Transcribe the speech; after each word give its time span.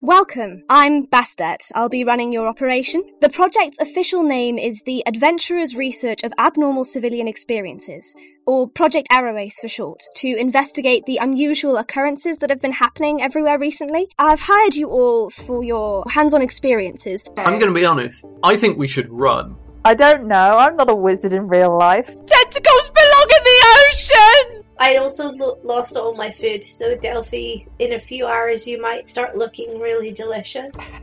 Welcome. 0.00 0.62
I'm 0.70 1.08
Bastet. 1.08 1.72
I'll 1.74 1.88
be 1.88 2.04
running 2.04 2.32
your 2.32 2.46
operation. 2.46 3.02
The 3.20 3.28
project's 3.28 3.80
official 3.80 4.22
name 4.22 4.56
is 4.56 4.84
the 4.86 5.02
Adventurers 5.08 5.74
Research 5.74 6.22
of 6.22 6.32
Abnormal 6.38 6.84
Civilian 6.84 7.26
Experiences, 7.26 8.14
or 8.46 8.68
Project 8.68 9.08
Arrowace 9.10 9.58
for 9.58 9.66
short, 9.66 10.04
to 10.18 10.28
investigate 10.38 11.04
the 11.06 11.16
unusual 11.16 11.76
occurrences 11.76 12.38
that 12.38 12.48
have 12.48 12.60
been 12.60 12.74
happening 12.74 13.20
everywhere 13.20 13.58
recently. 13.58 14.06
I've 14.20 14.38
hired 14.38 14.76
you 14.76 14.88
all 14.88 15.30
for 15.30 15.64
your 15.64 16.04
hands-on 16.08 16.42
experiences. 16.42 17.24
I'm 17.36 17.58
going 17.58 17.66
to 17.66 17.72
be 17.72 17.84
honest. 17.84 18.24
I 18.44 18.56
think 18.56 18.78
we 18.78 18.86
should 18.86 19.08
run. 19.10 19.56
I 19.84 19.94
don't 19.94 20.28
know. 20.28 20.58
I'm 20.58 20.76
not 20.76 20.90
a 20.90 20.94
wizard 20.94 21.32
in 21.32 21.48
real 21.48 21.76
life. 21.76 22.06
Tentacles 22.06 22.90
belong 22.90 23.26
in 23.36 23.44
the 23.44 23.64
ocean! 23.88 24.64
I 24.78 24.96
also 24.96 25.32
lo- 25.32 25.58
lost 25.64 25.96
all 25.96 26.14
my 26.14 26.30
food, 26.30 26.64
so 26.64 26.96
Delphi, 26.96 27.64
in 27.78 27.94
a 27.94 27.98
few 27.98 28.26
hours, 28.26 28.66
you 28.66 28.80
might 28.80 29.08
start 29.08 29.36
looking 29.36 29.80
really 29.80 30.12
delicious. 30.12 30.98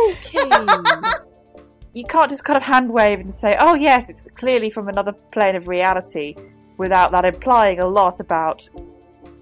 Okay. 0.00 0.50
you 1.94 2.04
can't 2.04 2.30
just 2.30 2.44
kind 2.44 2.56
of 2.56 2.62
hand 2.62 2.90
wave 2.90 3.20
and 3.20 3.32
say, 3.32 3.56
oh, 3.60 3.74
yes, 3.74 4.10
it's 4.10 4.26
clearly 4.34 4.70
from 4.70 4.88
another 4.88 5.12
plane 5.30 5.54
of 5.54 5.68
reality 5.68 6.34
without 6.78 7.12
that 7.12 7.24
implying 7.24 7.78
a 7.78 7.86
lot 7.86 8.18
about 8.18 8.68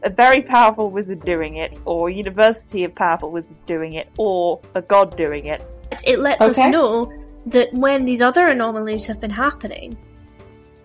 a 0.03 0.11
very 0.11 0.43
powerful 0.43 0.91
wizard 0.91 1.25
doing 1.25 1.57
it, 1.57 1.79
or 1.85 2.09
a 2.09 2.13
university 2.13 2.85
of 2.85 2.95
powerful 2.95 3.31
wizards 3.31 3.61
doing 3.61 3.95
it, 3.95 4.09
or 4.19 4.61
a 4.75 4.83
god 4.83 5.17
doing 5.17 5.47
it. 5.47 5.65
It 6.07 6.19
lets 6.19 6.41
us 6.41 6.59
know 6.59 7.13
that 7.47 7.73
when 7.73 8.05
these 8.05 8.21
other 8.21 8.47
anomalies 8.49 9.07
have 9.07 9.21
been 9.21 9.31
happening, 9.31 9.97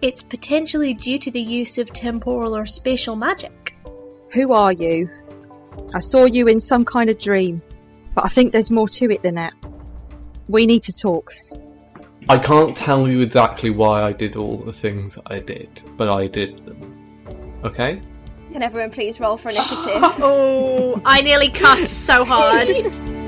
it's 0.02 0.22
potentially 0.22 0.94
due 0.94 1.17
to 1.20 1.31
the 1.31 1.41
use 1.41 1.77
of 1.77 1.91
temporal 1.91 2.55
or 2.55 2.66
spatial 2.66 3.16
magic. 3.16 3.76
Who 4.34 4.54
are 4.54 4.71
you? 4.71 5.09
I 5.94 5.99
saw 5.99 6.26
you 6.26 6.48
in 6.48 6.59
some 6.59 6.85
kind 6.85 7.09
of 7.09 7.20
dream, 7.20 7.62
but 8.13 8.26
I 8.26 8.30
think 8.30 8.52
there's 8.52 8.71
more 8.71 8.90
to 8.90 9.12
it 9.12 9.23
than 9.23 9.35
that. 9.35 9.54
We 10.48 10.66
need 10.66 10.84
to 10.84 10.94
talk. 10.94 11.31
I 12.27 12.37
can't 12.37 12.76
tell 12.76 13.07
you 13.07 13.21
exactly 13.21 13.70
why 13.70 14.04
I 14.04 14.12
did 14.12 14.35
all 14.35 14.57
the 14.57 14.74
things 14.74 15.20
I 15.27 15.40
did, 15.40 15.84
but 15.96 16.09
I 16.09 16.27
did 16.27 16.65
them. 16.65 17.62
Okay? 17.63 18.02
Can 18.52 18.63
everyone 18.63 18.91
please 18.91 19.20
roll 19.20 19.37
for 19.37 19.49
initiative? 19.49 20.02
Oh, 20.21 21.02
I 21.05 21.21
nearly 21.21 21.49
cussed 21.49 22.05
so 22.05 22.24
hard. 22.24 22.70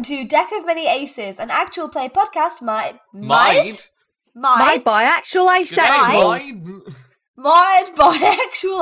Welcome 0.00 0.16
to 0.16 0.24
Deck 0.24 0.48
of 0.58 0.64
Many 0.64 0.88
Aces, 0.88 1.38
an 1.38 1.50
actual 1.50 1.90
play 1.90 2.08
podcast. 2.08 2.62
My 2.62 2.98
Might? 3.12 3.90
might, 4.34 4.76
Made 4.76 4.82
by 4.84 5.02
actual 5.02 5.46
asexuals. 5.46 6.40
Mine? 6.56 6.82
might 7.36 7.92
by 7.94 8.16
actual 8.48 8.78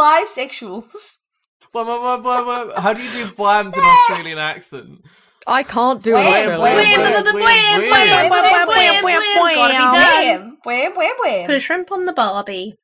wha- 2.47 2.81
How 2.81 2.93
do 2.93 3.03
you 3.03 3.11
do 3.11 3.33
Blam's 3.35 3.77
in 3.77 3.83
Australian 3.83 4.39
accent? 4.39 5.01
I 5.45 5.65
can't 5.65 6.01
do 6.05 6.13
it. 6.13 6.21
wham, 6.21 6.27
Australian. 6.29 6.61
wham, 6.61 6.77
wham, 6.77 7.25
wham, 7.25 7.35
Wham, 7.35 7.91
wham, 7.91 8.31
wham, 8.31 8.69
wham, 8.69 9.03
wham, 9.03 9.23
wham, 9.43 9.55
gotta 9.57 9.75
be 9.75 10.39
done. 10.39 10.57
Wham, 10.63 10.93
wham, 10.93 10.95
wham, 10.95 11.15
wham. 11.25 11.47
Put 11.47 11.55
a 11.57 11.61
shrimp 11.61 11.91
on 11.91 12.05
the 12.05 12.13
barbie. 12.13 12.77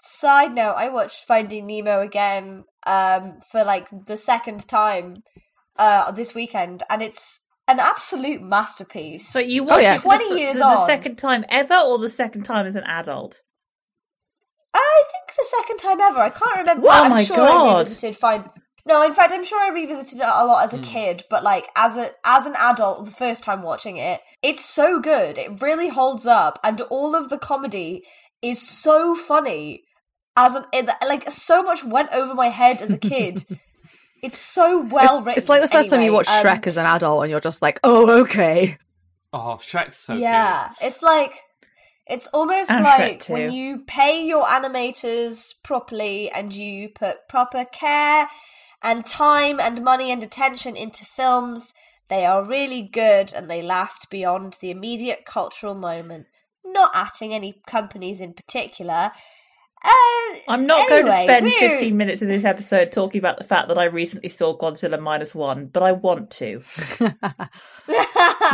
Side 0.00 0.54
note: 0.54 0.72
I 0.78 0.88
watched 0.88 1.26
Finding 1.26 1.66
Nemo 1.66 2.00
again 2.00 2.64
um, 2.86 3.40
for 3.52 3.62
like 3.62 3.88
the 4.06 4.16
second 4.16 4.66
time 4.66 5.22
uh, 5.78 6.10
this 6.12 6.34
weekend, 6.34 6.82
and 6.88 7.02
it's 7.02 7.40
an 7.68 7.78
absolute 7.78 8.42
masterpiece. 8.42 9.28
So 9.28 9.38
you 9.38 9.62
oh, 9.62 9.66
watched 9.66 9.82
yeah. 9.82 9.94
it 9.96 10.00
for 10.00 10.18
the, 10.18 10.24
20 10.24 10.40
years 10.40 10.58
the, 10.58 10.64
the 10.64 10.70
on. 10.70 10.86
second 10.86 11.16
time 11.16 11.44
ever, 11.48 11.76
or 11.76 11.98
the 11.98 12.08
second 12.08 12.42
time 12.42 12.66
as 12.66 12.74
an 12.74 12.84
adult? 12.84 13.42
I 14.74 15.04
think 15.12 15.36
the 15.36 15.46
second 15.56 15.76
time 15.78 16.00
ever. 16.00 16.18
I 16.18 16.30
can't 16.30 16.58
remember. 16.58 16.86
Oh 16.88 16.90
I'm 16.90 17.10
my 17.10 17.24
sure 17.24 17.36
God. 17.36 17.66
I 17.66 17.78
revisited 17.78 18.16
Find. 18.16 18.50
No, 18.86 19.04
in 19.04 19.12
fact, 19.12 19.32
I'm 19.32 19.44
sure 19.44 19.60
I 19.60 19.72
revisited 19.72 20.20
it 20.20 20.26
a 20.26 20.46
lot 20.46 20.64
as 20.64 20.72
a 20.72 20.78
hmm. 20.78 20.82
kid, 20.82 21.24
but 21.28 21.44
like 21.44 21.68
as 21.76 21.96
a 21.96 22.10
as 22.24 22.46
an 22.46 22.54
adult, 22.58 23.04
the 23.04 23.10
first 23.10 23.44
time 23.44 23.62
watching 23.62 23.98
it, 23.98 24.20
it's 24.42 24.64
so 24.64 25.00
good. 25.00 25.36
It 25.36 25.60
really 25.60 25.90
holds 25.90 26.26
up, 26.26 26.58
and 26.64 26.80
all 26.82 27.14
of 27.14 27.28
the 27.28 27.38
comedy 27.38 28.04
is 28.42 28.66
so 28.66 29.14
funny. 29.14 29.84
As 30.36 30.54
an 30.54 30.64
it, 30.72 30.88
like, 31.06 31.28
so 31.30 31.64
much 31.64 31.84
went 31.84 32.10
over 32.12 32.32
my 32.32 32.48
head 32.48 32.80
as 32.80 32.92
a 32.92 32.98
kid. 32.98 33.44
it's 34.22 34.38
so 34.38 34.80
well 34.80 35.18
It's, 35.18 35.26
written. 35.26 35.38
it's 35.38 35.48
like 35.48 35.62
the 35.62 35.68
first 35.68 35.90
time 35.90 36.00
you 36.00 36.06
anyway. 36.06 36.16
watch 36.16 36.28
Um, 36.28 36.44
Shrek 36.44 36.66
as 36.66 36.76
an 36.76 36.86
adult 36.86 37.22
and 37.22 37.30
you're 37.30 37.40
just 37.40 37.62
like, 37.62 37.78
oh, 37.84 38.20
okay. 38.22 38.78
Oh, 39.32 39.58
Shrek's 39.60 39.96
so 39.96 40.14
yeah, 40.14 40.70
it's 40.80 41.02
like 41.02 41.42
it's 42.06 42.26
almost 42.28 42.70
And 42.70 42.84
like 42.84 43.26
when 43.26 43.52
you 43.52 43.80
pay 43.86 44.24
your 44.26 44.44
animators 44.46 45.54
properly 45.62 46.30
and 46.30 46.54
you 46.54 46.88
put 46.88 47.28
proper 47.28 47.66
care 47.66 48.28
and 48.82 49.04
time 49.04 49.60
and 49.60 49.84
money 49.84 50.10
and 50.10 50.22
attention 50.22 50.76
into 50.76 51.04
films, 51.04 51.74
they 52.08 52.24
are 52.24 52.44
really 52.44 52.82
good 52.82 53.32
and 53.34 53.50
they 53.50 53.60
last 53.60 54.08
beyond 54.08 54.56
the 54.60 54.70
immediate 54.70 55.26
cultural 55.26 55.74
moment. 55.74 56.26
Not 56.64 56.92
atting 56.94 57.32
any 57.32 57.60
companies 57.66 58.20
in 58.20 58.32
particular. 58.32 59.12
Uh, 59.84 60.38
I'm 60.48 60.66
not 60.66 60.88
going 60.88 61.06
to 61.06 61.12
spend 61.12 61.46
we're- 61.46 61.68
15 61.68 61.96
minutes 61.96 62.22
of 62.22 62.28
this 62.28 62.44
episode 62.44 62.92
talking 62.92 63.18
about 63.18 63.38
the 63.38 63.44
fact 63.44 63.68
that 63.68 63.78
I 63.78 63.84
recently 63.84 64.28
saw 64.28 64.56
Godzilla 64.56 65.00
minus 65.00 65.34
one, 65.34 65.66
but 65.66 65.82
I 65.82 65.92
want 65.92 66.30
to. 66.32 66.62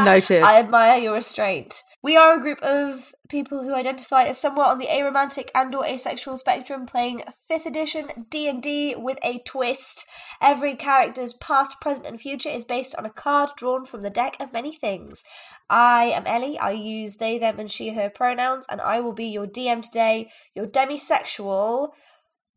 Noted. 0.05 0.43
I 0.45 0.59
admire 0.59 0.99
your 0.99 1.15
restraint. 1.15 1.83
We 2.03 2.17
are 2.17 2.35
a 2.37 2.41
group 2.41 2.61
of 2.63 3.15
people 3.29 3.63
who 3.63 3.75
identify 3.75 4.25
as 4.25 4.39
somewhat 4.39 4.69
on 4.69 4.79
the 4.79 4.87
aromantic 4.87 5.49
and 5.55 5.75
or 5.75 5.87
asexual 5.87 6.37
spectrum 6.39 6.87
playing 6.87 7.23
5th 7.51 7.67
edition 7.67 8.27
D&D 8.29 8.95
with 8.97 9.19
a 9.23 9.39
twist. 9.47 10.07
Every 10.41 10.75
character's 10.75 11.33
past, 11.35 11.81
present 11.81 12.07
and 12.07 12.21
future 12.21 12.51
is 12.51 12.65
based 12.65 12.95
on 12.97 13.07
a 13.07 13.11
card 13.11 13.51
drawn 13.57 13.85
from 13.87 14.03
the 14.03 14.11
deck 14.11 14.37
of 14.41 14.53
many 14.53 14.73
things. 14.73 15.25
I 15.71 16.05
am 16.05 16.27
Ellie. 16.27 16.59
I 16.59 16.73
use 16.73 17.17
they, 17.17 17.39
them 17.39 17.59
and 17.59 17.71
she, 17.71 17.95
her 17.95 18.11
pronouns 18.11 18.67
and 18.69 18.81
I 18.81 19.01
will 19.01 19.15
be 19.15 19.27
your 19.27 19.47
DM 19.47 19.83
today, 19.83 20.31
your 20.55 20.67
demisexual 20.67 21.91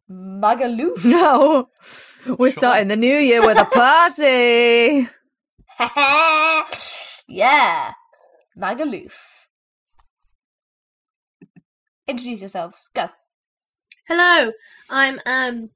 Magaloof. 0.09 1.03
No. 1.05 1.69
We're 2.37 2.51
starting 2.51 2.89
the 2.89 2.95
new 2.95 3.17
year 3.17 3.45
with 3.45 3.57
a 3.57 3.65
party. 3.65 5.07
yeah. 7.27 7.93
Magaloof. 8.57 9.36
Introduce 12.07 12.41
yourselves. 12.41 12.89
Go. 12.93 13.09
Hello, 14.07 14.51
I'm 14.89 15.19
um 15.25 15.69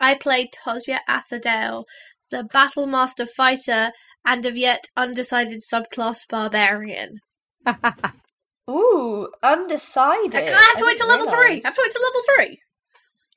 I 0.00 0.14
play 0.14 0.48
Tosia 0.48 0.98
Atherdale, 1.08 1.84
the 2.30 2.48
Battlemaster 2.52 3.28
fighter 3.28 3.92
and 4.24 4.44
of 4.44 4.56
yet 4.56 4.88
undecided 4.96 5.60
subclass 5.60 6.28
barbarian. 6.28 7.20
Ooh, 8.70 9.28
undecided. 9.42 10.34
I 10.34 10.50
have 10.50 10.76
to 10.76 10.84
wait 10.84 10.96
didn't 10.96 10.98
till 10.98 11.08
level 11.08 11.28
three. 11.28 11.62
I 11.64 11.68
have 11.68 11.74
to 11.74 11.82
wait 11.82 11.92
till 11.92 12.02
level 12.02 12.22
three. 12.36 12.60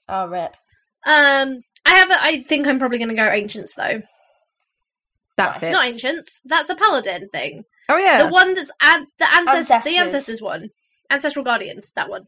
Oh, 0.10 0.28
rip. 0.28 0.58
Um, 1.06 1.62
I 1.86 1.96
have. 1.96 2.10
A, 2.10 2.22
I 2.22 2.44
think 2.44 2.68
I'm 2.68 2.80
probably 2.80 2.98
going 2.98 3.10
to 3.10 3.16
go 3.16 3.30
ancients 3.30 3.76
though. 3.76 4.02
That 5.38 5.60
fits. 5.60 5.72
Not 5.72 5.86
ancients. 5.86 6.42
That's 6.46 6.70
a 6.70 6.76
paladin 6.76 7.30
thing. 7.30 7.64
Oh, 7.88 7.98
yeah. 7.98 8.24
The 8.24 8.30
one 8.30 8.54
that's 8.54 8.72
ad- 8.82 9.06
the 9.18 9.34
ancestors, 9.34 9.72
Ancestors. 9.72 9.92
the 9.94 9.98
ancestors 10.00 10.42
one, 10.42 10.70
ancestral 11.12 11.46
guardians. 11.46 11.92
That 11.94 12.10
one. 12.10 12.28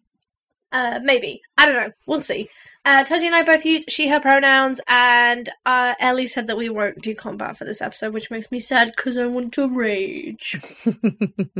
Uh, 0.73 0.99
maybe. 1.03 1.43
I 1.55 1.67
don't 1.67 1.75
know. 1.75 1.91
We'll 2.07 2.21
see. 2.21 2.49
Uh, 2.83 3.03
Tozy 3.03 3.27
and 3.27 3.35
I 3.35 3.43
both 3.43 3.63
use 3.63 3.85
she, 3.87 4.09
her 4.09 4.19
pronouns, 4.19 4.81
and 4.87 5.47
uh, 5.67 5.93
Ellie 5.99 6.25
said 6.25 6.47
that 6.47 6.57
we 6.57 6.67
won't 6.67 6.99
do 7.01 7.13
combat 7.15 7.55
for 7.55 7.63
this 7.63 7.79
episode, 7.79 8.11
which 8.11 8.31
makes 8.31 8.51
me 8.51 8.59
sad 8.59 8.91
because 8.95 9.15
I 9.15 9.27
want 9.27 9.53
to 9.53 9.69
rage. 9.69 10.59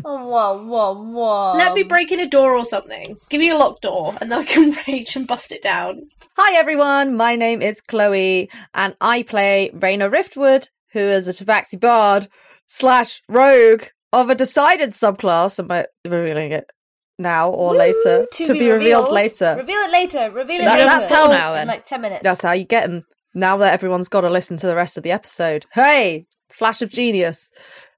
Oh, 0.05 0.27
whoa, 0.27 0.63
whoa, 0.65 1.01
whoa. 1.01 1.53
Let 1.53 1.73
me 1.73 1.83
break 1.83 2.11
in 2.11 2.19
a 2.19 2.27
door 2.27 2.57
or 2.57 2.65
something. 2.65 3.17
Give 3.29 3.39
me 3.39 3.49
a 3.49 3.55
locked 3.55 3.83
door, 3.83 4.13
and 4.19 4.29
then 4.29 4.39
I 4.39 4.43
can 4.43 4.75
rage 4.87 5.15
and 5.15 5.25
bust 5.25 5.53
it 5.53 5.61
down. 5.61 6.09
Hi 6.35 6.57
everyone, 6.57 7.15
my 7.15 7.35
name 7.35 7.61
is 7.61 7.79
Chloe, 7.79 8.49
and 8.73 8.95
I 8.99 9.23
play 9.23 9.71
Raina 9.73 10.11
Riftwood, 10.11 10.67
who 10.91 10.99
is 10.99 11.27
a 11.27 11.31
Tabaxi 11.31 11.79
bard 11.79 12.27
slash 12.67 13.21
rogue 13.29 13.83
of 14.11 14.29
a 14.29 14.35
decided 14.35 14.89
subclass. 14.89 15.59
Am 15.59 15.71
I 15.71 15.85
revealing 16.03 16.51
it 16.51 16.69
now 17.19 17.49
or 17.49 17.73
later? 17.75 18.25
To, 18.31 18.53
be, 18.53 18.69
revealed, 18.69 19.11
later. 19.11 19.55
Reveal 19.57 19.77
it 19.77 19.91
later. 19.91 20.31
Reveal 20.31 20.61
it 20.61 20.65
That- 20.65 20.77
later. 20.79 20.85
that's 20.89 21.09
how- 21.09 21.27
now, 21.27 21.53
then. 21.53 21.61
In 21.63 21.67
like 21.67 21.85
10 21.85 22.01
minutes. 22.01 22.23
That's 22.23 22.41
how 22.41 22.53
you 22.53 22.65
get 22.65 22.89
them. 22.89 23.03
Now 23.33 23.57
that 23.57 23.73
everyone's 23.73 24.09
got 24.09 24.21
to 24.21 24.29
listen 24.29 24.57
to 24.57 24.67
the 24.67 24.75
rest 24.75 24.97
of 24.97 25.03
the 25.03 25.11
episode. 25.11 25.65
Hey, 25.73 26.25
flash 26.51 26.81
of 26.81 26.89
genius. 26.89 27.51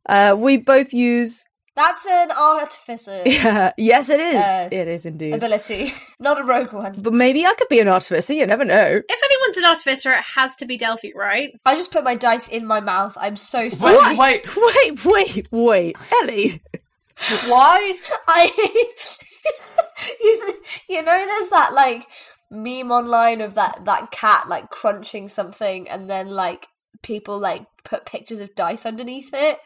Uh, 0.07 0.35
we 0.38 0.57
both 0.57 0.94
use. 0.94 1.44
That's 1.75 2.06
an 2.06 2.31
artificer 2.31 3.21
Yeah, 3.25 3.73
yes, 3.77 4.09
it 4.09 4.21
is. 4.21 4.35
Uh, 4.35 4.69
it 4.71 4.88
is 4.88 5.06
indeed. 5.06 5.33
ability, 5.33 5.91
not 6.21 6.39
a 6.39 6.44
rogue 6.45 6.71
one. 6.71 7.01
But 7.01 7.12
maybe 7.12 7.45
I 7.45 7.53
could 7.57 7.67
be 7.67 7.81
an 7.81 7.89
artificer. 7.89 8.33
You 8.33 8.45
never 8.45 8.63
know. 8.63 9.01
If 9.09 9.21
anyone's 9.25 9.57
an 9.57 9.65
artificer, 9.65 10.13
it 10.13 10.23
has 10.35 10.56
to 10.57 10.65
be 10.65 10.77
Delphi, 10.77 11.12
right? 11.13 11.50
I 11.65 11.75
just 11.75 11.91
put 11.91 12.06
my 12.06 12.15
dice 12.15 12.47
in 12.47 12.65
my 12.65 12.79
mouth. 12.79 13.17
I'm 13.19 13.35
so 13.35 13.67
sorry. 13.67 14.15
Wait, 14.15 14.17
wait, 14.17 14.56
Wait, 14.56 15.06
wait, 15.06 15.47
wait, 15.51 15.97
Ellie. 16.21 16.62
Why? 17.47 17.95
I, 18.27 18.51
you, 20.21 20.56
you 20.89 21.01
know, 21.03 21.25
there's 21.25 21.50
that 21.50 21.73
like 21.73 22.06
meme 22.51 22.91
online 22.91 23.41
of 23.41 23.56
that 23.56 23.85
that 23.85 24.12
cat 24.12 24.47
like 24.47 24.69
crunching 24.69 25.27
something, 25.27 25.88
and 25.89 26.09
then 26.09 26.29
like 26.29 26.67
people 27.01 27.39
like 27.39 27.65
put 27.83 28.06
pictures 28.06 28.39
of 28.39 28.56
dice 28.56 28.85
underneath 28.85 29.29
it. 29.33 29.59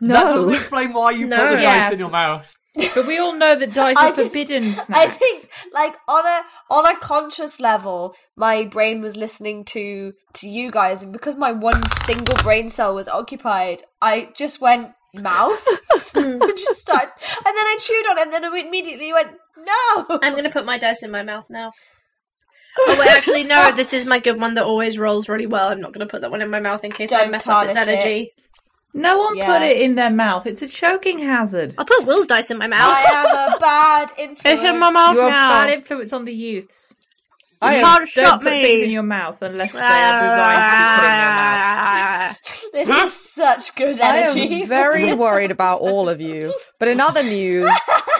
That 0.00 0.24
doesn't 0.24 0.54
explain 0.54 0.92
why 0.92 1.12
you 1.12 1.26
No. 1.26 1.36
put 1.36 1.56
the 1.56 1.62
dice 1.62 1.92
in 1.94 1.98
your 1.98 2.10
mouth. 2.10 2.54
But 2.94 3.06
we 3.06 3.18
all 3.18 3.34
know 3.34 3.56
that 3.56 3.74
dice 3.74 3.96
I 3.98 4.10
are 4.10 4.16
just- 4.16 4.28
forbidden 4.28 4.72
snacks. 4.72 4.90
I 4.90 5.06
think 5.08 5.48
like 5.72 5.94
on 6.06 6.24
a 6.26 6.42
on 6.70 6.86
a 6.86 6.98
conscious 7.00 7.58
level, 7.60 8.14
my 8.36 8.64
brain 8.64 9.00
was 9.00 9.16
listening 9.16 9.64
to 9.66 10.12
to 10.34 10.48
you 10.48 10.70
guys, 10.70 11.02
and 11.02 11.12
because 11.12 11.34
my 11.36 11.50
one 11.50 11.82
single 12.04 12.36
brain 12.42 12.68
cell 12.68 12.94
was 12.94 13.08
occupied, 13.08 13.82
I 14.00 14.30
just 14.36 14.60
went 14.60 14.90
mouth 15.14 15.64
and 16.14 16.40
hmm. 16.42 16.48
just 16.56 16.80
started, 16.80 17.10
and 17.36 17.46
then 17.46 17.66
I 17.66 17.76
chewed 17.80 18.06
on 18.10 18.18
it, 18.18 18.22
and 18.24 18.32
then 18.32 18.44
I 18.44 18.58
immediately 18.58 19.12
went 19.12 19.30
no. 19.58 20.18
I'm 20.22 20.34
gonna 20.34 20.50
put 20.50 20.64
my 20.64 20.78
dice 20.78 21.02
in 21.02 21.10
my 21.10 21.22
mouth 21.22 21.46
now. 21.50 21.72
Oh 22.78 22.96
wait, 22.98 23.10
actually 23.10 23.44
no, 23.44 23.72
this 23.76 23.92
is 23.92 24.06
my 24.06 24.18
good 24.20 24.40
one 24.40 24.54
that 24.54 24.64
always 24.64 24.98
rolls 24.98 25.28
really 25.28 25.46
well. 25.46 25.68
I'm 25.68 25.80
not 25.80 25.92
gonna 25.92 26.06
put 26.06 26.20
that 26.22 26.30
one 26.30 26.42
in 26.42 26.50
my 26.50 26.60
mouth 26.60 26.84
in 26.84 26.92
case 26.92 27.12
I 27.12 27.22
Don't 27.22 27.32
mess 27.32 27.48
up 27.48 27.64
its 27.66 27.74
tarnish 27.74 27.88
it. 27.88 27.92
energy. 28.04 28.32
No 28.92 29.18
one 29.18 29.36
Yeah. 29.36 29.46
put 29.46 29.62
it 29.62 29.80
in 29.80 29.94
their 29.94 30.10
mouth. 30.10 30.46
It's 30.46 30.62
a 30.62 30.68
choking 30.68 31.20
hazard. 31.20 31.74
I'll 31.78 31.84
put 31.84 32.06
Will's 32.06 32.26
dice 32.26 32.50
in 32.50 32.58
my 32.58 32.66
mouth. 32.66 32.92
I 32.92 33.02
am 33.12 33.54
a 33.54 33.58
bad 33.60 34.10
influence. 34.18 34.40
It's 34.44 34.62
in 34.62 34.80
my 34.80 34.90
mouth 34.90 35.14
You 35.14 35.22
are 35.22 35.30
now. 35.30 35.50
bad 35.50 35.70
influence 35.70 36.12
on 36.12 36.24
the 36.24 36.34
youths. 36.34 36.94
I 37.62 37.76
You 37.76 37.84
can't 37.84 37.98
don't 38.00 38.08
stop 38.08 38.42
put 38.42 38.52
me. 38.52 38.62
things 38.62 38.84
in 38.84 38.90
your 38.90 39.02
mouth 39.02 39.42
unless 39.42 39.72
they 39.72 39.78
are 39.80 40.22
designed 40.22 40.70
to 40.70 40.76
be 40.76 41.00
put 41.00 41.04
in 41.04 41.18
your 41.18 41.30
mouth. 41.34 42.36
This 42.72 42.88
is 42.88 43.14
such 43.34 43.74
good 43.74 43.98
energy. 43.98 44.40
I 44.40 44.60
am 44.62 44.68
very 44.68 45.12
worried 45.24 45.50
about 45.50 45.80
all 45.80 46.08
of 46.08 46.20
you. 46.20 46.54
But 46.78 46.86
in 46.88 47.00
other 47.00 47.22
news, 47.24 47.70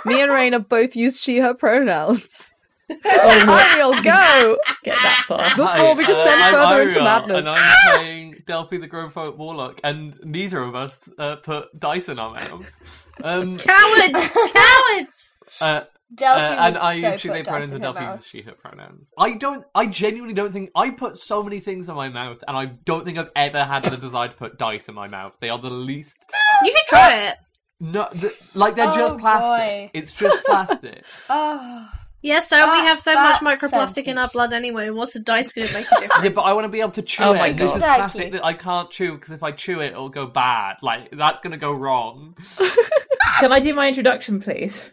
me 0.04 0.20
and 0.20 0.30
Raina 0.32 0.66
both 0.68 0.96
use 0.96 1.20
she, 1.22 1.38
her 1.38 1.54
pronouns. 1.54 2.52
oh, 2.90 2.96
Ariel, 3.04 4.02
go! 4.02 4.56
Get 4.82 4.96
that 5.00 5.24
far. 5.28 5.54
Before 5.56 5.94
we 5.94 6.04
descend 6.04 6.40
uh, 6.42 6.44
I'm 6.44 6.54
further 6.54 6.82
into 6.82 7.00
madness. 7.00 7.46
And 7.46 7.48
I'm 7.48 7.96
playing 7.98 8.34
Delphi 8.46 8.78
the 8.78 8.88
Growfolk 8.88 9.36
Warlock, 9.36 9.78
and 9.84 10.18
neither 10.24 10.60
of 10.60 10.74
us 10.74 11.08
uh, 11.16 11.36
put 11.36 11.78
dice 11.78 12.08
in 12.08 12.18
our 12.18 12.34
mouths. 12.34 12.80
Um, 13.22 13.56
Cowards! 13.56 14.36
Cowards! 14.52 15.36
uh, 15.60 15.82
Delphi 16.14 16.42
uh, 16.56 16.66
and 16.66 16.78
I 16.78 17.00
so 17.00 17.10
use 17.12 17.20
she, 17.20 17.28
put 17.28 17.34
they 17.34 17.42
dice 17.42 17.48
pronouns, 17.50 17.70
in 17.70 17.76
and 17.76 17.84
her 17.84 17.92
Delphi 17.92 18.10
uses 18.12 18.26
she, 18.26 18.42
her 18.42 18.52
pronouns. 18.52 19.12
I 19.16 19.34
don't, 19.34 19.64
I 19.74 19.86
genuinely 19.86 20.34
don't 20.34 20.52
think, 20.52 20.70
I 20.74 20.90
put 20.90 21.16
so 21.16 21.42
many 21.42 21.60
things 21.60 21.88
in 21.88 21.94
my 21.94 22.08
mouth, 22.08 22.38
and 22.48 22.56
I 22.56 22.66
don't 22.66 23.04
think 23.04 23.16
I've 23.18 23.30
ever 23.36 23.64
had 23.64 23.84
the 23.84 23.96
desire 23.96 24.28
to 24.28 24.34
put 24.34 24.58
dice 24.58 24.88
in 24.88 24.94
my 24.94 25.06
mouth. 25.08 25.32
They 25.40 25.50
are 25.50 25.58
the 25.58 25.70
least. 25.70 26.18
You 26.64 26.70
should 26.72 26.86
try 26.88 27.28
it. 27.28 27.36
No, 27.80 28.08
the, 28.12 28.34
like 28.54 28.74
they're 28.76 28.88
Oh, 28.90 28.96
just 28.96 29.18
plastic. 29.18 29.58
boy. 29.58 29.90
It's 29.94 30.14
just 30.14 30.44
plastic. 30.46 31.04
Oh. 31.30 31.88
Yeah, 32.22 32.40
so 32.40 32.70
we 32.70 32.78
have 32.80 33.00
so 33.00 33.14
much 33.14 33.40
that 33.40 33.58
microplastic 33.60 34.04
in 34.04 34.18
our 34.18 34.28
blood 34.28 34.52
anyway. 34.52 34.90
What's 34.90 35.14
the 35.14 35.20
dice 35.20 35.52
going 35.52 35.68
to 35.68 35.72
make 35.72 35.86
a 35.86 36.00
difference? 36.00 36.22
yeah, 36.22 36.28
but 36.28 36.42
I 36.44 36.52
want 36.52 36.64
to 36.64 36.68
be 36.68 36.80
able 36.80 36.90
to 36.90 37.00
chew 37.02 37.24
Oh 37.24 37.32
it. 37.32 37.38
my 37.38 37.46
and 37.46 37.58
this 37.58 37.70
is 37.70 37.76
Exactly. 37.76 37.98
plastic 38.02 38.32
that 38.32 38.44
I 38.44 38.52
can't 38.52 38.90
chew 38.90 39.14
because 39.14 39.30
if 39.32 39.42
I 39.42 39.52
chew 39.52 39.80
it, 39.80 39.92
it'll 39.92 40.10
go 40.10 40.26
bad. 40.26 40.76
Like 40.82 41.08
that's 41.12 41.40
gonna 41.40 41.56
go 41.56 41.72
wrong. 41.72 42.36
Can 43.38 43.52
I 43.52 43.58
do 43.60 43.72
my 43.72 43.88
introduction, 43.88 44.38
please? 44.38 44.84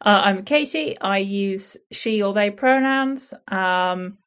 Uh, 0.00 0.22
I'm 0.24 0.44
Katie. 0.44 0.98
I 1.00 1.18
use 1.18 1.76
she 1.90 2.22
or 2.22 2.32
they 2.34 2.50
pronouns. 2.50 3.32
Um, 3.48 4.18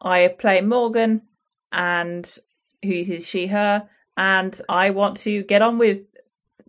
I 0.00 0.28
play 0.38 0.60
Morgan, 0.60 1.22
and 1.72 2.38
who 2.82 2.90
uses 2.90 3.26
she, 3.26 3.46
her, 3.48 3.88
and 4.16 4.58
I 4.68 4.90
want 4.90 5.18
to 5.18 5.42
get 5.42 5.62
on 5.62 5.78
with 5.78 6.02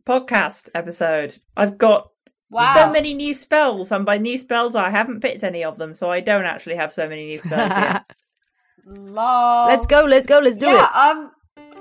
podcast 0.05 0.69
episode. 0.75 1.37
I've 1.57 1.77
got 1.77 2.09
Wow. 2.49 2.73
so 2.75 2.93
many 2.93 3.13
new 3.15 3.33
spells, 3.33 3.91
and 3.91 4.05
by 4.05 4.17
new 4.19 4.37
spells, 4.37 4.75
I 4.75 4.89
haven't 4.91 5.19
picked 5.21 5.43
any 5.43 5.63
of 5.63 5.77
them, 5.77 5.93
so 5.95 6.09
I 6.11 6.19
don't 6.21 6.45
actually 6.45 6.75
have 6.75 6.91
so 6.93 7.09
many 7.09 7.27
new 7.27 7.39
spells 7.39 7.69
yet. 7.71 8.13
Lol. 8.85 9.67
let's 9.67 9.87
go, 9.87 10.05
let's 10.05 10.27
go, 10.27 10.39
let's 10.39 10.57
do 10.57 10.67
yeah, 10.67 10.85
it. 10.85 11.17
um 11.17 11.31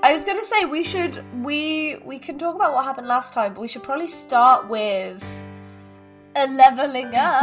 I 0.03 0.13
was 0.13 0.25
gonna 0.25 0.43
say 0.43 0.65
we 0.65 0.83
should 0.83 1.23
we 1.45 1.99
we 2.05 2.19
can 2.19 2.39
talk 2.39 2.55
about 2.55 2.73
what 2.73 2.85
happened 2.85 3.07
last 3.09 3.35
time, 3.35 3.55
but 3.55 3.61
we 3.61 3.69
should 3.69 3.83
probably 3.83 4.09
start 4.09 4.69
with 4.69 5.23
a 6.37 6.47
leveling 6.49 7.15
up. 7.15 7.43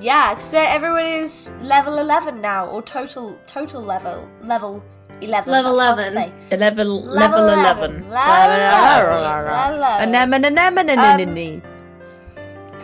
yeah, 0.00 0.36
so 0.38 0.58
everyone 0.58 1.06
is 1.06 1.50
level 1.62 1.98
eleven 1.98 2.40
now, 2.40 2.66
or 2.66 2.82
total 2.82 3.36
total 3.46 3.82
level 3.82 4.28
level 4.42 4.82
eleven. 5.20 5.52
Level 5.52 5.76
that's 5.76 5.84
hard 5.84 5.98
to 5.98 6.12
11. 6.12 6.32
say. 6.48 6.56
A 6.56 6.58
level, 6.58 7.02
Level 7.04 7.40
level 7.42 7.84
11. 7.84 8.02
11. 8.04 8.10
Level 8.10 9.18
11. 9.78 10.08
Anemone, 10.08 10.44
anemone, 10.44 10.90
anemone. 10.90 11.62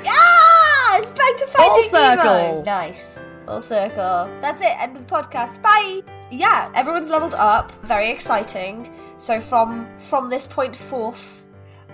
Ah, 0.07 0.99
it's 0.99 1.11
back 1.11 1.37
to 1.39 1.47
Full 1.47 1.61
Finding 1.65 1.93
Nemo. 1.93 2.23
circle. 2.23 2.63
Nice. 2.65 3.19
Full 3.47 3.61
circle. 3.61 4.29
That's 4.41 4.61
it. 4.61 4.73
End 4.81 4.97
of 4.97 5.07
the 5.07 5.13
podcast. 5.15 5.61
Bye. 5.63 6.03
Yeah, 6.31 6.71
everyone's 6.75 7.11
leveled 7.11 7.35
up. 7.35 7.73
Very 7.85 8.11
exciting. 8.11 8.91
So 9.19 9.41
from 9.41 9.87
from 9.99 10.31
this 10.31 10.47
point 10.47 10.75
forth, 10.75 11.45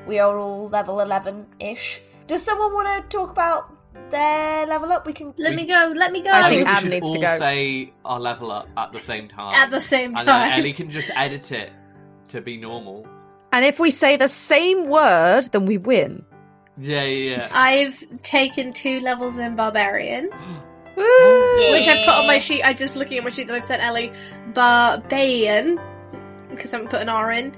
we 0.06 0.18
are 0.18 0.38
all 0.38 0.68
level 0.68 1.00
eleven 1.00 1.46
ish. 1.60 2.00
Does 2.26 2.42
someone 2.42 2.72
want 2.74 2.88
to 3.10 3.16
talk 3.16 3.30
about 3.30 3.72
their 4.10 4.66
level 4.66 4.92
up? 4.92 5.06
We 5.06 5.12
can. 5.12 5.32
Let 5.36 5.54
me 5.54 5.66
go. 5.66 5.92
Let 5.96 6.12
me 6.12 6.20
go. 6.22 6.30
I 6.30 6.46
I 6.46 6.48
think 6.50 6.66
think 6.66 6.66
we 6.68 6.72
Ab 6.72 6.80
should 6.82 6.90
needs 6.90 7.12
to 7.12 7.18
all 7.18 7.22
go. 7.24 7.38
say 7.38 7.92
our 8.04 8.20
level 8.20 8.50
up 8.50 8.68
at 8.76 8.92
the 8.92 8.98
same 8.98 9.28
time. 9.28 9.54
At 9.54 9.70
the 9.70 9.80
same 9.80 10.12
time. 10.12 10.20
and 10.20 10.28
then 10.28 10.50
time. 10.50 10.58
Ellie 10.60 10.72
can 10.72 10.90
just 10.90 11.10
edit 11.16 11.52
it 11.52 11.72
to 12.28 12.40
be 12.40 12.56
normal. 12.56 13.06
And 13.52 13.64
if 13.64 13.78
we 13.78 13.90
say 13.90 14.16
the 14.16 14.28
same 14.28 14.88
word, 14.88 15.44
then 15.52 15.66
we 15.66 15.78
win. 15.78 16.24
Yeah, 16.78 17.04
yeah, 17.04 17.36
yeah. 17.36 17.48
I've 17.52 18.04
taken 18.22 18.72
two 18.72 19.00
levels 19.00 19.38
in 19.38 19.56
Barbarian, 19.56 20.28
Yeah. 20.96 21.70
which 21.72 21.88
I 21.88 22.02
put 22.04 22.14
on 22.14 22.26
my 22.26 22.36
sheet. 22.38 22.62
I'm 22.64 22.76
just 22.76 22.96
looking 22.96 23.16
at 23.18 23.24
my 23.24 23.30
sheet 23.30 23.46
that 23.48 23.54
I've 23.56 23.64
sent 23.64 23.82
Ellie. 23.82 24.12
Barbarian, 24.52 25.80
because 26.50 26.72
I 26.74 26.76
haven't 26.76 26.90
put 26.90 27.00
an 27.00 27.08
R 27.08 27.30
in. 27.32 27.54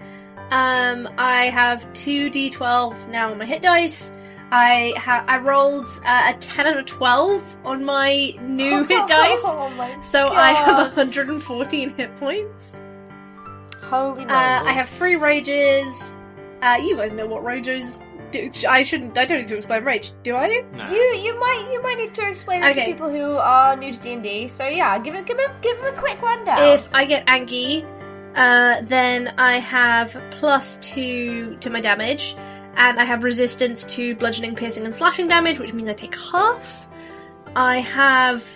Um, 0.50 1.08
I 1.18 1.46
have 1.50 1.90
two 1.92 2.30
D12 2.30 3.08
now 3.08 3.30
on 3.30 3.38
my 3.38 3.44
hit 3.44 3.62
dice. 3.62 4.12
I 4.50 4.94
ha- 4.96 5.24
I 5.28 5.38
rolled 5.38 5.88
uh, 6.06 6.32
a 6.34 6.38
ten 6.38 6.66
and 6.66 6.78
a 6.78 6.82
twelve 6.82 7.42
on 7.64 7.84
my 7.84 8.30
new 8.40 8.82
hit 8.88 9.06
dice, 9.06 9.42
Oh 9.44 9.68
my 9.76 10.00
so 10.00 10.28
I 10.28 10.52
have 10.52 10.78
114 10.96 11.90
hit 11.90 12.16
points. 12.16 12.82
Holy 13.82 14.20
moly! 14.24 14.30
Uh, 14.30 14.64
I 14.64 14.72
have 14.72 14.88
three 14.88 15.16
rages. 15.16 16.18
Uh, 16.62 16.78
you 16.82 16.96
guys 16.96 17.12
know 17.12 17.26
what 17.26 17.44
rages 17.44 18.04
do. 18.32 18.50
I 18.66 18.82
shouldn't. 18.82 19.18
I 19.18 19.26
don't 19.26 19.38
need 19.40 19.48
to 19.48 19.56
explain 19.56 19.84
rage, 19.84 20.12
do 20.22 20.34
I? 20.34 20.64
No. 20.72 20.88
You 20.90 20.96
you 20.96 21.38
might 21.38 21.68
you 21.70 21.82
might 21.82 21.98
need 21.98 22.14
to 22.14 22.26
explain 22.26 22.62
it 22.62 22.72
to 22.74 22.84
people 22.86 23.10
who 23.10 23.36
are 23.36 23.76
new 23.76 23.92
to 23.92 23.98
D 24.00 24.12
and 24.14 24.22
D. 24.22 24.48
So 24.48 24.66
yeah, 24.66 24.98
give 24.98 25.14
it 25.14 25.26
give 25.26 25.38
it 25.38 25.50
give 25.60 25.76
them 25.78 25.94
a 25.94 25.96
quick 25.98 26.22
rundown. 26.22 26.74
If 26.74 26.88
I 26.94 27.04
get 27.04 27.28
Angie, 27.28 27.84
uh, 28.38 28.80
then 28.82 29.34
I 29.36 29.58
have 29.58 30.16
plus 30.30 30.78
two 30.78 31.56
to 31.56 31.68
my 31.70 31.80
damage, 31.80 32.36
and 32.76 32.98
I 33.00 33.04
have 33.04 33.24
resistance 33.24 33.84
to 33.96 34.14
bludgeoning, 34.14 34.54
piercing, 34.54 34.84
and 34.84 34.94
slashing 34.94 35.26
damage, 35.26 35.58
which 35.58 35.72
means 35.72 35.88
I 35.88 35.94
take 35.94 36.16
half. 36.16 36.86
I 37.56 37.80
have 37.80 38.46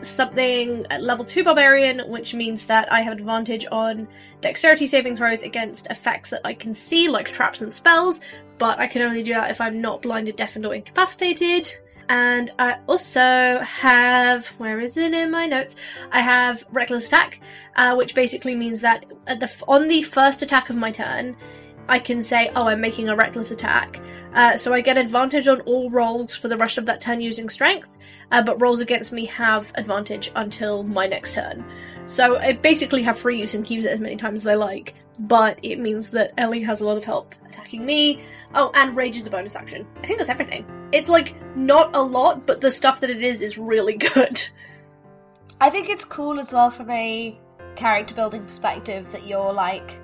something 0.00 0.86
at 0.90 1.02
level 1.02 1.24
two 1.24 1.42
barbarian, 1.44 2.08
which 2.08 2.34
means 2.34 2.66
that 2.66 2.92
I 2.92 3.00
have 3.00 3.12
advantage 3.18 3.66
on 3.70 4.08
dexterity 4.40 4.86
saving 4.86 5.16
throws 5.16 5.42
against 5.42 5.86
effects 5.88 6.30
that 6.30 6.42
I 6.44 6.54
can 6.54 6.74
see, 6.74 7.08
like 7.08 7.30
traps 7.32 7.60
and 7.60 7.72
spells. 7.72 8.20
but 8.58 8.78
I 8.78 8.86
can 8.86 9.02
only 9.02 9.24
do 9.24 9.34
that 9.34 9.50
if 9.50 9.60
I'm 9.60 9.80
not 9.80 10.02
blinded, 10.02 10.36
deafened, 10.36 10.64
or 10.64 10.72
incapacitated. 10.72 11.68
And 12.08 12.50
I 12.58 12.78
also 12.86 13.58
have 13.62 14.46
where 14.58 14.80
is 14.80 14.96
it 14.96 15.14
in 15.14 15.30
my 15.30 15.46
notes? 15.46 15.76
I 16.10 16.20
have 16.20 16.64
reckless 16.70 17.06
attack, 17.06 17.40
uh, 17.76 17.94
which 17.94 18.14
basically 18.14 18.54
means 18.54 18.80
that 18.82 19.06
at 19.26 19.40
the 19.40 19.50
on 19.68 19.88
the 19.88 20.02
first 20.02 20.42
attack 20.42 20.70
of 20.70 20.76
my 20.76 20.90
turn, 20.90 21.36
I 21.88 21.98
can 21.98 22.22
say, 22.22 22.50
"Oh, 22.54 22.66
I'm 22.68 22.80
making 22.80 23.08
a 23.08 23.16
reckless 23.16 23.50
attack," 23.50 24.00
uh, 24.34 24.56
so 24.56 24.72
I 24.72 24.80
get 24.80 24.98
advantage 24.98 25.48
on 25.48 25.60
all 25.62 25.90
rolls 25.90 26.34
for 26.34 26.48
the 26.48 26.56
rest 26.56 26.78
of 26.78 26.86
that 26.86 27.00
turn 27.00 27.20
using 27.20 27.48
strength. 27.48 27.96
Uh, 28.30 28.42
but 28.42 28.60
rolls 28.60 28.80
against 28.80 29.12
me 29.12 29.26
have 29.26 29.72
advantage 29.74 30.30
until 30.36 30.82
my 30.84 31.06
next 31.06 31.34
turn. 31.34 31.64
So 32.06 32.38
I 32.38 32.54
basically 32.54 33.02
have 33.02 33.18
free 33.18 33.38
use 33.38 33.54
and 33.54 33.64
can 33.64 33.76
use 33.76 33.84
it 33.84 33.92
as 33.92 34.00
many 34.00 34.16
times 34.16 34.42
as 34.42 34.46
I 34.46 34.54
like. 34.54 34.94
But 35.22 35.58
it 35.62 35.78
means 35.78 36.10
that 36.10 36.32
Ellie 36.36 36.62
has 36.62 36.80
a 36.80 36.86
lot 36.86 36.96
of 36.96 37.04
help 37.04 37.34
attacking 37.46 37.84
me. 37.86 38.24
Oh, 38.54 38.70
and 38.74 38.96
rage 38.96 39.16
is 39.16 39.26
a 39.26 39.30
bonus 39.30 39.54
action. 39.54 39.86
I 40.02 40.06
think 40.06 40.18
that's 40.18 40.30
everything. 40.30 40.66
It's 40.90 41.08
like 41.08 41.34
not 41.56 41.90
a 41.94 42.02
lot, 42.02 42.46
but 42.46 42.60
the 42.60 42.70
stuff 42.70 43.00
that 43.00 43.10
it 43.10 43.22
is 43.22 43.40
is 43.40 43.56
really 43.56 43.94
good. 44.14 44.42
I 45.60 45.70
think 45.70 45.88
it's 45.88 46.04
cool 46.04 46.40
as 46.40 46.52
well 46.52 46.70
from 46.70 46.90
a 46.90 47.38
character 47.76 48.14
building 48.14 48.44
perspective 48.44 49.10
that 49.12 49.26
you're 49.26 49.52
like 49.52 49.98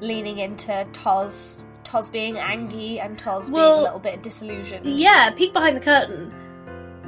leaning 0.00 0.38
into 0.38 0.86
Toz, 0.92 1.60
Toz 1.84 2.10
being 2.10 2.38
angry 2.38 3.00
and 3.00 3.18
Toz 3.18 3.50
being 3.50 3.60
a 3.60 3.82
little 3.82 3.98
bit 3.98 4.22
disillusioned. 4.22 4.86
Yeah, 4.86 5.30
peek 5.36 5.52
behind 5.52 5.76
the 5.76 5.80
curtain. 5.80 6.32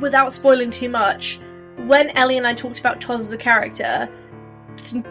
Without 0.01 0.33
spoiling 0.33 0.71
too 0.71 0.89
much, 0.89 1.39
when 1.87 2.11
Ellie 2.11 2.37
and 2.37 2.47
I 2.47 2.55
talked 2.55 2.81
about 2.81 3.01
Toz 3.01 3.21
as 3.21 3.33
a 3.33 3.39
character, 3.39 4.09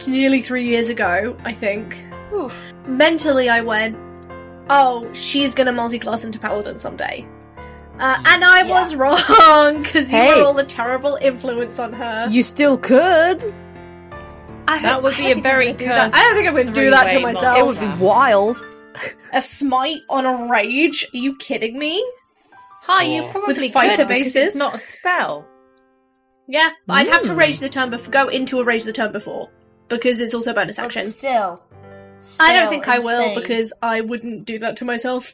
nearly 0.08 0.42
three 0.42 0.66
years 0.66 0.90
ago, 0.90 1.36
I 1.44 1.54
think, 1.54 2.06
Oof. 2.34 2.56
mentally 2.88 3.50
I 3.50 3.62
went, 3.62 3.98
oh, 4.70 5.08
she's 5.14 5.54
gonna 5.56 5.72
multi-class 5.72 6.24
into 6.26 6.40
Paladin 6.40 6.78
someday. 6.78 7.28
Uh, 8.00 8.18
and 8.28 8.46
I 8.46 8.62
Yeah. 8.64 8.70
was 8.82 8.96
wrong, 8.96 9.82
because 9.84 10.12
you 10.12 10.18
Hey. 10.18 10.36
were 10.40 10.44
all 10.46 10.58
a 10.58 10.64
terrible 10.64 11.18
influence 11.22 11.80
on 11.80 11.92
her. 11.94 12.28
You 12.30 12.44
still 12.44 12.78
could. 12.78 13.54
I, 14.68 14.80
That 14.84 15.02
would 15.04 15.14
I 15.16 15.18
be 15.18 15.24
don't 15.24 15.32
a 15.32 15.34
think 15.36 15.44
very 15.44 15.70
I'm 15.70 15.76
do 15.76 15.86
that. 15.88 16.12
cursed 16.12 16.16
I 16.16 16.22
don't 16.24 16.36
think 16.36 16.48
I'm 16.48 16.54
going 16.54 16.68
to 16.68 16.74
do 16.74 16.90
that 16.92 17.10
to 17.10 17.20
myself. 17.20 17.58
It 17.58 17.66
would 17.66 17.80
be 17.80 18.04
wild. 18.04 18.64
A 19.34 19.42
smite 19.42 20.02
on 20.10 20.26
a 20.28 20.48
rage? 20.52 21.06
Are 21.14 21.18
you 21.18 21.36
kidding 21.38 21.78
me? 21.80 22.06
Hi, 22.84 23.04
you 23.04 23.24
probably 23.32 23.48
With 23.66 23.74
fighter 23.74 23.96
could 23.98 24.08
bases? 24.08 24.36
It's 24.36 24.56
not 24.56 24.76
a 24.76 24.78
spell. 24.78 25.46
Yeah, 26.48 26.70
I'd 26.88 27.08
have 27.08 27.24
to 27.24 27.34
rage 27.34 27.60
the 27.60 27.70
turn 27.70 27.90
before, 27.90 28.12
go 28.12 28.28
into 28.28 28.60
a 28.60 28.64
rage 28.64 28.84
the 28.84 28.94
turn 28.94 29.12
before 29.12 29.50
because 29.88 30.22
it's 30.22 30.34
also 30.34 30.54
bonus 30.54 30.78
But 30.78 30.86
action. 30.86 31.04
still, 31.04 31.62
I 32.40 32.54
don't 32.54 32.70
think 32.70 32.88
I 32.88 33.00
will 33.00 33.30
insane. 33.30 33.40
because 33.40 33.74
I 33.82 34.02
wouldn't 34.02 34.46
do 34.46 34.60
that 34.60 34.78
to 34.78 34.86
myself. 34.86 35.34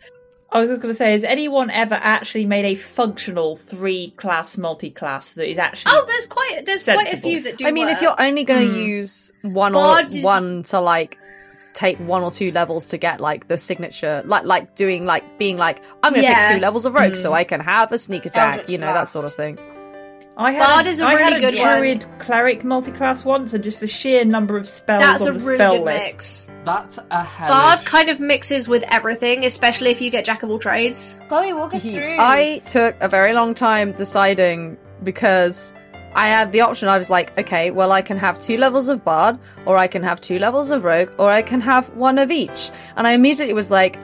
I 0.51 0.59
was 0.59 0.69
just 0.69 0.81
going 0.81 0.91
to 0.93 0.95
say, 0.97 1.11
has 1.11 1.23
anyone 1.23 1.69
ever 1.69 1.95
actually 1.95 2.45
made 2.45 2.65
a 2.65 2.75
functional 2.75 3.55
three-class 3.55 4.57
multi-class 4.57 5.31
that 5.33 5.49
is 5.49 5.57
actually? 5.57 5.91
Oh, 5.95 6.05
there's 6.07 6.25
quite 6.27 6.61
there's 6.65 6.83
quite 6.83 7.11
a 7.13 7.17
few 7.17 7.41
that 7.41 7.57
do. 7.57 7.67
I 7.67 7.71
mean, 7.71 7.89
if 7.89 8.01
you're 8.01 8.15
only 8.21 8.43
going 8.43 8.67
to 8.67 8.73
Hmm. 8.73 8.79
use 8.79 9.31
one 9.41 9.73
Bard 9.73 10.05
or 10.13 10.17
is- 10.17 10.23
one 10.23 10.63
to 10.63 10.79
like 10.79 11.17
take 11.73 11.97
one 11.97 12.21
or 12.23 12.31
two 12.31 12.51
levels 12.53 12.87
to 12.89 12.97
get 12.97 13.19
like 13.19 13.47
the 13.49 13.57
signature, 13.57 14.21
like 14.25 14.45
like 14.45 14.75
doing 14.75 15.03
like 15.05 15.37
being 15.39 15.57
like 15.57 15.81
I'm 16.03 16.13
going 16.13 16.23
to 16.23 16.29
Yeah. 16.29 16.47
take 16.49 16.57
two 16.57 16.61
levels 16.61 16.85
of 16.85 16.93
rogue 16.93 17.15
so 17.17 17.33
I 17.33 17.43
can 17.43 17.59
have 17.59 17.91
a 17.91 17.97
sneak 17.97 18.25
attack, 18.25 18.51
Eldritch 18.59 18.69
you 18.69 18.77
know 18.77 18.93
that 18.93 19.09
sort 19.09 19.25
of 19.25 19.33
thing. 19.33 19.57
I 20.37 20.51
had 20.51 20.59
Bard 20.65 20.85
a, 20.85 20.89
is 20.89 20.99
a 20.99 21.05
I 21.05 21.13
really 21.13 21.31
had 21.33 21.41
good 21.41 21.55
a 21.55 21.61
one. 21.61 21.77
druid 21.77 22.05
cleric 22.19 22.63
multi-class 22.63 23.23
once, 23.23 23.53
and 23.53 23.63
just 23.63 23.79
the 23.79 23.87
sheer 23.87 24.25
number 24.25 24.57
of 24.57 24.67
spells 24.67 25.01
that's 25.01 25.21
on 25.21 25.29
a 25.29 25.31
the 25.37 25.45
really 25.45 25.57
spell 25.57 25.77
good 25.77 25.85
list. 25.85 26.13
mix. 26.13 26.51
That's 26.65 26.99
a 27.11 27.23
hell. 27.23 27.49
Bard 27.49 27.85
kind 27.85 28.09
of 28.09 28.19
mixes 28.19 28.67
with 28.67 28.83
everything, 28.89 29.45
especially 29.45 29.91
if 29.91 30.01
you 30.01 30.09
get 30.09 30.25
jack 30.25 30.43
of 30.43 30.49
all 30.49 30.59
trades. 30.59 31.21
Chloe, 31.29 31.53
walk 31.53 31.73
us 31.73 31.83
through. 31.83 32.15
I 32.19 32.61
took 32.65 32.95
a 33.01 33.07
very 33.07 33.33
long 33.33 33.53
time 33.53 33.93
deciding 33.93 34.77
because 35.03 35.73
I 36.15 36.27
had 36.27 36.51
the 36.51 36.61
option. 36.61 36.89
I 36.89 36.97
was 36.97 37.09
like, 37.09 37.37
okay, 37.37 37.71
well, 37.71 37.91
I 37.91 38.01
can 38.01 38.17
have 38.17 38.39
two 38.41 38.57
levels 38.57 38.89
of 38.89 39.05
bard, 39.05 39.39
or 39.65 39.77
I 39.77 39.87
can 39.87 40.03
have 40.03 40.19
two 40.19 40.39
levels 40.39 40.69
of 40.71 40.83
rogue, 40.83 41.11
or 41.17 41.29
I 41.29 41.43
can 41.43 41.61
have 41.61 41.87
one 41.95 42.17
of 42.17 42.29
each. 42.31 42.71
And 42.97 43.07
I 43.07 43.11
immediately 43.11 43.53
was 43.53 43.71
like, 43.71 43.97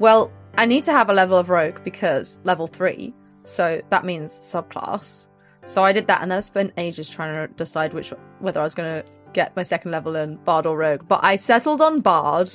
well, 0.00 0.32
I 0.58 0.66
need 0.66 0.84
to 0.84 0.92
have 0.92 1.10
a 1.10 1.12
level 1.12 1.38
of 1.38 1.48
rogue 1.48 1.78
because 1.84 2.40
level 2.44 2.66
three, 2.66 3.14
so 3.44 3.80
that 3.90 4.04
means 4.04 4.32
subclass. 4.32 5.28
So 5.66 5.84
I 5.84 5.92
did 5.92 6.06
that, 6.06 6.22
and 6.22 6.30
then 6.30 6.38
I 6.38 6.40
spent 6.40 6.72
ages 6.78 7.10
trying 7.10 7.34
to 7.48 7.52
decide 7.54 7.92
which 7.92 8.12
whether 8.40 8.60
I 8.60 8.62
was 8.62 8.74
going 8.74 9.02
to 9.02 9.12
get 9.32 9.54
my 9.56 9.62
second 9.62 9.90
level 9.90 10.16
in 10.16 10.36
bard 10.36 10.64
or 10.64 10.76
rogue. 10.78 11.06
But 11.06 11.20
I 11.24 11.36
settled 11.36 11.82
on 11.82 12.00
bard 12.00 12.54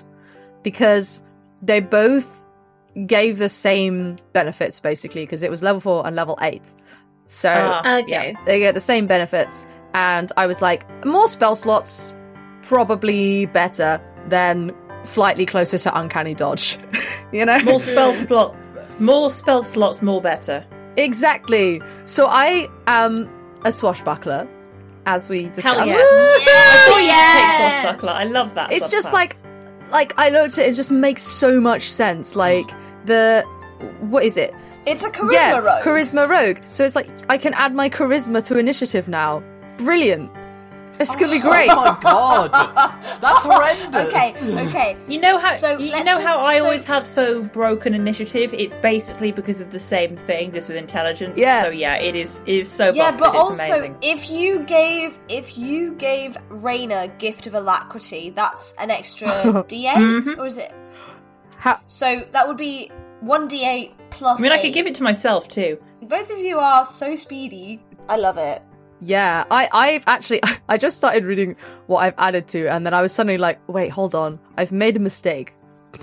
because 0.63 1.24
they 1.62 1.80
both 1.82 2.44
gave 3.06 3.38
the 3.38 3.50
same 3.50 4.18
benefits 4.34 4.80
basically 4.80 5.24
because 5.24 5.44
it 5.44 5.51
was 5.51 5.62
level 5.62 5.80
four 5.80 6.08
and 6.08 6.15
level 6.15 6.38
eight. 6.41 6.74
So 7.27 7.50
Ah, 7.53 7.98
Okay. 8.00 8.36
they 8.46 8.60
get 8.60 8.74
the 8.74 8.80
same 8.82 9.08
benefits, 9.08 9.65
and 9.94 10.32
I 10.38 10.48
was 10.48 10.62
like, 10.62 10.86
more 11.06 11.27
spell 11.27 11.56
slots, 11.56 12.13
probably 12.63 13.46
better 13.48 14.00
than 14.30 14.74
slightly 15.03 15.46
closer 15.46 15.77
to 15.80 15.98
uncanny 16.00 16.34
dodge. 16.36 16.77
you 17.32 17.46
know, 17.46 17.60
More 17.60 17.80
spell 17.80 18.13
slot, 18.13 18.56
more 19.00 19.30
spell 19.30 19.63
slots, 19.63 20.01
more 20.01 20.22
better. 20.22 20.65
Exactly. 20.98 21.81
So 22.05 22.27
I 22.27 22.69
am 22.88 23.29
a 23.63 23.71
swashbuckler, 23.71 24.48
as 25.05 25.29
we 25.29 25.48
discussed. 25.50 25.77
Hell 25.77 25.86
yes. 25.88 26.00
Oh, 26.89 26.95
I 26.95 27.01
yeah. 27.01 27.81
Swashbuckler. 27.81 28.12
I 28.12 28.24
love 28.25 28.53
that. 28.55 28.71
it's 28.71 28.89
just 28.89 29.10
subclass. 29.10 29.13
like 29.13 29.91
like 29.91 30.13
I 30.17 30.29
looked 30.29 30.57
at 30.57 30.65
it, 30.65 30.71
it 30.71 30.74
just 30.75 30.91
makes 30.91 31.21
so 31.24 31.60
much 31.60 31.89
sense. 31.91 32.36
Like 32.36 32.69
the 33.05 33.43
what 34.00 34.24
is 34.24 34.38
it? 34.38 34.53
it's 34.86 35.03
a 35.03 35.10
charisma 35.10 35.33
yeah, 35.33 35.57
rogue. 35.57 35.83
charisma 35.83 36.27
rogue. 36.27 36.57
So 36.69 36.83
it's 36.83 36.95
like 36.95 37.10
I 37.29 37.38
can 37.38 37.53
add 37.53 37.74
my 37.75 37.89
charisma 37.89 38.45
to 38.48 38.57
initiative 38.57 39.07
now. 39.07 39.43
Brilliant. 39.77 40.31
This 41.01 41.15
could 41.15 41.31
be 41.31 41.39
great. 41.39 41.70
Oh 41.72 41.75
my 41.75 41.98
god, 42.01 42.51
that's 43.22 43.39
horrendous. 43.39 44.08
okay, 44.08 44.36
okay. 44.67 44.98
You 45.08 45.20
know 45.20 45.38
how 45.39 45.55
So 45.55 45.77
you 45.79 45.91
know 45.91 46.03
just- 46.20 46.24
how 46.27 46.46
I 46.46 46.60
so- 46.60 46.63
always 46.65 46.84
have 46.84 47.08
so 47.08 47.41
broken 47.43 47.93
initiative. 47.96 48.53
It's 48.53 48.74
basically 48.75 49.31
because 49.31 49.62
of 49.62 49.72
the 49.72 49.79
same 49.79 50.15
thing, 50.15 50.51
just 50.53 50.70
with 50.70 50.77
intelligence. 50.77 51.39
Yeah. 51.39 51.63
So 51.63 51.70
yeah, 51.70 51.96
it 51.96 52.15
is 52.15 52.41
it 52.46 52.53
is 52.63 52.70
so 52.70 52.91
Yeah, 52.93 53.05
busted. 53.05 53.20
but 53.22 53.29
it's 53.29 53.38
also 53.38 53.53
amazing. 53.74 53.98
if 54.01 54.29
you 54.29 54.60
gave 54.63 55.20
if 55.27 55.58
you 55.58 55.93
gave 55.96 56.38
Raina 56.50 57.17
gift 57.17 57.48
of 57.48 57.53
alacrity, 57.55 58.29
that's 58.29 58.74
an 58.77 58.91
extra 58.91 59.27
D8, 59.70 59.96
Mhm. 59.96 60.38
or 60.38 60.46
is 60.46 60.58
it? 60.58 60.72
How- 61.58 61.79
So 61.88 62.24
that 62.31 62.48
would 62.48 62.58
be 62.58 62.91
one 63.22 63.48
D8 63.50 63.91
plus. 64.12 64.39
I 64.39 64.41
mean, 64.43 64.51
I 64.51 64.60
could 64.62 64.74
give 64.74 64.86
it 64.88 64.96
to 64.96 65.03
myself 65.03 65.48
too. 65.48 65.77
Both 66.03 66.29
of 66.31 66.39
you 66.39 66.60
are 66.60 66.86
so 66.86 67.15
speedy. 67.15 67.79
I 68.10 68.17
love 68.17 68.38
it. 68.38 68.62
Yeah, 69.03 69.46
I, 69.50 69.67
I've 69.72 70.03
actually, 70.08 70.41
I 70.70 70.77
just 70.77 70.98
started 70.98 71.25
reading 71.25 71.55
what 71.88 72.00
I've 72.00 72.15
added 72.17 72.48
to, 72.50 72.67
and 72.67 72.86
then 72.86 72.93
I 72.93 73.01
was 73.01 73.12
suddenly 73.12 73.38
like, 73.38 73.60
wait, 73.67 73.89
hold 73.89 74.13
on, 74.15 74.39
I've 74.58 74.72
made 74.72 74.96
a 74.96 75.00
mistake. 75.00 75.53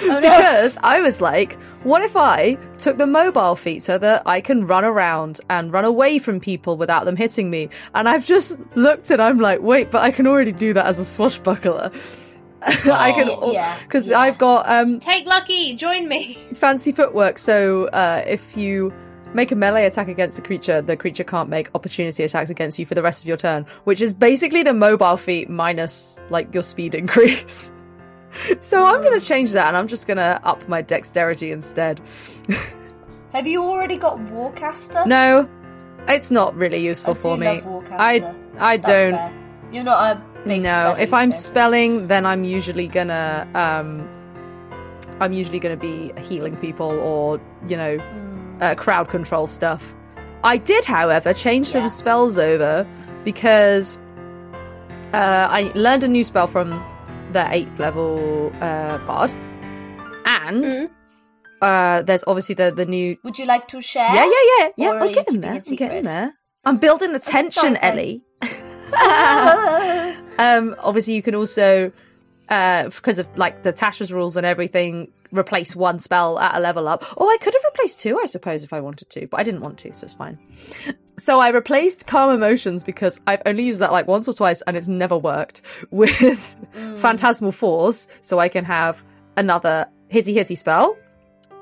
because 0.00 0.76
I 0.82 1.00
was 1.00 1.20
like, 1.20 1.54
what 1.84 2.02
if 2.02 2.16
I 2.16 2.54
took 2.78 2.98
the 2.98 3.06
mobile 3.06 3.56
feat 3.56 3.82
so 3.82 3.98
that 3.98 4.22
I 4.26 4.40
can 4.40 4.66
run 4.66 4.84
around 4.84 5.40
and 5.50 5.72
run 5.72 5.84
away 5.84 6.18
from 6.18 6.40
people 6.40 6.76
without 6.76 7.04
them 7.04 7.16
hitting 7.16 7.50
me? 7.50 7.68
And 7.94 8.08
I've 8.08 8.24
just 8.24 8.58
looked 8.74 9.10
and 9.10 9.20
I'm 9.20 9.38
like, 9.38 9.60
wait, 9.60 9.90
but 9.90 10.02
I 10.02 10.10
can 10.10 10.26
already 10.26 10.52
do 10.52 10.72
that 10.74 10.86
as 10.86 10.98
a 10.98 11.04
swashbuckler. 11.04 11.90
I 12.62 13.12
can, 13.12 13.28
Oh. 13.28 13.52
Yeah, 13.52 13.76
because 13.82 14.08
yeah. 14.08 14.20
I've 14.20 14.38
got 14.38 14.68
um, 14.70 15.00
Take 15.00 15.26
lucky, 15.26 15.74
join 15.74 16.08
me. 16.08 16.34
fancy 16.54 16.92
footwork. 16.92 17.38
So 17.38 17.86
uh, 17.88 18.22
if 18.26 18.56
you 18.56 18.92
make 19.34 19.50
a 19.52 19.54
melee 19.56 19.84
attack 19.86 20.08
against 20.08 20.38
a 20.38 20.42
creature, 20.42 20.80
the 20.82 20.96
creature 20.96 21.24
can't 21.24 21.48
make 21.48 21.70
opportunity 21.74 22.22
attacks 22.24 22.50
against 22.50 22.78
you 22.78 22.86
for 22.86 22.94
the 22.94 23.02
rest 23.02 23.22
of 23.22 23.28
your 23.28 23.36
turn, 23.36 23.66
which 23.84 24.00
is 24.00 24.12
basically 24.12 24.62
the 24.62 24.74
mobile 24.74 25.16
feat 25.16 25.48
minus 25.48 26.22
like 26.30 26.52
your 26.52 26.62
speed 26.62 26.94
increase. 27.02 27.72
so 28.60 28.82
I'm 28.84 29.02
going 29.02 29.18
to 29.18 29.24
change 29.24 29.52
that, 29.52 29.68
and 29.68 29.76
I'm 29.76 29.88
just 29.88 30.06
going 30.06 30.16
to 30.18 30.40
up 30.44 30.66
my 30.68 30.82
dexterity 30.82 31.50
instead. 31.50 32.00
Have 33.32 33.46
you 33.46 33.62
already 33.62 33.96
got 33.96 34.18
Warcaster? 34.18 35.06
No, 35.06 35.48
it's 36.08 36.30
not 36.30 36.54
really 36.54 36.78
useful 36.78 37.14
I 37.14 37.16
for 37.16 37.36
me. 37.36 37.46
I 37.92 38.34
I 38.58 38.76
That's 38.76 38.86
don't. 38.88 39.12
fair. 39.12 39.32
You're 39.72 39.84
not 39.84 40.16
a 40.16 40.20
big 40.46 40.62
No, 40.62 40.94
if 40.98 41.14
I'm 41.14 41.30
kid. 41.30 41.36
spelling, 41.38 42.06
then 42.08 42.26
I'm 42.26 42.44
usually 42.44 42.88
gonna 42.88 43.48
um, 43.54 44.06
I'm 45.20 45.32
usually 45.32 45.58
gonna 45.60 45.76
be 45.78 46.12
healing 46.20 46.56
people 46.56 46.90
or 47.00 47.40
you 47.66 47.76
know, 47.78 47.96
Hmm. 47.96 48.31
Uh, 48.62 48.74
crowd 48.74 49.08
control 49.08 49.46
stuff. 49.46 49.82
I 50.44 50.56
did, 50.56 50.84
however, 50.84 51.32
change 51.34 51.66
Yeah. 51.68 51.72
some 51.72 51.88
spells 51.88 52.38
over 52.38 52.86
because 53.24 53.98
uh, 55.12 55.46
I 55.50 55.70
learned 55.74 56.04
a 56.04 56.08
new 56.08 56.24
spell 56.24 56.46
from 56.46 56.70
the 57.32 57.44
eighth 57.52 57.78
level 57.78 58.50
uh, 58.60 58.98
bard, 59.06 59.30
and 60.24 60.72
Hmm. 60.72 60.86
uh, 61.60 62.02
there's 62.02 62.24
obviously 62.26 62.54
the 62.54 62.70
the 62.70 62.86
new 62.86 63.16
Would 63.24 63.38
you 63.38 63.46
like 63.46 63.68
to 63.68 63.80
share? 63.80 64.10
yeah 64.14 64.24
yeah 64.24 64.44
yeah 64.58 64.68
yeah. 64.76 64.90
I'm 64.92 65.12
getting 65.12 65.40
there. 65.40 65.52
I'm 65.52 65.76
getting 65.76 66.04
there. 66.04 66.32
I'm 66.64 66.76
building 66.78 67.12
the 67.12 67.18
tension. 67.20 67.76
Ellie. 67.78 68.22
um, 70.38 70.76
obviously, 70.78 71.14
you 71.14 71.22
can 71.22 71.34
also, 71.34 71.92
uh, 72.48 72.84
because 72.88 73.18
of 73.18 73.26
like 73.36 73.62
the 73.62 73.72
Tasha's 73.72 74.12
rules 74.12 74.36
and 74.36 74.46
everything, 74.46 75.08
replace 75.32 75.74
one 75.74 75.98
spell 75.98 76.38
at 76.38 76.54
a 76.54 76.60
level 76.60 76.86
up. 76.86 77.04
Oh, 77.16 77.28
I 77.28 77.38
could 77.38 77.54
have 77.54 77.64
replaced 77.64 78.00
two, 78.00 78.18
I 78.20 78.26
suppose, 78.26 78.62
if 78.62 78.72
I 78.72 78.80
wanted 78.80 79.10
to, 79.10 79.26
but 79.26 79.40
I 79.40 79.42
didn't 79.42 79.60
want 79.60 79.78
to, 79.78 79.92
so 79.92 80.04
it's 80.04 80.14
fine. 80.14 80.38
So 81.18 81.40
I 81.40 81.48
replaced 81.48 82.06
Calm 82.06 82.30
Emotions 82.30 82.82
because 82.82 83.20
I've 83.26 83.42
only 83.46 83.64
used 83.64 83.80
that 83.80 83.92
like 83.92 84.06
once 84.06 84.28
or 84.28 84.32
twice 84.32 84.62
and 84.62 84.76
it's 84.76 84.88
never 84.88 85.16
worked 85.16 85.62
with 85.90 86.56
mm. 86.74 86.98
Phantasmal 86.98 87.52
Force, 87.52 88.08
so 88.20 88.38
I 88.38 88.48
can 88.48 88.64
have 88.64 89.02
another 89.36 89.86
hitty 90.08 90.34
hitty 90.34 90.54
spell, 90.54 90.96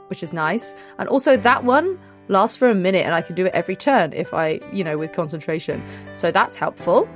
which 0.08 0.22
is 0.22 0.32
nice. 0.32 0.74
And 0.98 1.08
also 1.08 1.36
that 1.36 1.64
one 1.64 1.98
lasts 2.28 2.56
for 2.56 2.70
a 2.70 2.74
minute 2.74 3.04
and 3.04 3.14
I 3.14 3.22
can 3.22 3.34
do 3.34 3.46
it 3.46 3.52
every 3.52 3.76
turn 3.76 4.12
if 4.12 4.32
I, 4.32 4.60
you 4.72 4.84
know, 4.84 4.96
with 4.96 5.12
concentration. 5.12 5.82
So 6.14 6.30
that's 6.30 6.54
helpful. 6.54 7.08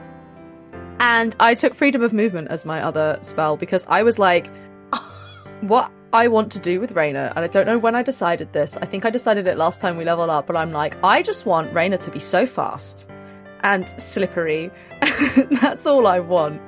And 1.00 1.34
I 1.40 1.54
took 1.54 1.74
Freedom 1.74 2.02
of 2.02 2.12
Movement 2.12 2.48
as 2.48 2.64
my 2.64 2.80
other 2.82 3.18
spell 3.20 3.56
because 3.56 3.84
I 3.88 4.02
was 4.02 4.18
like, 4.18 4.48
what 5.60 5.90
I 6.14 6.28
want 6.28 6.52
to 6.52 6.60
do 6.60 6.78
with 6.80 6.94
Raina, 6.94 7.30
and 7.34 7.40
I 7.40 7.48
don't 7.48 7.66
know 7.66 7.76
when 7.76 7.96
I 7.96 8.02
decided 8.04 8.52
this. 8.52 8.76
I 8.76 8.86
think 8.86 9.04
I 9.04 9.10
decided 9.10 9.48
it 9.48 9.58
last 9.58 9.80
time 9.80 9.96
we 9.96 10.04
level 10.04 10.30
up, 10.30 10.46
but 10.46 10.54
I'm 10.56 10.70
like, 10.70 10.96
I 11.02 11.22
just 11.22 11.44
want 11.44 11.74
Raina 11.74 11.98
to 11.98 12.10
be 12.12 12.20
so 12.20 12.46
fast 12.46 13.10
and 13.64 13.88
slippery. 14.00 14.70
That's 15.60 15.86
all 15.88 16.06
I 16.06 16.20
want. 16.20 16.62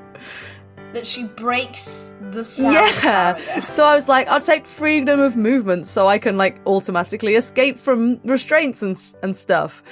That 0.95 1.07
she 1.07 1.25
breaks 1.25 2.15
the 2.33 2.43
sound 2.43 2.75
Yeah. 2.75 3.35
barrier. 3.35 3.62
So 3.62 3.85
I 3.85 3.95
was 3.95 4.09
like, 4.09 4.26
I'll 4.26 4.41
take 4.41 4.67
freedom 4.67 5.21
of 5.21 5.37
movement 5.37 5.87
so 5.87 6.09
I 6.09 6.19
can 6.19 6.37
like 6.37 6.59
automatically 6.67 7.37
escape 7.37 7.79
from 7.79 8.19
restraints 8.25 8.83
and 8.83 8.97
and 9.23 9.37
stuff. 9.37 9.83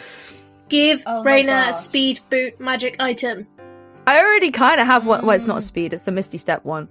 Give 0.69 1.01
Oh 1.07 1.23
my 1.23 1.31
Raina 1.43 1.47
God. 1.47 1.71
a 1.71 1.73
speed 1.75 2.21
boot 2.29 2.59
magic 2.59 2.97
item. 2.99 3.47
I 4.07 4.19
already 4.21 4.51
kind 4.51 4.81
of 4.81 4.87
have 4.89 5.07
one. 5.07 5.25
Well, 5.25 5.37
it's 5.37 5.47
not 5.47 5.59
a 5.59 5.63
speed; 5.63 5.93
it's 5.93 6.03
the 6.03 6.13
Misty 6.13 6.39
Step 6.39 6.65
one. 6.65 6.89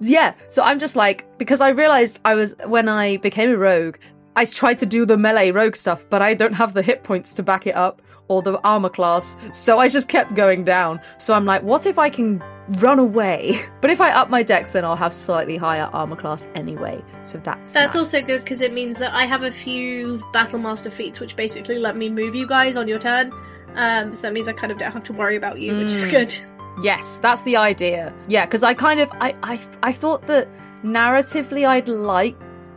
Yeah. 0.00 0.34
So 0.48 0.62
I'm 0.62 0.78
just 0.78 0.96
like 0.96 1.26
because 1.38 1.60
I 1.60 1.68
realized 1.70 2.20
I 2.24 2.34
was 2.34 2.54
when 2.66 2.88
I 2.88 3.18
became 3.18 3.50
a 3.50 3.56
rogue, 3.56 3.96
I 4.36 4.44
tried 4.44 4.78
to 4.78 4.86
do 4.86 5.04
the 5.06 5.16
melee 5.16 5.50
rogue 5.50 5.76
stuff, 5.76 6.04
but 6.08 6.22
I 6.22 6.34
don't 6.34 6.54
have 6.54 6.74
the 6.74 6.82
hit 6.82 7.02
points 7.04 7.34
to 7.34 7.42
back 7.42 7.66
it 7.66 7.74
up 7.76 8.00
or 8.28 8.42
the 8.42 8.60
armor 8.60 8.88
class, 8.88 9.36
so 9.52 9.80
I 9.80 9.88
just 9.88 10.08
kept 10.08 10.34
going 10.34 10.62
down. 10.62 11.00
So 11.18 11.34
I'm 11.34 11.44
like, 11.44 11.64
what 11.64 11.84
if 11.84 11.98
I 11.98 12.08
can 12.10 12.40
run 12.78 13.00
away? 13.00 13.60
But 13.80 13.90
if 13.90 14.00
I 14.00 14.12
up 14.12 14.30
my 14.30 14.44
dex, 14.44 14.70
then 14.72 14.84
I'll 14.84 14.94
have 14.94 15.12
slightly 15.12 15.56
higher 15.56 15.90
armor 15.92 16.14
class 16.14 16.46
anyway. 16.54 17.02
So 17.24 17.38
that's 17.38 17.72
That's 17.72 17.94
nice. 17.94 17.96
also 17.96 18.24
good 18.24 18.42
because 18.44 18.60
it 18.60 18.72
means 18.72 18.98
that 18.98 19.12
I 19.12 19.24
have 19.24 19.42
a 19.42 19.50
few 19.50 20.22
Battle 20.32 20.60
Master 20.60 20.90
feats 20.90 21.18
which 21.18 21.34
basically 21.34 21.78
let 21.80 21.96
me 21.96 22.08
move 22.08 22.36
you 22.36 22.46
guys 22.46 22.76
on 22.76 22.86
your 22.86 23.00
turn. 23.00 23.32
Um, 23.74 24.14
so 24.14 24.26
that 24.28 24.32
means 24.32 24.46
I 24.48 24.52
kind 24.52 24.70
of 24.72 24.78
don't 24.78 24.92
have 24.92 25.04
to 25.04 25.12
worry 25.12 25.34
about 25.36 25.58
you, 25.60 25.76
which 25.76 25.92
is 25.92 26.04
Mm. 26.04 26.10
good. 26.10 26.36
Yes, 26.82 27.18
that's 27.18 27.42
the 27.42 27.56
idea. 27.56 28.14
Yeah, 28.28 28.46
because 28.46 28.62
I 28.62 28.74
kind 28.74 29.00
of 29.00 29.10
I, 29.20 29.34
I 29.42 29.60
I 29.82 29.92
thought 29.92 30.26
that 30.26 30.48
narratively 30.82 31.66
I'd 31.66 31.88
like 31.88 32.36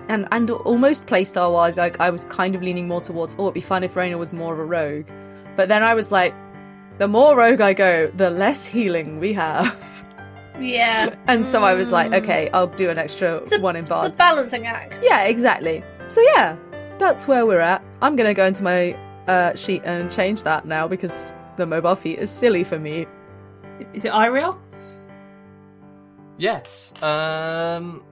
and 0.09 0.27
and 0.31 0.49
almost 0.49 1.07
playstyle 1.07 1.53
wise 1.53 1.77
like 1.77 1.99
I 1.99 2.09
was 2.09 2.25
kind 2.25 2.55
of 2.55 2.61
leaning 2.61 2.87
more 2.87 2.99
towards 2.99 3.35
oh 3.39 3.43
it'd 3.43 3.53
be 3.53 3.61
fun 3.61 3.83
if 3.83 3.93
Raina 3.93 4.17
was 4.17 4.33
more 4.33 4.53
of 4.53 4.59
a 4.59 4.65
rogue. 4.65 5.05
But 5.55 5.69
then 5.69 5.83
I 5.83 5.93
was 5.93 6.11
like, 6.11 6.33
the 6.97 7.07
more 7.07 7.37
rogue 7.37 7.61
I 7.61 7.73
go, 7.73 8.11
the 8.15 8.29
less 8.29 8.65
healing 8.65 9.19
we 9.19 9.33
have. 9.33 9.77
Yeah. 10.59 11.15
And 11.27 11.45
so 11.45 11.63
I 11.63 11.73
was 11.73 11.91
like, 11.91 12.11
okay, 12.13 12.49
I'll 12.53 12.67
do 12.67 12.89
an 12.89 12.97
extra 12.97 13.41
a, 13.51 13.59
one 13.59 13.75
in 13.75 13.85
it's 13.85 14.03
a 14.03 14.09
balancing 14.09 14.65
act. 14.65 14.99
Yeah, 15.01 15.23
exactly. 15.23 15.83
So 16.09 16.21
yeah, 16.21 16.57
that's 16.99 17.27
where 17.27 17.45
we're 17.45 17.59
at. 17.59 17.83
I'm 18.01 18.15
gonna 18.15 18.33
go 18.33 18.45
into 18.45 18.63
my 18.63 18.93
uh, 19.27 19.55
sheet 19.55 19.81
and 19.85 20.11
change 20.11 20.43
that 20.43 20.65
now 20.65 20.87
because 20.87 21.33
the 21.55 21.65
mobile 21.65 21.95
feat 21.95 22.19
is 22.19 22.29
silly 22.29 22.63
for 22.63 22.77
me. 22.79 23.07
Is 23.93 24.05
it 24.05 24.11
Iriel? 24.11 24.59
Yes. 26.37 26.93
Um, 27.01 28.03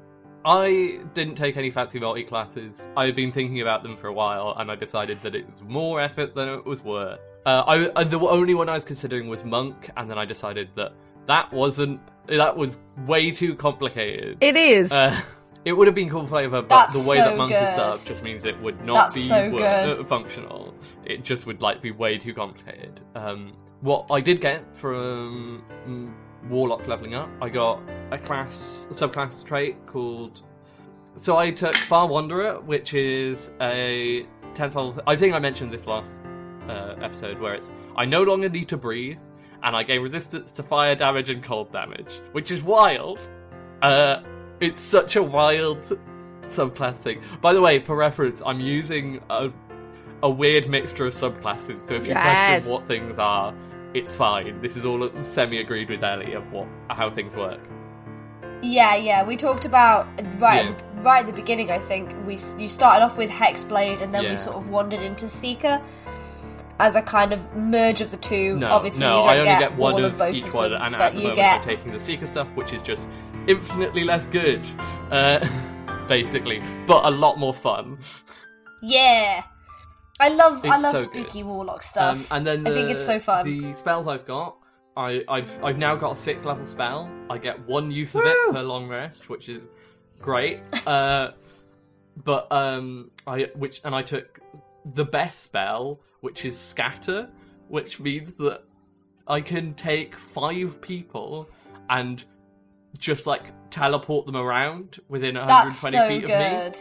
I 0.46 1.00
didn't 1.13 1.36
take 1.36 1.58
any 1.58 1.70
fancy 1.70 2.00
multi 2.00 2.24
classes. 2.24 2.89
I've 2.98 3.15
been 3.15 3.32
thinking 3.32 3.62
about 3.62 3.84
them 3.84 3.96
for 3.96 4.08
a 4.08 4.13
while, 4.13 4.56
and 4.58 4.72
I 4.72 4.75
decided 4.75 5.22
that 5.24 5.36
it 5.36 5.46
was 5.51 5.62
more 5.63 6.01
effort 6.01 6.36
than 6.36 6.50
it 6.50 6.65
was 6.65 6.84
worth. 6.84 7.20
Uh, 7.46 7.63
I 7.65 7.86
uh, 7.89 8.03
the 8.03 8.20
only 8.20 8.53
one 8.53 8.70
I 8.70 8.74
was 8.74 8.86
considering 8.86 9.27
was 9.27 9.44
monk, 9.44 9.89
and 9.98 10.10
then 10.10 10.18
I 10.18 10.25
decided 10.25 10.70
that 10.75 10.94
that 11.27 11.51
wasn't 11.51 12.00
that 12.27 12.56
was 12.56 12.80
way 13.08 13.32
too 13.32 13.56
complicated. 13.56 14.38
It 14.41 14.56
is. 14.56 14.91
Uh, 14.91 15.20
it 15.63 15.74
would 15.74 15.88
have 15.88 15.96
been 15.96 16.10
cool 16.10 16.25
flavor, 16.25 16.62
but 16.62 16.70
That's 16.70 16.94
the 16.94 17.08
way 17.08 17.18
so 17.18 17.24
that 17.24 17.38
monk 17.38 17.51
is 17.51 17.60
good. 17.60 17.75
served 17.75 18.08
just 18.08 18.24
means 18.24 18.46
it 18.46 18.60
would 18.62 18.84
not 18.84 18.94
That's 18.94 19.15
be 19.15 19.22
so 19.22 19.58
uh, 19.58 20.03
functional. 20.06 20.74
It 21.06 21.24
just 21.24 21.46
would 21.46 21.62
like 21.62 21.82
be 21.82 21.91
way 21.91 22.17
too 22.17 22.34
complicated. 22.34 23.00
Um, 23.13 23.54
what 23.82 24.06
I 24.10 24.22
did 24.22 24.41
get 24.41 24.76
from 24.76 25.63
mm, 25.88 26.50
warlock 26.50 26.88
leveling 26.88 27.15
up, 27.15 27.30
I 27.41 27.50
got 27.50 27.82
a 28.12 28.17
class, 28.17 28.88
a 28.89 28.94
subclass 28.94 29.44
trait 29.44 29.76
called. 29.86 30.44
So 31.15 31.38
I 31.38 31.52
took 31.52 31.76
Far 31.76 32.08
Wanderer, 32.08 32.62
which 32.62 32.94
is 32.94 33.52
a 33.60 34.26
tenth 34.54 34.76
level. 34.76 35.02
I 35.06 35.15
think 35.15 35.34
I 35.34 35.39
mentioned 35.39 35.72
this 35.72 35.88
last 35.88 36.22
uh, 36.70 36.96
episode 37.02 37.39
where 37.39 37.56
it's 37.56 37.70
I 37.96 38.06
no 38.06 38.24
longer 38.24 38.50
need 38.50 38.70
to 38.70 38.78
breathe, 38.78 39.17
and 39.63 39.76
I 39.76 39.84
gain 39.84 40.02
resistance 40.02 40.52
to 40.54 40.63
fire 40.63 40.96
damage 40.96 41.30
and 41.30 41.44
cold 41.44 41.72
damage, 41.72 42.22
which 42.32 42.52
is 42.52 42.63
wild. 42.63 43.20
Uh, 43.82 44.22
it's 44.60 44.80
such 44.80 45.15
a 45.15 45.24
wild 45.24 45.80
subclass 46.41 46.98
thing. 46.98 47.22
By 47.41 47.54
the 47.54 47.62
way, 47.62 47.80
for 47.80 47.96
reference, 47.96 48.41
I'm 48.46 48.60
using 48.60 49.22
a 49.30 49.52
a 50.24 50.30
weird 50.30 50.70
mixture 50.70 51.08
of 51.08 51.13
subclasses. 51.13 51.80
So 51.80 51.96
if 51.96 52.06
you 52.06 52.13
Yes. 52.13 52.65
question 52.65 52.72
what 52.72 52.84
things 52.88 53.17
are, 53.17 53.54
it's 53.93 54.15
fine. 54.15 54.62
This 54.62 54.75
is 54.75 54.86
all 54.86 55.10
semi 55.23 55.60
agreed 55.60 55.89
with 55.89 56.04
Ellie 56.04 56.34
of 56.34 56.51
what 56.51 56.67
how 56.89 57.10
things 57.10 57.36
work. 57.36 57.60
Yeah, 58.62 58.95
yeah. 58.95 59.23
We 59.25 59.38
talked 59.38 59.65
about 59.65 60.06
right, 60.39 60.65
Yeah. 60.65 60.71
at 60.71 60.77
the, 60.77 61.01
right 61.01 61.19
at 61.21 61.25
the 61.25 61.34
beginning. 61.34 61.71
I 61.71 61.80
think 61.80 62.15
we 62.25 62.34
you 62.58 62.69
started 62.69 63.04
off 63.04 63.17
with 63.17 63.30
Hexblade, 63.30 64.01
and 64.01 64.13
then 64.13 64.23
Yeah. 64.23 64.32
we 64.32 64.38
sort 64.38 64.56
of 64.58 64.69
wandered 64.69 64.99
into 65.01 65.27
Seeker 65.27 65.82
as 66.80 66.95
a 66.95 67.01
kind 67.01 67.32
of 67.34 67.56
merge 67.56 68.01
of 68.01 68.12
the 68.12 68.17
two. 68.17 68.58
No, 68.58 68.71
Obviously, 68.71 69.01
no, 69.01 69.21
you 69.21 69.27
don't 69.27 69.30
I 69.30 69.39
only 69.39 69.49
get, 69.51 69.60
get 69.60 69.75
one 69.75 70.04
of, 70.04 70.17
both 70.17 70.36
each 70.36 70.43
of 70.45 70.54
one, 70.54 70.71
them, 70.71 70.82
and 70.82 70.95
at 70.95 71.13
the 71.13 71.17
moment 71.19 71.36
get 71.36 71.56
I'm 71.58 71.63
taking 71.63 71.91
the 71.91 71.99
Seeker 71.99 72.27
stuff, 72.27 72.47
which 72.56 72.73
is 72.73 72.82
just 72.84 73.08
infinitely 73.47 74.04
less 74.04 74.27
good, 74.27 74.67
uh, 75.12 75.45
basically, 76.08 76.62
but 76.88 77.06
a 77.06 77.10
lot 77.12 77.38
more 77.39 77.54
fun. 77.54 77.97
yeah. 78.82 79.43
I 80.19 80.30
love 80.30 80.63
I 80.65 80.76
It's 80.76 80.84
love 80.84 80.97
so 80.97 81.04
spooky 81.04 81.39
good. 81.41 81.47
warlock 81.47 81.84
stuff. 81.84 82.32
Um, 82.32 82.38
and 82.38 82.45
then 82.47 82.67
I 82.67 82.71
think 82.71 82.88
the- 82.88 82.93
it's 82.93 83.06
so 83.06 83.19
fun. 83.19 83.45
The 83.45 83.74
spells 83.74 84.08
I've 84.08 84.26
got, 84.26 84.58
I, 84.95 85.24
I've 85.28 85.63
I've 85.63 85.78
now 85.78 85.95
got 85.95 86.12
a 86.12 86.15
sixth 86.15 86.45
level 86.45 86.65
spell. 86.65 87.10
I 87.30 87.38
get 87.38 87.65
one 87.67 87.91
use 87.91 88.13
of 88.15 88.21
it 88.26 88.54
per 88.54 88.62
long 88.62 88.88
rest, 88.88 89.30
which 89.30 89.50
is 89.50 89.67
great. 90.19 90.60
uh, 90.86 91.32
but 92.24 92.52
um, 92.52 93.10
I 93.26 93.50
which 93.56 93.82
and 93.84 93.95
I 93.95 94.02
took 94.04 94.39
the 94.93 95.06
best 95.06 95.43
spell, 95.43 96.00
which 96.21 96.45
is 96.45 96.58
scatter, 96.60 97.30
which 97.69 98.00
means 98.00 98.34
that 98.36 98.63
I 99.28 99.41
can 99.41 99.74
take 99.76 100.15
five 100.15 100.82
people 100.82 101.47
and 101.89 102.24
just 102.97 103.26
like 103.28 103.43
teleport 103.69 104.26
them 104.26 104.36
around 104.36 105.00
within 105.08 105.36
120 105.36 105.47
That's 105.47 105.80
so 105.80 106.08
feet 106.08 106.24
of 106.26 106.30
me 106.30 106.50
good. 106.71 106.78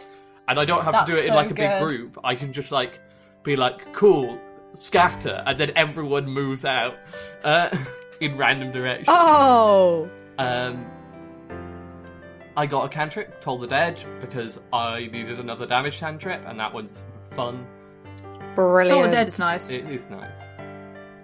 and 0.49 0.59
I 0.59 0.65
don't 0.65 0.83
have 0.83 1.05
to 1.05 1.11
do 1.11 1.17
it 1.17 1.21
in 1.25 1.29
so 1.29 1.35
like 1.35 1.51
a 1.51 1.53
big 1.53 1.69
good. 1.79 1.87
group. 1.87 2.19
I 2.23 2.35
can 2.35 2.51
just 2.51 2.71
like 2.71 2.99
be 3.43 3.55
like, 3.55 3.93
cool, 3.93 4.39
scatter, 4.73 5.43
and 5.45 5.59
then 5.59 5.71
everyone 5.75 6.25
moves 6.25 6.65
out 6.65 6.95
uh, 7.43 7.69
in 8.19 8.37
random 8.37 8.71
directions. 8.71 9.07
oh, 9.09 10.09
Um, 10.37 10.85
I 12.57 12.65
got 12.65 12.85
a 12.85 12.89
cantrip, 12.89 13.39
Toll 13.41 13.57
the 13.59 13.67
Dead, 13.67 13.97
because 14.19 14.59
I 14.73 15.07
needed 15.11 15.39
another 15.39 15.65
damage 15.65 15.97
cantrip, 15.99 16.41
and 16.45 16.59
that 16.59 16.73
one's 16.73 17.05
fun. 17.31 17.65
brilliant! 18.55 18.89
Toll 18.91 19.03
the 19.03 19.09
Dead 19.15 19.27
is 19.29 19.39
nice. 19.39 19.71
It 19.71 19.85
is 19.89 20.09
nice. 20.09 20.29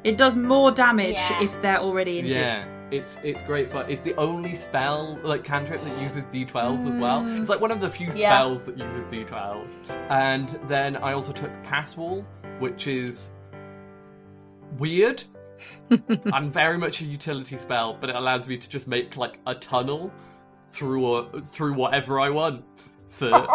It 0.03 0.15
does 0.17 0.35
more 0.35 0.71
damage 0.71 1.15
Yeah. 1.15 1.43
if 1.43 1.61
they're 1.61 1.79
already 1.79 2.19
injured. 2.19 2.35
Yeah, 2.37 2.65
it's 2.91 3.17
it's 3.23 3.41
great 3.43 3.69
fun. 3.71 3.89
It's 3.89 4.01
the 4.01 4.15
only 4.15 4.55
spell 4.55 5.17
like 5.23 5.43
cantrip 5.43 5.83
that 5.83 6.01
uses 6.01 6.27
d12s 6.27 6.87
as 6.87 6.95
well. 6.95 7.25
It's 7.39 7.49
like 7.49 7.59
one 7.59 7.71
of 7.71 7.81
the 7.81 7.89
few 7.89 8.07
Yeah. 8.07 8.31
spells 8.31 8.65
that 8.65 8.77
uses 8.77 9.05
d12s. 9.05 9.73
And 10.09 10.57
then 10.67 10.95
I 10.97 11.13
also 11.13 11.31
took 11.33 11.51
Passwall, 11.63 12.23
which 12.59 12.87
is 12.87 13.31
weird 14.77 15.23
and 15.89 16.53
very 16.53 16.77
much 16.77 17.01
a 17.01 17.05
utility 17.05 17.57
spell, 17.57 17.97
but 17.99 18.09
it 18.09 18.15
allows 18.15 18.47
me 18.47 18.57
to 18.57 18.69
just 18.69 18.87
make 18.87 19.17
like 19.17 19.39
a 19.47 19.55
tunnel 19.55 20.11
through 20.69 21.15
a, 21.15 21.41
through 21.41 21.73
whatever 21.73 22.19
I 22.19 22.29
want. 22.29 22.63
For 23.09 23.29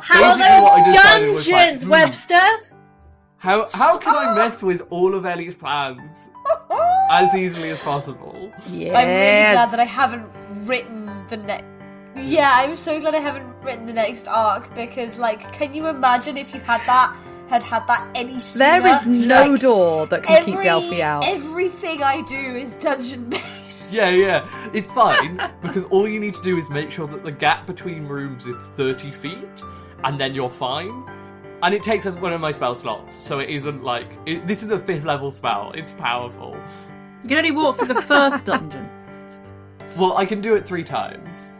How 0.00 0.36
Basically 0.36 0.46
are 0.46 0.62
what 0.62 0.72
I 0.72 0.84
those 0.84 0.92
decided 0.94 1.28
like, 1.34 1.44
dungeons, 1.46 1.82
hmm. 1.84 1.90
Webster? 1.90 2.40
how 3.40 3.68
how 3.72 3.96
can 3.98 4.16
I 4.16 4.34
mess 4.34 4.62
with 4.64 4.82
all 4.90 5.14
of 5.14 5.24
Ellie's 5.24 5.54
plans 5.54 6.26
as 7.10 7.34
easily 7.34 7.70
as 7.70 7.80
possible? 7.80 8.52
Yes. 8.68 8.94
I'm 8.94 9.06
really 9.08 9.52
glad 9.54 9.70
that 9.72 9.80
I 9.80 9.84
haven't 9.84 10.28
written 10.66 11.10
the 11.28 11.36
next. 11.36 11.64
Yeah, 12.16 12.50
I'm 12.52 12.74
so 12.76 13.00
glad 13.00 13.14
I 13.14 13.20
haven't 13.20 13.46
written 13.62 13.86
the 13.86 13.92
next 13.92 14.26
arc 14.26 14.74
because, 14.74 15.18
like, 15.18 15.52
can 15.52 15.72
you 15.74 15.86
imagine 15.86 16.36
if 16.36 16.52
you 16.54 16.60
had 16.60 16.80
that 16.86 17.16
had 17.48 17.62
had 17.62 17.86
that 17.86 18.06
any 18.14 18.38
sooner. 18.40 18.82
There 18.82 18.86
is 18.88 19.06
no 19.06 19.52
Like, 19.52 19.60
door 19.60 20.06
that 20.08 20.22
can 20.22 20.44
keep 20.44 20.54
every- 20.56 20.64
Delphi 20.64 21.00
out. 21.00 21.24
Everything 21.26 22.02
I 22.02 22.20
do 22.22 22.36
is 22.36 22.72
dungeon 22.74 23.30
based. 23.30 23.44
Yeah, 23.90 24.10
yeah, 24.10 24.46
it's 24.74 24.92
fine 24.92 25.36
because 25.62 25.84
all 25.84 26.06
you 26.06 26.20
need 26.20 26.34
to 26.34 26.42
do 26.42 26.58
is 26.58 26.68
make 26.68 26.90
sure 26.90 27.06
that 27.06 27.24
the 27.24 27.32
gap 27.32 27.66
between 27.66 28.06
rooms 28.06 28.44
is 28.44 28.58
30 28.58 29.12
feet, 29.12 29.48
and 30.04 30.20
then 30.20 30.34
you're 30.34 30.50
fine. 30.50 31.04
And 31.62 31.74
it 31.74 31.82
takes 31.82 32.04
us 32.04 32.14
one 32.16 32.34
of 32.34 32.40
my 32.42 32.52
spell 32.52 32.74
slots, 32.74 33.14
so 33.14 33.38
it 33.38 33.48
isn't 33.48 33.82
like 33.82 34.06
it, 34.26 34.46
this 34.46 34.62
is 34.62 34.70
a 34.70 34.78
fifth 34.78 35.04
level 35.04 35.30
spell. 35.30 35.72
It's 35.74 35.92
powerful. 35.94 36.54
You 37.22 37.28
can 37.28 37.38
only 37.38 37.50
walk 37.50 37.76
through 37.76 37.88
the 37.88 38.02
first 38.02 38.44
dungeon. 38.44 38.88
Well, 39.96 40.16
I 40.16 40.26
can 40.26 40.40
do 40.40 40.54
it 40.54 40.64
three 40.64 40.84
times 40.84 41.54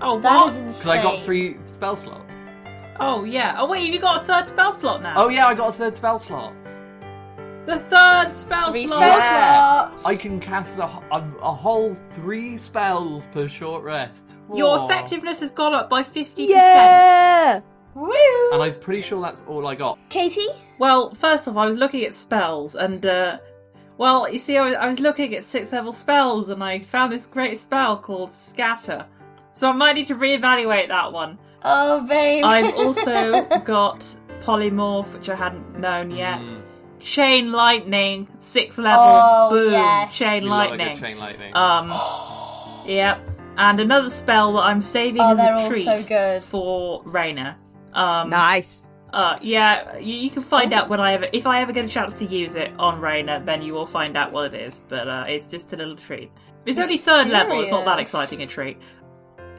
Oh, 0.00 0.20
That 0.20 0.36
what? 0.36 0.52
is 0.52 0.60
insane. 0.60 0.66
because 0.68 0.86
I 0.86 1.02
got 1.02 1.24
three 1.24 1.56
spell 1.64 1.96
slots. 1.96 2.32
Oh, 3.00 3.24
yeah. 3.24 3.56
Oh, 3.58 3.66
wait, 3.68 3.84
have 3.86 3.92
you 3.94 3.98
got 3.98 4.22
a 4.22 4.26
third 4.26 4.46
spell 4.46 4.72
slot 4.72 5.02
now? 5.02 5.14
Oh 5.16 5.28
yeah, 5.28 5.46
I 5.46 5.54
got 5.54 5.70
a 5.70 5.72
third 5.72 5.96
spell 5.96 6.18
slot. 6.20 6.54
The 7.66 7.78
third 7.78 8.30
spell 8.30 8.70
Three 8.70 8.86
slot. 8.86 9.02
spell 9.02 9.18
Yeah. 9.18 9.86
slots. 9.88 10.06
I 10.06 10.14
can 10.16 10.38
cast 10.38 10.78
a, 10.78 10.84
a, 10.84 11.24
a 11.42 11.52
whole 11.52 11.96
three 12.12 12.56
spells 12.58 13.26
per 13.26 13.48
short 13.48 13.82
rest. 13.82 14.36
Your 14.54 14.78
Whoa. 14.78 14.84
effectiveness 14.86 15.40
has 15.40 15.50
gone 15.50 15.72
up 15.74 15.88
by 15.90 16.02
50%. 16.04 16.34
Yeah. 16.48 17.60
Woo! 17.94 18.12
And 18.52 18.62
I'm 18.62 18.78
pretty 18.78 19.02
sure 19.02 19.20
that's 19.20 19.42
all 19.48 19.66
I 19.66 19.74
got. 19.74 19.98
Katie? 20.10 20.46
Well, 20.78 21.12
first 21.14 21.48
off, 21.48 21.56
I 21.56 21.66
was 21.66 21.76
looking 21.76 22.04
at 22.04 22.14
spells, 22.14 22.74
and, 22.76 23.04
uh, 23.06 23.38
well, 23.98 24.30
you 24.32 24.38
see, 24.38 24.56
I 24.58 24.64
was, 24.66 24.74
I 24.74 24.88
was 24.88 25.00
looking 25.00 25.34
at 25.34 25.44
sixth 25.44 25.72
level 25.72 25.92
spells, 25.92 26.48
and 26.48 26.62
I 26.62 26.80
found 26.80 27.12
this 27.12 27.26
great 27.26 27.58
spell 27.58 27.96
called 27.96 28.30
Scatter. 28.30 29.06
So 29.52 29.68
I 29.68 29.72
might 29.72 29.94
need 29.94 30.06
to 30.06 30.14
reevaluate 30.16 30.88
that 30.88 31.12
one. 31.12 31.38
Oh, 31.62 32.06
babe. 32.06 32.44
I've 32.44 32.74
also 32.74 33.44
got 33.64 34.00
Polymorph, 34.42 35.12
which 35.14 35.28
I 35.28 35.34
hadn't 35.36 35.78
known 35.78 36.10
yet. 36.10 36.38
Mm. 36.40 36.62
Chain 37.00 37.52
Lightning, 37.52 38.28
sixth 38.38 38.78
level. 38.78 39.00
Oh, 39.02 39.50
Boom. 39.50 39.72
yes. 39.72 40.14
Chain 40.14 40.42
You 40.42 40.50
love 40.50 40.66
a 40.66 40.70
good 40.70 40.78
Lightning. 40.78 40.96
chain 40.98 41.18
lightning. 41.18 41.52
Um, 41.56 41.92
yep. 42.86 43.30
And 43.56 43.78
another 43.78 44.10
spell 44.10 44.54
that 44.54 44.62
I'm 44.62 44.82
saving 44.82 45.20
Oh, 45.20 45.30
as 45.32 45.36
they're 45.38 45.54
a 45.54 45.60
all 45.60 45.68
treat 45.68 45.84
so 45.84 46.02
good. 46.02 46.42
for 46.42 47.04
Raina. 47.04 47.54
Um, 47.92 48.30
Nice. 48.30 48.88
Uh, 49.14 49.38
yeah, 49.40 49.96
you, 49.98 50.12
you 50.12 50.28
can 50.28 50.42
find 50.42 50.72
out 50.72 50.88
when 50.88 50.98
I 50.98 51.14
ever, 51.14 51.28
if 51.32 51.46
I 51.46 51.62
ever 51.62 51.72
get 51.72 51.84
a 51.84 51.88
chance 51.88 52.14
to 52.14 52.24
use 52.24 52.56
it 52.56 52.72
on 52.80 53.00
Raina, 53.00 53.44
then 53.46 53.62
you 53.62 53.72
will 53.72 53.86
find 53.86 54.16
out 54.16 54.32
what 54.32 54.52
it 54.52 54.60
is. 54.60 54.82
But 54.88 55.06
uh, 55.08 55.24
it's 55.28 55.46
just 55.46 55.72
a 55.72 55.76
little 55.76 55.94
treat. 55.94 56.32
It's 56.66 56.80
only 56.80 56.96
third 56.96 57.28
level. 57.28 57.60
It's 57.60 57.70
not 57.70 57.84
that 57.84 58.00
exciting 58.00 58.42
a 58.42 58.46
treat. 58.46 58.76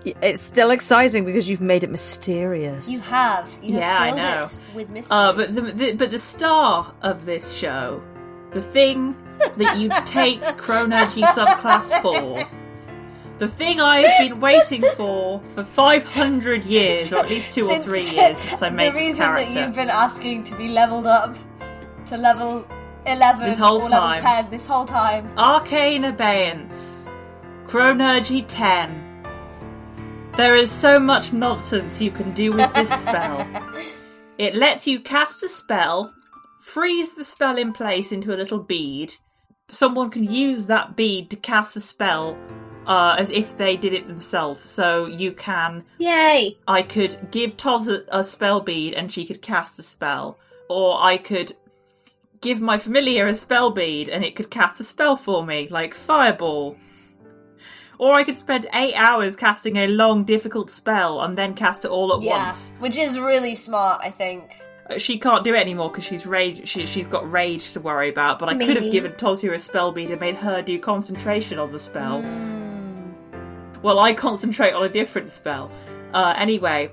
It's 0.04 0.44
still 0.44 0.72
exciting 0.72 1.24
because 1.24 1.48
you've 1.50 1.62
made 1.62 1.86
it 1.86 1.90
mysterious. 1.90 2.92
You 2.92 3.00
have. 3.12 3.50
You 3.64 3.74
have 3.74 3.82
Yeah, 3.82 4.00
I 4.00 4.12
know. 4.12 4.42
it 4.42 4.60
with 4.76 4.90
mystery. 4.90 5.18
Uh, 5.18 5.34
but 5.34 5.56
the, 5.56 5.62
the 5.62 5.94
but 5.94 6.12
the 6.12 6.20
star 6.20 6.94
of 7.02 7.26
this 7.26 7.54
show, 7.54 8.04
the 8.52 8.62
thing 8.62 9.16
that 9.58 9.78
you 9.80 9.90
take 10.06 10.42
Chronurgy 10.42 11.24
subclass 11.24 12.02
for, 12.02 12.46
the 13.40 13.48
thing 13.48 13.82
I 13.82 14.00
have 14.00 14.30
been 14.30 14.40
waiting 14.40 14.84
for 14.96 15.42
for 15.42 15.64
five 15.64 16.04
hundred 16.04 16.64
years, 16.64 17.12
or 17.12 17.20
at 17.20 17.30
least 17.30 17.54
two 17.54 17.66
or 17.66 17.80
three 17.80 18.02
years 18.12 18.38
since 18.38 18.62
I 18.62 18.70
made 18.70 18.94
the 18.94 18.98
reason 18.98 19.20
that 19.20 19.52
you've 19.52 19.76
been 19.76 19.90
asking 19.90 20.44
to 20.46 20.56
be 20.56 20.70
leveled 20.70 21.06
up 21.08 21.36
to 22.08 22.18
level 22.18 22.66
11 23.08 23.50
This 23.50 23.58
whole 23.58 23.78
or 23.84 23.90
time. 23.90 23.92
level 23.92 24.22
10 24.44 24.50
this 24.50 24.68
whole 24.68 24.86
time. 24.86 25.32
Arcane 25.38 26.06
Abeyance, 26.06 27.06
Chronurgy 27.66 28.46
ten. 28.48 29.02
There 30.38 30.56
is 30.56 30.70
so 30.72 31.00
much 31.00 31.32
nonsense 31.32 32.02
you 32.02 32.12
can 32.12 32.34
do 32.34 32.52
with 32.52 32.74
this 32.74 32.90
spell. 32.92 33.48
It 34.38 34.54
lets 34.54 34.86
you 34.86 35.00
cast 35.00 35.44
a 35.44 35.48
spell, 35.48 36.14
freeze 36.60 37.16
the 37.16 37.24
spell 37.24 37.58
in 37.58 37.72
place 37.72 38.12
into 38.12 38.34
a 38.34 38.36
little 38.36 38.60
bead. 38.60 39.14
Someone 39.70 40.10
can 40.10 40.26
use 40.26 40.66
that 40.66 40.98
bead 40.98 41.30
to 41.30 41.38
cast 41.38 41.78
a 41.78 41.80
spell 41.80 42.38
uh, 42.88 43.16
as 43.18 43.30
if 43.30 43.58
they 43.58 43.76
did 43.78 43.94
it 43.94 44.08
themselves. 44.08 44.70
So 44.70 45.06
you 45.06 45.32
can. 45.32 45.84
Yay! 45.98 46.58
I 46.68 46.82
could 46.82 47.30
give 47.32 47.58
Toz 47.58 47.88
a, 47.88 48.04
a 48.10 48.24
spell 48.24 48.62
bead 48.62 48.94
and 48.94 49.12
she 49.12 49.26
could 49.26 49.42
cast 49.42 49.80
a 49.80 49.84
spell. 49.84 50.38
Or 50.70 51.02
I 51.02 51.18
could 51.18 51.56
give 52.42 52.62
my 52.62 52.78
familiar 52.78 53.28
a 53.28 53.34
spell 53.36 53.70
bead 53.72 54.10
and 54.10 54.24
it 54.24 54.36
could 54.36 54.50
cast 54.52 54.80
a 54.80 54.84
spell 54.84 55.16
for 55.16 55.46
me, 55.46 55.68
like 55.70 55.94
Fireball. 55.94 56.78
Or 57.98 58.14
I 58.16 58.24
could 58.24 58.38
spend 58.38 58.68
eight 58.74 58.94
hours 58.96 59.36
casting 59.36 59.78
a 59.78 59.88
long, 59.88 60.26
difficult 60.26 60.70
spell 60.70 61.22
and 61.22 61.38
then 61.38 61.54
cast 61.54 61.86
it 61.86 61.92
all 61.92 62.14
at 62.14 62.22
Yeah, 62.22 62.46
once. 62.48 62.74
which 62.80 62.98
is 62.98 63.18
really 63.20 63.56
smart, 63.56 64.02
I 64.04 64.10
think. 64.12 64.60
She 64.98 65.18
can't 65.18 65.44
do 65.44 65.56
it 65.56 65.60
anymore 65.60 65.90
because 65.90 66.04
she's 66.04 66.26
rage. 66.28 66.68
She, 66.68 66.86
she's 66.86 67.08
got 67.08 67.30
rage 67.32 67.72
to 67.72 67.80
worry 67.80 68.10
about. 68.10 68.38
But 68.38 68.50
I 68.50 68.56
could 68.56 68.76
have 68.76 68.92
given 68.92 69.14
Tozia 69.14 69.54
a 69.54 69.60
spell 69.60 69.92
bead 69.92 70.12
and 70.12 70.20
made 70.20 70.36
her 70.36 70.62
do 70.62 70.78
concentration 70.80 71.58
on 71.58 71.72
the 71.72 71.80
spell. 71.80 72.22
Well, 73.82 74.00
I 74.00 74.14
concentrate 74.14 74.74
on 74.74 74.84
a 74.84 74.90
different 74.90 75.32
spell. 75.32 75.72
Uh, 76.14 76.34
anyway, 76.38 76.92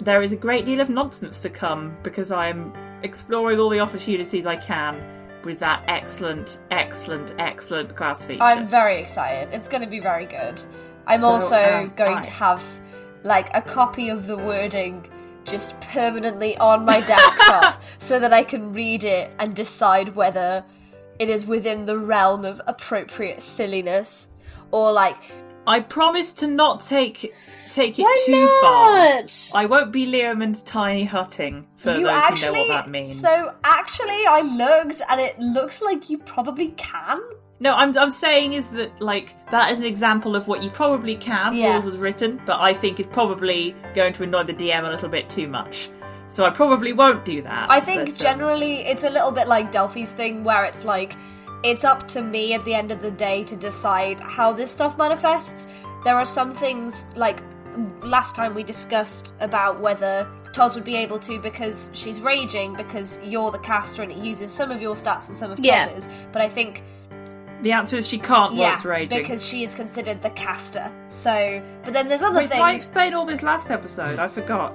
there 0.00 0.22
is 0.22 0.32
a 0.32 0.36
great 0.36 0.64
deal 0.64 0.80
of 0.80 0.88
nonsense 0.88 1.40
to 1.40 1.50
come 1.50 1.96
because 2.02 2.30
I'm 2.30 2.72
exploring 3.02 3.60
all 3.60 3.68
the 3.68 3.80
opportunities 3.80 4.46
I 4.46 4.56
can 4.56 4.98
with 5.44 5.58
that 5.60 5.82
excellent, 5.88 6.58
excellent, 6.70 7.34
excellent 7.38 7.94
class 7.94 8.24
feature. 8.24 8.42
I'm 8.42 8.66
very 8.66 8.96
excited. 8.96 9.52
It's 9.52 9.68
going 9.68 9.82
to 9.82 9.88
be 9.88 10.00
very 10.00 10.26
good. 10.26 10.60
I'm 11.06 11.20
So 11.20 11.26
also 11.26 11.54
am 11.56 11.92
going 11.94 12.18
I. 12.18 12.22
to 12.22 12.30
have 12.30 12.64
like 13.22 13.54
a 13.54 13.62
copy 13.62 14.08
of 14.08 14.26
the 14.26 14.36
wording 14.36 15.08
just 15.46 15.78
permanently 15.80 16.56
on 16.58 16.84
my 16.84 17.00
desktop 17.00 17.82
so 17.98 18.18
that 18.18 18.32
I 18.32 18.42
can 18.42 18.72
read 18.72 19.04
it 19.04 19.32
and 19.38 19.54
decide 19.54 20.14
whether 20.14 20.64
it 21.18 21.28
is 21.28 21.46
within 21.46 21.86
the 21.86 21.98
realm 21.98 22.44
of 22.44 22.60
appropriate 22.66 23.40
silliness 23.40 24.28
or 24.70 24.92
like 24.92 25.16
I 25.66 25.80
promise 25.80 26.32
to 26.34 26.46
not 26.46 26.80
take 26.80 27.32
take 27.72 27.98
it 27.98 28.02
Why 28.02 28.22
too 28.26 28.48
far. 28.60 28.94
not? 28.94 29.50
I 29.54 29.66
won't 29.66 29.90
be 29.90 30.06
Liam 30.06 30.42
and 30.42 30.64
Tiny 30.64 31.04
Hutting 31.04 31.66
for 31.76 31.92
you 31.92 32.06
those 32.06 32.16
actually 32.16 32.46
who 32.46 32.52
know 32.68 32.74
what 32.74 32.84
that 32.84 32.90
means. 32.90 33.20
so 33.20 33.54
actually 33.64 34.26
I 34.28 34.42
looked 34.42 35.02
and 35.10 35.20
it 35.20 35.38
looks 35.40 35.82
like 35.82 36.08
you 36.08 36.18
probably 36.18 36.68
can. 36.76 37.20
No, 37.58 37.74
I'm 37.74 37.96
I'm 37.96 38.10
saying 38.10 38.52
is 38.52 38.68
that 38.70 39.00
like 39.00 39.34
that 39.50 39.72
is 39.72 39.78
an 39.78 39.86
example 39.86 40.36
of 40.36 40.46
what 40.46 40.62
you 40.62 40.70
probably 40.70 41.16
can 41.16 41.54
Yeah. 41.54 41.72
rules 41.72 41.86
as 41.86 41.96
written, 41.96 42.40
but 42.44 42.60
I 42.60 42.74
think 42.74 43.00
is 43.00 43.06
probably 43.06 43.74
going 43.94 44.12
to 44.14 44.22
annoy 44.24 44.44
the 44.44 44.54
DM 44.54 44.86
a 44.86 44.90
little 44.90 45.08
bit 45.08 45.28
too 45.30 45.48
much. 45.48 45.88
So 46.28 46.44
I 46.44 46.50
probably 46.50 46.92
won't 46.92 47.24
do 47.24 47.40
that. 47.42 47.70
I 47.70 47.80
think 47.80 48.00
but, 48.06 48.10
um, 48.10 48.16
generally 48.18 48.78
it's 48.80 49.04
a 49.04 49.10
little 49.10 49.30
bit 49.30 49.48
like 49.48 49.72
Delphi's 49.72 50.10
thing 50.12 50.44
where 50.44 50.64
it's 50.64 50.84
like 50.84 51.14
it's 51.64 51.84
up 51.84 52.06
to 52.08 52.20
me 52.20 52.52
at 52.52 52.64
the 52.64 52.74
end 52.74 52.92
of 52.92 53.00
the 53.00 53.10
day 53.10 53.42
to 53.44 53.56
decide 53.56 54.20
how 54.20 54.52
this 54.52 54.70
stuff 54.70 54.98
manifests. 54.98 55.68
There 56.04 56.16
are 56.16 56.26
some 56.26 56.52
things 56.54 57.06
like 57.16 57.42
last 58.02 58.36
time 58.36 58.54
we 58.54 58.62
discussed 58.64 59.32
about 59.40 59.80
whether 59.80 60.26
Toz 60.52 60.74
would 60.74 60.84
be 60.84 60.96
able 60.96 61.18
to 61.20 61.40
because 61.40 61.90
she's 61.94 62.20
raging 62.20 62.74
because 62.74 63.18
you're 63.24 63.50
the 63.50 63.58
caster 63.58 64.02
and 64.02 64.12
it 64.12 64.18
uses 64.18 64.52
some 64.52 64.70
of 64.70 64.80
your 64.82 64.94
stats 64.94 65.28
and 65.28 65.36
some 65.36 65.50
of 65.50 65.58
Yeah. 65.60 65.88
But 66.32 66.42
I 66.42 66.48
think 66.48 66.82
the 67.62 67.72
answer 67.72 67.96
is 67.96 68.06
she 68.06 68.18
can't 68.18 68.52
while 68.52 68.62
yeah, 68.62 68.74
it's 68.74 68.84
raging. 68.84 69.18
because 69.18 69.44
she 69.46 69.62
is 69.62 69.74
considered 69.74 70.22
the 70.22 70.30
caster. 70.30 70.92
So, 71.08 71.62
but 71.84 71.92
then 71.92 72.08
there's 72.08 72.22
other 72.22 72.38
Wait, 72.38 72.50
did 72.50 72.58
I 72.58 72.72
things. 72.72 72.82
explain 72.82 73.14
all 73.14 73.24
this 73.24 73.42
last 73.42 73.70
episode? 73.70 74.18
I 74.18 74.28
forgot. 74.28 74.74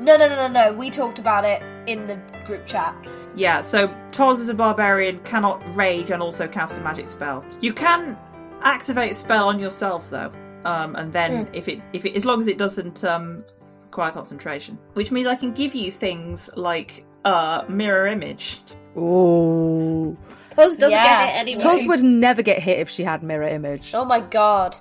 No, 0.00 0.16
no, 0.16 0.28
no, 0.28 0.36
no, 0.36 0.48
no. 0.48 0.72
We 0.72 0.90
talked 0.90 1.18
about 1.18 1.44
it 1.44 1.62
in 1.86 2.04
the 2.04 2.16
group 2.44 2.66
chat. 2.66 2.94
Yeah, 3.36 3.62
so 3.62 3.88
Toz 4.10 4.40
is 4.40 4.48
a 4.48 4.54
barbarian 4.54 5.20
cannot 5.20 5.62
rage 5.76 6.10
and 6.10 6.22
also 6.22 6.48
cast 6.48 6.76
a 6.76 6.80
magic 6.80 7.08
spell. 7.08 7.44
You 7.60 7.72
can 7.72 8.18
activate 8.62 9.12
a 9.12 9.14
spell 9.14 9.48
on 9.48 9.58
yourself 9.58 10.08
though, 10.10 10.32
um, 10.64 10.96
and 10.96 11.12
then 11.12 11.48
if 11.52 11.68
it 11.68 11.80
if 11.92 12.04
it 12.04 12.16
as 12.16 12.24
long 12.24 12.40
as 12.40 12.48
it 12.48 12.58
doesn't 12.58 13.04
um, 13.04 13.44
require 13.84 14.10
concentration, 14.10 14.78
which 14.94 15.12
means 15.12 15.26
I 15.26 15.36
can 15.36 15.52
give 15.52 15.74
you 15.74 15.90
things 15.90 16.50
like 16.56 17.04
uh, 17.24 17.64
mirror 17.68 18.06
image. 18.06 18.60
Ooh. 18.96 20.16
Toz 20.56 20.76
doesn't 20.78 20.90
Yeah. 20.90 21.26
get 21.26 21.34
it 21.34 21.38
anyway. 21.40 21.60
Toz 21.62 21.86
would 21.88 22.02
never 22.02 22.42
get 22.42 22.60
hit 22.62 22.78
if 22.78 22.88
she 22.90 23.04
had 23.04 23.22
mirror 23.22 23.48
image. 23.48 23.92
Oh 23.94 24.04
my 24.04 24.20
god. 24.20 24.76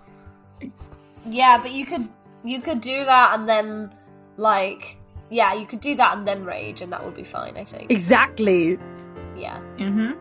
Yeah, 1.30 1.58
but 1.62 1.72
you 1.72 1.86
could 1.86 2.08
you 2.44 2.60
could 2.62 2.82
do 2.82 3.06
that 3.06 3.38
and 3.38 3.48
then 3.48 3.94
like 4.38 4.98
yeah, 5.30 5.54
you 5.54 5.66
could 5.66 5.80
do 5.82 5.96
that 5.96 6.18
and 6.18 6.28
then 6.28 6.44
rage 6.46 6.82
and 6.82 6.92
that 6.94 7.04
would 7.04 7.16
be 7.16 7.24
fine, 7.24 7.58
I 7.58 7.64
think. 7.64 7.92
Exactly. 7.92 8.78
Yeah. 9.38 9.60
hmm 9.78 10.12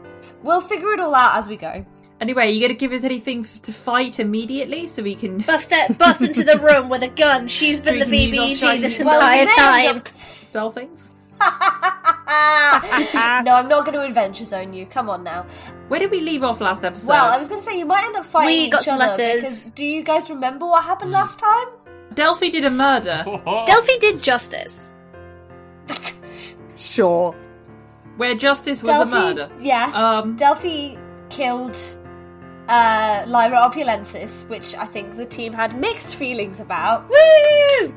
We'll 0.43 0.61
figure 0.61 0.93
it 0.93 1.01
all 1.01 1.15
out 1.15 1.37
as 1.39 1.49
we 1.49 1.57
go. 1.57 1.85
Anyway, 2.21 2.51
you 2.53 2.61
gonna 2.61 2.75
give 2.79 2.93
us 2.93 3.03
anything 3.05 3.41
f- 3.41 3.61
to 3.63 3.73
fight 3.73 4.21
immediately 4.21 4.87
so 4.87 5.03
we 5.03 5.15
can 5.17 5.39
Bust, 5.39 5.73
it, 5.73 5.99
bust 5.99 6.23
into 6.23 6.45
the 6.45 6.57
room 6.69 6.89
with 6.89 7.03
a 7.03 7.09
gun. 7.09 7.49
She's 7.49 7.81
been 7.81 7.99
the 7.99 8.07
So 8.07 8.13
you 8.13 8.31
can 8.33 8.39
BBG 8.39 8.81
this 8.81 8.97
Chinese- 8.99 9.05
Well, 9.05 9.21
entire 9.21 9.41
you 9.41 9.47
may 9.47 9.87
have 9.87 10.05
time. 10.05 10.15
spell 10.15 10.71
things. 10.71 11.11
no, 13.45 13.55
I'm 13.57 13.69
not 13.69 13.85
going 13.85 13.95
to 13.95 14.03
adventure 14.03 14.45
zone 14.45 14.73
you. 14.73 14.87
Come 14.87 15.09
on 15.11 15.23
now. 15.25 15.47
Where 15.89 16.01
did 16.01 16.11
we 16.11 16.21
leave 16.21 16.43
off 16.43 16.61
last 16.61 16.85
episode? 16.85 17.09
Well, 17.09 17.33
I 17.33 17.39
was 17.39 17.49
going 17.49 17.61
to 17.61 17.65
say 17.65 17.79
you 17.79 17.87
might 17.87 18.05
end 18.05 18.17
up 18.17 18.27
fighting 18.27 18.65
We 18.65 18.71
got 18.71 18.81
each 18.83 18.87
some 18.87 19.01
other 19.01 19.11
letters. 19.11 19.35
because 19.37 19.71
do 19.71 19.85
you 19.85 20.03
guys 20.03 20.31
remember 20.31 20.67
what 20.67 20.85
happened 20.85 21.13
last 21.13 21.39
time? 21.39 21.67
Delphi 22.15 22.49
did 22.49 22.65
a 22.65 22.71
murder. 22.71 23.23
Delphi 23.67 23.93
did 24.01 24.23
justice. 24.23 24.97
Sure. 26.75 27.33
where 28.17 28.35
justice 28.35 28.83
was 28.83 29.03
a 29.03 29.07
murder. 29.07 29.49
Yes. 29.61 29.95
Um, 29.95 30.35
Delphi 30.35 30.97
killed 31.31 31.77
uh, 32.69 33.23
Lyra 33.27 33.71
Opulensis, 33.71 34.49
which 34.49 34.75
I 34.75 34.87
think 34.87 35.17
the 35.17 35.27
team 35.27 35.53
had 35.53 35.79
mixed 35.79 36.17
feelings 36.17 36.59
about. 36.59 37.09
Woo! 37.09 37.95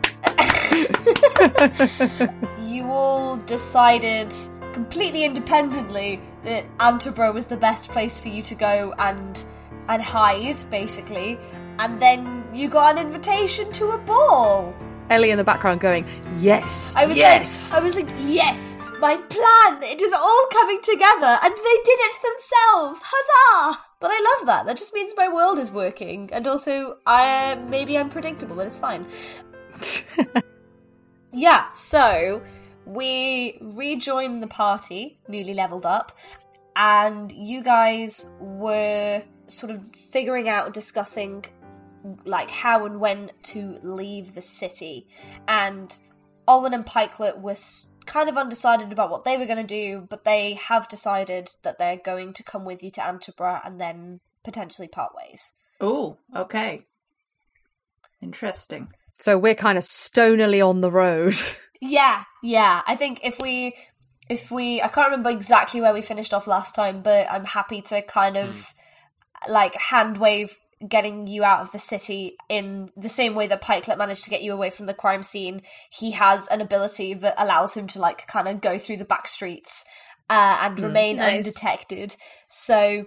You 2.75 2.91
all 2.91 3.37
decided 3.37 4.35
completely 4.73 5.23
independently 5.23 6.19
that 6.43 6.65
Antaburgh 6.79 7.33
was 7.33 7.45
the 7.45 7.55
best 7.55 7.87
place 7.87 8.19
for 8.19 8.27
you 8.27 8.41
to 8.41 8.53
go 8.53 8.93
and 8.99 9.41
and 9.87 10.01
hide, 10.01 10.57
basically. 10.69 11.39
And 11.79 12.01
then 12.01 12.43
you 12.53 12.67
got 12.67 12.97
an 12.97 13.07
invitation 13.07 13.71
to 13.79 13.91
a 13.91 13.97
ball. 13.99 14.75
Ellie 15.09 15.31
in 15.31 15.37
the 15.37 15.43
background 15.45 15.79
going, 15.79 16.05
yes, 16.41 16.93
I 16.97 17.05
was 17.05 17.15
yes. 17.15 17.71
like, 17.71 17.81
I 17.81 17.85
was 17.85 17.95
like, 17.95 18.09
yes, 18.25 18.77
my 18.99 19.15
plan. 19.15 19.81
It 19.81 20.01
is 20.01 20.11
all 20.11 20.47
coming 20.51 20.81
together, 20.81 21.39
and 21.43 21.53
they 21.53 21.77
did 21.89 21.99
it 22.07 22.17
themselves. 22.27 22.99
Huzzah! 23.05 23.79
But 24.01 24.11
I 24.11 24.35
love 24.35 24.47
that. 24.47 24.65
That 24.65 24.75
just 24.75 24.93
means 24.93 25.13
my 25.15 25.29
world 25.29 25.59
is 25.59 25.71
working, 25.71 26.29
and 26.33 26.45
also, 26.45 26.97
I 27.05 27.55
maybe 27.69 27.97
I'm 27.97 28.09
predictable, 28.09 28.57
but 28.57 28.67
it's 28.67 28.77
fine. 28.77 29.05
yeah. 31.31 31.69
So 31.69 32.41
we 32.85 33.57
rejoined 33.61 34.41
the 34.41 34.47
party, 34.47 35.19
newly 35.27 35.53
leveled 35.53 35.85
up, 35.85 36.17
and 36.75 37.31
you 37.31 37.63
guys 37.63 38.27
were 38.39 39.23
sort 39.47 39.71
of 39.71 39.87
figuring 39.95 40.49
out, 40.49 40.73
discussing 40.73 41.45
like 42.25 42.51
how 42.51 42.85
and 42.85 42.99
when 42.99 43.31
to 43.43 43.79
leave 43.81 44.33
the 44.33 44.41
city. 44.41 45.07
And 45.47 45.97
Olwen 46.47 46.73
and 46.73 46.85
Pikelet 46.85 47.39
were 47.39 47.55
kind 48.05 48.29
of 48.29 48.37
undecided 48.37 48.91
about 48.91 49.09
what 49.09 49.23
they 49.23 49.37
were 49.37 49.45
going 49.45 49.57
to 49.57 49.63
do, 49.63 50.05
but 50.09 50.23
they 50.23 50.53
have 50.53 50.87
decided 50.87 51.49
that 51.63 51.77
they're 51.77 51.97
going 51.97 52.33
to 52.33 52.43
come 52.43 52.65
with 52.65 52.83
you 52.83 52.91
to 52.91 53.01
Antaburgh 53.01 53.61
and 53.65 53.79
then 53.81 54.19
potentially 54.43 54.87
part 54.87 55.13
ways. 55.15 55.53
Oh, 55.81 56.17
okay. 56.35 56.85
Interesting. 58.21 58.89
so 59.19 59.37
we're 59.37 59.55
kind 59.55 59.77
of 59.77 59.83
stonily 59.83 60.61
on 60.61 60.81
the 60.81 60.91
road. 60.91 61.35
Yeah, 61.81 62.23
yeah. 62.43 62.81
I 62.87 62.95
think 62.95 63.19
if 63.23 63.37
we 63.39 63.75
if 64.29 64.51
we 64.51 64.81
I 64.81 64.87
can't 64.87 65.07
remember 65.07 65.29
exactly 65.29 65.81
where 65.81 65.93
we 65.93 66.01
finished 66.01 66.33
off 66.33 66.47
last 66.47 66.75
time, 66.75 67.01
but 67.01 67.29
I'm 67.29 67.45
happy 67.45 67.81
to 67.83 68.01
kind 68.01 68.37
of 68.37 68.73
like 69.47 69.75
hand 69.75 70.17
wave 70.17 70.55
getting 70.87 71.25
you 71.27 71.43
out 71.43 71.61
of 71.61 71.71
the 71.71 71.79
city 71.79 72.35
in 72.49 72.89
the 72.97 73.09
same 73.09 73.33
way 73.33 73.47
that 73.47 73.61
Pikelet 73.61 73.97
managed 73.97 74.23
to 74.25 74.29
get 74.29 74.43
you 74.43 74.53
away 74.53 74.69
from 74.69 74.85
the 74.85 74.93
crime 74.93 75.23
scene. 75.23 75.61
He 75.89 76.11
has 76.11 76.47
an 76.47 76.61
ability 76.61 77.13
that 77.15 77.35
allows 77.37 77.73
him 77.73 77.87
to 77.87 77.99
like 77.99 78.27
kind 78.27 78.47
of 78.47 78.61
go 78.61 78.77
through 78.77 78.97
the 78.97 79.05
back 79.05 79.27
streets 79.27 79.85
uh, 80.29 80.57
and 80.61 80.79
remain 80.79 81.17
Nice. 81.17 81.47
undetected. 81.47 82.15
So 82.49 83.05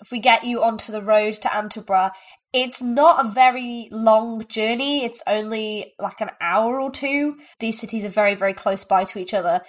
if 0.00 0.10
we 0.10 0.18
get 0.18 0.44
you 0.44 0.62
onto 0.62 0.92
the 0.92 1.02
road 1.02 1.34
to 1.34 1.48
Antaburgh, 1.48 2.12
it's 2.52 2.82
not 2.82 3.24
a 3.24 3.28
very 3.28 3.88
long 3.92 4.44
journey. 4.46 5.04
It's 5.04 5.22
only 5.26 5.94
like 5.98 6.20
an 6.20 6.30
hour 6.40 6.80
or 6.80 6.90
two. 6.90 7.36
These 7.60 7.78
cities 7.80 8.04
are 8.04 8.08
very, 8.08 8.34
very 8.34 8.54
close 8.54 8.84
by 8.84 9.04
to 9.04 9.18
each 9.18 9.34
other. 9.34 9.62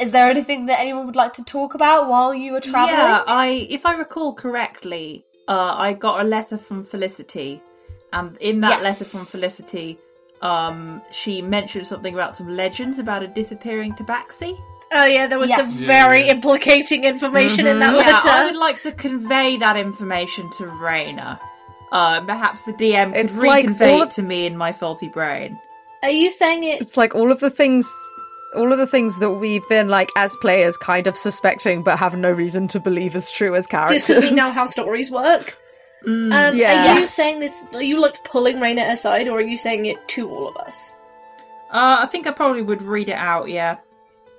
Is 0.00 0.12
there 0.12 0.30
anything 0.30 0.66
that 0.66 0.78
anyone 0.78 1.06
would 1.06 1.16
like 1.16 1.32
to 1.34 1.44
talk 1.44 1.74
about 1.74 2.08
while 2.08 2.32
you 2.32 2.52
were 2.52 2.60
traveling? 2.60 2.98
Yeah, 2.98 3.24
I 3.26 3.66
if 3.68 3.84
I 3.84 3.94
recall 3.94 4.32
correctly, 4.34 5.24
uh, 5.48 5.74
I 5.76 5.92
got 5.94 6.20
a 6.20 6.28
letter 6.28 6.56
from 6.56 6.84
Felicity, 6.84 7.60
and 8.12 8.36
in 8.36 8.60
that 8.60 8.80
Yes. 8.80 8.82
letter 8.84 9.04
from 9.04 9.24
Felicity, 9.26 9.98
um, 10.40 11.02
she 11.10 11.42
mentioned 11.42 11.88
something 11.88 12.14
about 12.14 12.36
some 12.36 12.54
legends 12.56 13.00
about 13.00 13.24
a 13.24 13.26
disappearing 13.26 13.92
tabaxi. 13.94 14.56
Oh 14.92 15.04
yeah, 15.04 15.26
there 15.26 15.40
was 15.40 15.50
Yes. 15.50 15.58
some 15.58 15.86
very 15.86 16.28
implicating 16.28 17.02
information 17.02 17.66
in 17.66 17.80
that 17.80 17.94
Yeah, 17.96 18.12
letter. 18.12 18.28
I 18.28 18.44
would 18.46 18.56
like 18.56 18.80
to 18.82 18.92
convey 18.92 19.56
that 19.56 19.76
information 19.76 20.48
to 20.58 20.64
Raina. 20.66 21.40
Uh, 21.90 22.20
perhaps 22.22 22.62
the 22.62 22.72
DM 22.72 23.12
could 23.12 23.24
It's 23.26 23.38
like 23.38 23.66
reconvey 23.66 23.92
all 23.92 24.02
it 24.02 24.08
of- 24.08 24.14
to 24.14 24.22
me 24.22 24.46
in 24.46 24.56
my 24.56 24.72
faulty 24.72 25.08
brain. 25.08 25.58
Are 26.02 26.10
you 26.10 26.30
saying 26.30 26.62
it? 26.64 26.80
It's 26.80 26.96
like 26.96 27.14
all 27.14 27.32
of 27.32 27.40
the 27.40 27.50
things, 27.50 27.90
all 28.54 28.70
of 28.72 28.78
the 28.78 28.86
things 28.86 29.18
that 29.18 29.30
we've 29.30 29.66
been 29.68 29.88
like 29.88 30.10
as 30.16 30.36
players 30.36 30.76
kind 30.76 31.06
of 31.06 31.16
suspecting, 31.16 31.82
but 31.82 31.98
have 31.98 32.16
no 32.16 32.30
reason 32.30 32.68
to 32.68 32.78
believe 32.80 33.16
as 33.16 33.32
true 33.32 33.54
as 33.56 33.66
characters. 33.66 34.02
Just 34.02 34.06
because 34.08 34.30
we 34.30 34.36
know 34.36 34.52
how 34.52 34.66
stories 34.66 35.10
work. 35.10 35.56
um, 36.06 36.32
Are 36.32 36.52
you 36.54 37.04
saying 37.06 37.40
this? 37.40 37.66
Are 37.72 37.82
you 37.82 37.98
like 38.00 38.22
pulling 38.22 38.58
Raina 38.58 38.90
aside, 38.92 39.26
or 39.28 39.38
are 39.38 39.42
you 39.42 39.56
saying 39.56 39.86
it 39.86 40.06
to 40.08 40.30
all 40.30 40.46
of 40.48 40.56
us? 40.58 40.94
Uh, 41.72 41.96
I 42.00 42.06
think 42.06 42.26
I 42.26 42.30
probably 42.30 42.62
would 42.62 42.80
read 42.82 43.08
it 43.08 43.16
out. 43.16 43.48
Yeah. 43.48 43.78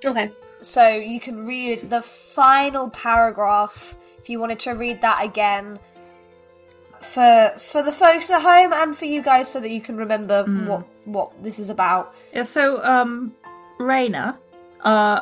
Okay. 0.04 0.30
So 0.62 0.88
you 0.88 1.20
can 1.20 1.46
read 1.46 1.80
the 1.90 2.00
final 2.00 2.88
paragraph 2.90 3.94
if 4.18 4.30
you 4.30 4.40
wanted 4.40 4.60
to 4.60 4.72
read 4.72 5.02
that 5.02 5.22
again 5.24 5.78
for 7.00 7.52
for 7.58 7.82
the 7.82 7.92
folks 7.92 8.30
at 8.30 8.42
home 8.42 8.72
and 8.72 8.96
for 8.96 9.06
you 9.06 9.22
guys 9.22 9.50
so 9.50 9.60
that 9.60 9.70
you 9.70 9.80
can 9.80 9.96
remember 9.96 10.44
what 10.44 10.84
what 11.06 11.42
this 11.42 11.58
is 11.58 11.70
about. 11.70 12.14
Yeah, 12.32 12.42
so 12.42 12.82
um 12.84 13.34
Raina, 13.78 14.36
uh 14.82 15.20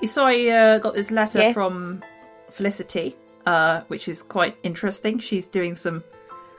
you 0.00 0.08
saw 0.08 0.26
I 0.26 0.48
uh, 0.48 0.78
got 0.78 0.94
this 0.94 1.10
letter 1.10 1.40
Yeah. 1.40 1.52
from 1.52 2.02
Felicity, 2.50 3.14
uh, 3.46 3.80
which 3.88 4.08
is 4.08 4.22
quite 4.22 4.56
interesting. 4.62 5.18
She's 5.18 5.46
doing 5.48 5.74
some 5.76 6.02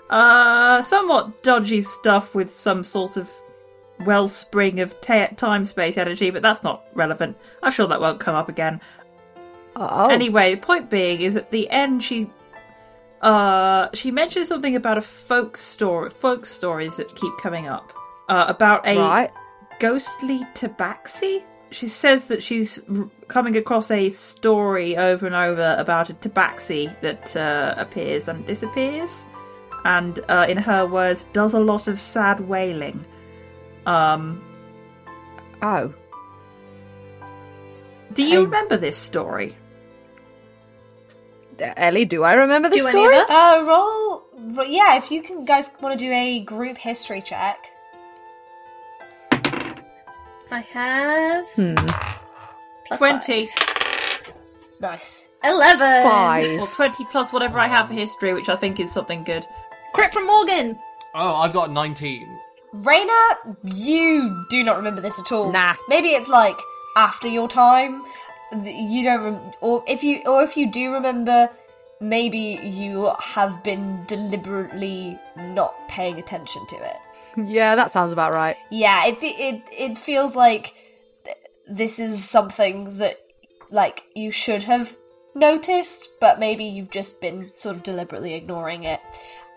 uh 0.10 0.82
somewhat 0.82 1.42
dodgy 1.44 1.82
stuff 1.82 2.36
with 2.36 2.52
some 2.52 2.84
sort 2.84 3.18
of 3.18 3.30
wellspring 4.06 4.80
of 4.80 4.96
time 5.02 5.66
space 5.66 5.98
energy, 5.98 6.30
but 6.30 6.42
that's 6.42 6.64
not 6.64 6.86
relevant. 6.94 7.38
I'm 7.64 7.72
sure 7.72 7.88
that 7.88 8.00
won't 8.00 8.20
come 8.20 8.36
up 8.36 8.50
again. 8.50 8.80
oh, 9.76 10.08
Anyway, 10.10 10.56
point 10.56 10.90
being 10.90 11.22
is 11.22 11.36
at 11.36 11.52
the 11.52 11.70
end 11.70 12.02
she 12.04 12.30
uh 13.22 13.90
she 13.94 14.12
mentions 14.12 14.48
something 14.48 14.76
about 14.76 14.98
a 14.98 15.02
folk 15.02 15.58
story 15.58 16.10
folk 16.10 16.46
stories 16.46 16.96
that 16.98 17.14
keep 17.16 17.34
coming 17.42 17.68
up. 17.68 17.92
Uh, 18.30 18.46
about 18.48 18.86
a 18.86 18.98
right. 18.98 19.32
ghostly 19.80 20.40
tabaxi. 20.54 21.42
She 21.72 21.88
says 21.88 22.28
that 22.28 22.42
she's 22.44 22.80
r- 22.96 23.10
coming 23.28 23.58
across 23.58 23.90
a 23.92 24.10
story 24.12 24.96
over 24.98 25.26
and 25.26 25.36
over 25.36 25.76
about 25.80 26.10
a 26.10 26.14
tabaxi 26.14 26.94
that 27.02 27.36
uh, 27.36 27.74
appears 27.78 28.28
and 28.28 28.46
disappears, 28.46 29.26
and 29.86 30.20
uh, 30.30 30.46
in 30.48 30.58
her 30.58 30.86
words, 30.86 31.26
does 31.34 31.54
a 31.56 31.60
lot 31.60 31.88
of 31.88 32.00
sad 32.00 32.40
wailing. 32.48 33.04
Um, 33.86 34.44
Oh, 35.62 35.94
do 38.14 38.24
you 38.24 38.40
I- 38.40 38.44
remember 38.44 38.78
this 38.78 38.96
story? 38.98 39.56
Ellie, 41.62 42.06
do 42.06 42.24
I 42.24 42.34
remember 42.34 42.70
this 42.70 42.82
Do 42.84 42.88
any 42.88 43.04
story? 43.04 43.18
of 43.18 43.24
us? 43.24 43.30
Uh, 43.32 43.64
roll, 43.68 44.24
ro- 44.56 44.64
yeah. 44.64 44.96
If 44.98 45.12
you 45.12 45.22
can, 45.22 45.46
guys, 45.46 45.70
want 45.82 45.98
to 45.98 46.06
do 46.06 46.12
a 46.12 46.40
group 46.42 46.78
history 46.78 47.22
check. 47.22 47.72
I 50.52 50.62
have 50.74 51.46
Hmm. 51.56 51.76
plus 52.88 53.00
Twenty 53.00 53.46
five. 53.48 54.34
Nice. 54.82 55.26
eleven. 55.44 56.04
Five. 56.10 56.60
or 56.62 56.68
twenty 56.68 57.06
plus 57.06 57.32
whatever 57.32 57.60
I 57.60 57.68
have 57.68 57.88
for 57.88 57.94
history, 57.94 58.34
which 58.34 58.50
I 58.50 58.56
think 58.56 58.80
is 58.80 58.92
something 58.92 59.24
good. 59.24 59.46
Crit 59.94 60.12
from 60.14 60.26
Morgan. 60.26 60.78
Oh, 61.16 61.36
I've 61.36 61.54
got 61.54 61.72
19. 61.72 62.28
Raina, 62.76 63.58
you 63.64 64.46
do 64.52 64.64
not 64.64 64.78
remember 64.78 65.02
this 65.02 65.18
at 65.20 65.32
all. 65.32 65.52
Nah. 65.52 65.74
Maybe 65.88 66.10
it's 66.10 66.30
like 66.30 66.56
after 66.96 67.28
your 67.28 67.48
time. 67.48 68.04
You 68.52 69.04
don't, 69.04 69.24
rem- 69.24 69.54
or 69.62 69.84
if 69.88 70.04
you, 70.04 70.22
or 70.26 70.44
if 70.44 70.58
you 70.58 70.72
do 70.72 70.94
remember, 70.94 71.50
maybe 72.00 72.60
you 72.64 73.12
have 73.20 73.64
been 73.64 74.06
deliberately 74.06 75.20
not 75.36 75.74
paying 75.88 76.18
attention 76.18 76.66
to 76.68 76.76
it. 76.76 76.98
Yeah, 77.38 77.76
that 77.76 77.92
sounds 77.92 78.12
about 78.12 78.34
right. 78.34 78.58
Yeah, 78.70 79.06
it 79.06 79.20
it 79.22 79.62
it 79.72 79.98
feels 79.98 80.36
like 80.36 80.74
this 81.68 82.00
is 82.00 82.28
something 82.28 82.98
that 82.98 83.18
like 83.70 84.04
you 84.16 84.32
should 84.32 84.64
have 84.64 84.98
noticed, 85.36 86.10
but 86.20 86.40
maybe 86.40 86.66
you've 86.66 86.92
just 86.92 87.22
been 87.22 87.52
sort 87.58 87.76
of 87.76 87.84
deliberately 87.84 88.34
ignoring 88.34 88.84
it. 88.84 89.00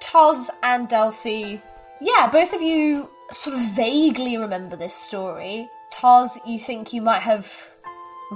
Toz 0.00 0.50
and 0.62 0.86
Delphi, 0.86 1.56
yeah, 2.00 2.28
both 2.30 2.52
of 2.52 2.60
you 2.60 3.08
sort 3.30 3.56
of 3.56 3.62
vaguely 3.74 4.36
remember 4.36 4.76
this 4.76 4.94
story. 4.94 5.68
Toz, 5.92 6.38
you 6.46 6.58
think 6.58 6.92
you 6.92 7.00
might 7.00 7.22
have 7.22 7.68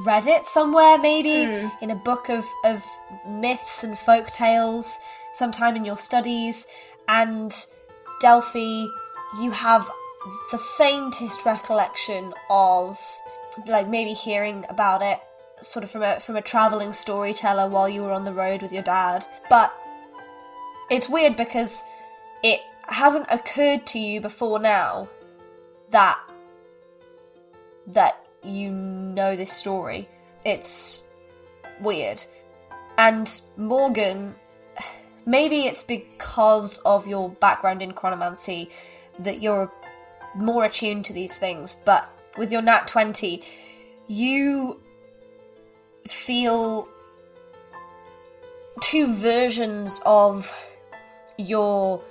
read 0.05 0.27
it 0.27 0.47
somewhere, 0.47 0.99
maybe 0.99 1.45
hmm. 1.45 1.69
in 1.81 1.91
a 1.91 1.97
book 1.97 2.29
of 2.29 2.45
of 2.65 2.85
myths 3.27 3.83
and 3.85 3.99
folk 3.99 4.31
tales, 4.31 4.99
sometime 5.35 5.77
in 5.77 5.85
your 5.85 5.99
studies, 5.99 6.67
and 7.09 7.67
Delphi, 8.21 8.87
you 9.41 9.51
have 9.51 9.91
the 10.51 10.59
faintest 10.59 11.47
recollection 11.47 12.35
of 12.51 12.99
like 13.67 13.89
maybe 13.89 14.13
hearing 14.13 14.65
about 14.69 15.01
it 15.01 15.19
sort 15.61 15.85
of 15.85 15.91
from 15.91 16.03
a 16.03 16.21
from 16.21 16.37
a 16.37 16.43
traveling 16.43 16.93
storyteller 16.93 17.69
while 17.69 17.89
you 17.89 18.03
were 18.03 18.13
on 18.13 18.25
the 18.25 18.33
road 18.33 18.63
with 18.63 18.73
your 18.73 18.83
dad. 18.83 19.27
But 19.49 19.73
it's 20.91 21.09
weird 21.09 21.37
because 21.37 21.85
it 22.43 22.61
hasn't 22.89 23.27
occurred 23.31 23.87
to 23.87 23.99
you 23.99 24.21
before 24.21 24.59
now 24.59 25.09
that 25.91 26.19
that 27.87 28.26
you 28.47 28.71
know 28.71 29.37
this 29.37 29.53
story. 29.53 30.09
It's 30.45 31.03
weird. 31.81 32.25
And 32.99 33.41
Morgan, 33.57 34.35
maybe 35.27 35.67
it's 35.67 35.83
because 35.83 36.79
of 36.79 37.07
your 37.07 37.31
background 37.31 37.83
in 37.83 37.93
chronomancy 37.93 38.71
that 39.19 39.43
you're 39.43 39.73
more 40.35 40.65
attuned 40.65 41.05
to 41.07 41.13
these 41.13 41.37
things, 41.37 41.77
but 41.85 42.09
with 42.37 42.53
your 42.53 42.63
nat 42.63 42.87
20, 42.87 43.43
you 44.09 44.81
feel 46.07 46.89
two 48.83 49.13
versions 49.13 50.01
of 50.05 50.55
your 51.39 52.03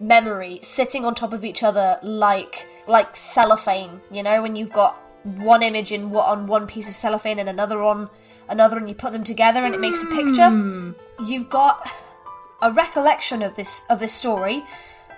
memory 0.00 0.58
sitting 0.62 1.04
on 1.04 1.14
top 1.14 1.32
of 1.32 1.44
each 1.44 1.62
other 1.62 1.98
like 2.02 2.66
like 2.88 3.14
cellophane 3.14 4.00
you 4.10 4.22
know 4.22 4.42
when 4.42 4.56
you've 4.56 4.72
got 4.72 4.98
one 5.24 5.62
image 5.62 5.92
in 5.92 6.10
what 6.10 6.26
on 6.26 6.46
one 6.46 6.66
piece 6.66 6.88
of 6.88 6.94
cellophane 6.94 7.38
and 7.38 7.48
another 7.48 7.82
on 7.82 8.10
another 8.48 8.76
and 8.76 8.88
you 8.88 8.94
put 8.94 9.12
them 9.12 9.24
together 9.24 9.64
and 9.64 9.74
it 9.74 9.80
makes 9.80 10.02
a 10.02 10.06
picture. 10.06 10.48
Hmm. 10.48 10.92
You've 11.24 11.48
got 11.48 11.88
a 12.60 12.72
recollection 12.72 13.42
of 13.42 13.54
this 13.54 13.82
of 13.90 14.00
this 14.00 14.12
story 14.12 14.64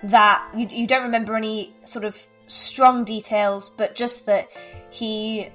that 0.03 0.49
you, 0.57 0.69
you 0.71 0.87
don't 0.87 1.03
remember 1.03 1.37
any 1.37 1.75
sort 1.85 2.05
of 2.05 2.27
strong 2.47 3.05
details 3.05 3.71
but 3.71 3.95
just 3.95 4.27
that 4.27 4.49
he 4.91 5.49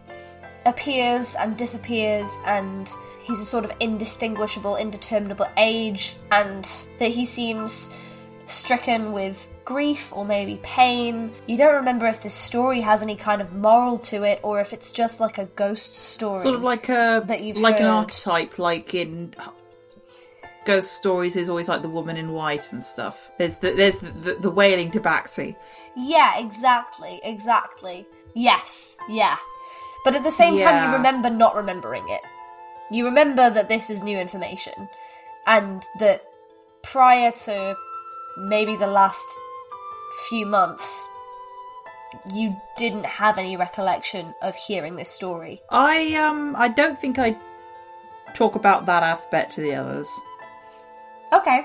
appears 0.66 1.36
and 1.36 1.58
disappears 1.58 2.40
and 2.46 2.90
he's 3.24 3.40
a 3.40 3.46
sort 3.46 3.64
of 3.64 3.72
indistinguishable 3.80 4.76
indeterminable 4.76 5.48
age 5.58 6.16
and 6.32 6.66
that 7.00 7.12
he 7.12 7.26
seems 7.26 7.90
stricken 8.52 9.12
with 9.14 9.50
grief 9.66 10.12
or 10.14 10.26
maybe 10.26 10.60
pain. 10.64 11.32
You 11.48 11.58
don't 11.58 11.76
remember 11.76 12.06
if 12.08 12.24
this 12.24 12.34
story 12.34 12.82
has 12.82 13.02
any 13.02 13.16
kind 13.16 13.42
of 13.42 13.54
moral 13.54 13.98
to 14.00 14.24
it 14.24 14.40
or 14.44 14.60
if 14.60 14.74
it's 14.74 14.92
just 14.92 15.20
like 15.20 15.38
a 15.38 15.46
ghost 15.46 15.96
story. 15.96 16.44
Sort 16.44 16.56
of 16.56 16.64
like 16.64 16.90
a 16.90 17.24
that 17.26 17.44
you've 17.44 17.58
like 17.58 17.80
an 17.80 17.88
archetype, 17.88 18.60
like 18.60 18.94
in 18.94 19.34
ghost 20.66 20.94
stories. 20.94 21.36
Is 21.36 21.50
always 21.50 21.68
like 21.68 21.82
the 21.82 21.90
woman 21.90 22.18
in 22.18 22.34
white 22.34 22.72
and 22.72 22.84
stuff. 22.84 23.30
There's 23.38 23.58
the 23.58 23.74
there's 23.74 24.00
the, 24.00 24.12
the, 24.12 24.34
the 24.36 24.50
wailing 24.50 24.92
tabaxi. 24.92 25.56
Yeah, 25.96 26.40
exactly, 26.40 27.20
exactly. 27.24 28.06
Yes, 28.34 28.98
yeah. 29.10 29.38
But 30.04 30.16
at 30.16 30.24
the 30.24 30.32
same 30.32 30.58
time, 30.58 30.90
you 30.90 30.98
remember 30.98 31.30
not 31.30 31.56
remembering 31.56 32.08
it. 32.10 32.22
You 32.90 33.06
remember 33.06 33.50
that 33.50 33.70
this 33.70 33.90
is 33.90 34.04
new 34.04 34.18
information, 34.18 34.90
and 35.46 35.84
that 36.00 36.24
prior 36.82 37.32
to 37.32 37.76
maybe 38.38 38.76
the 38.76 38.88
last 38.88 39.28
few 40.30 40.46
months, 40.46 41.08
you 42.34 42.56
didn't 42.78 43.06
have 43.06 43.38
any 43.38 43.56
recollection 43.58 44.34
of 44.42 44.56
hearing 44.56 44.96
this 44.96 45.10
story. 45.10 45.62
I 45.70 46.14
um 46.16 46.56
I 46.58 46.68
don't 46.68 47.00
think 47.00 47.18
I 47.20 47.36
talk 48.34 48.56
about 48.56 48.86
that 48.86 49.04
aspect 49.04 49.54
to 49.54 49.62
the 49.62 49.76
others 49.76 50.10
Okay. 51.34 51.64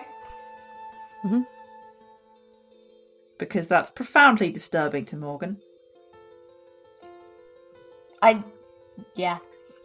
because 3.39 3.67
that's 3.69 3.91
profoundly 3.91 4.49
disturbing 4.51 5.05
to 5.07 5.17
Morgan. 5.17 5.59
I. 8.23 8.43
Yeah. 9.15 9.39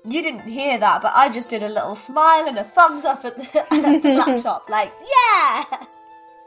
You 0.06 0.22
didn't 0.24 0.48
hear 0.48 0.78
that, 0.80 1.02
but 1.02 1.12
I 1.16 1.30
just 1.30 1.50
did 1.50 1.62
a 1.64 1.70
little 1.70 1.96
smile 1.96 2.48
and 2.48 2.58
a 2.58 2.64
thumbs 2.64 3.06
up 3.06 3.24
at 3.26 3.36
the, 3.38 3.60
at 3.72 4.02
the 4.04 4.16
laptop, 4.26 4.70
like, 4.70 4.92
yeah! 5.16 5.64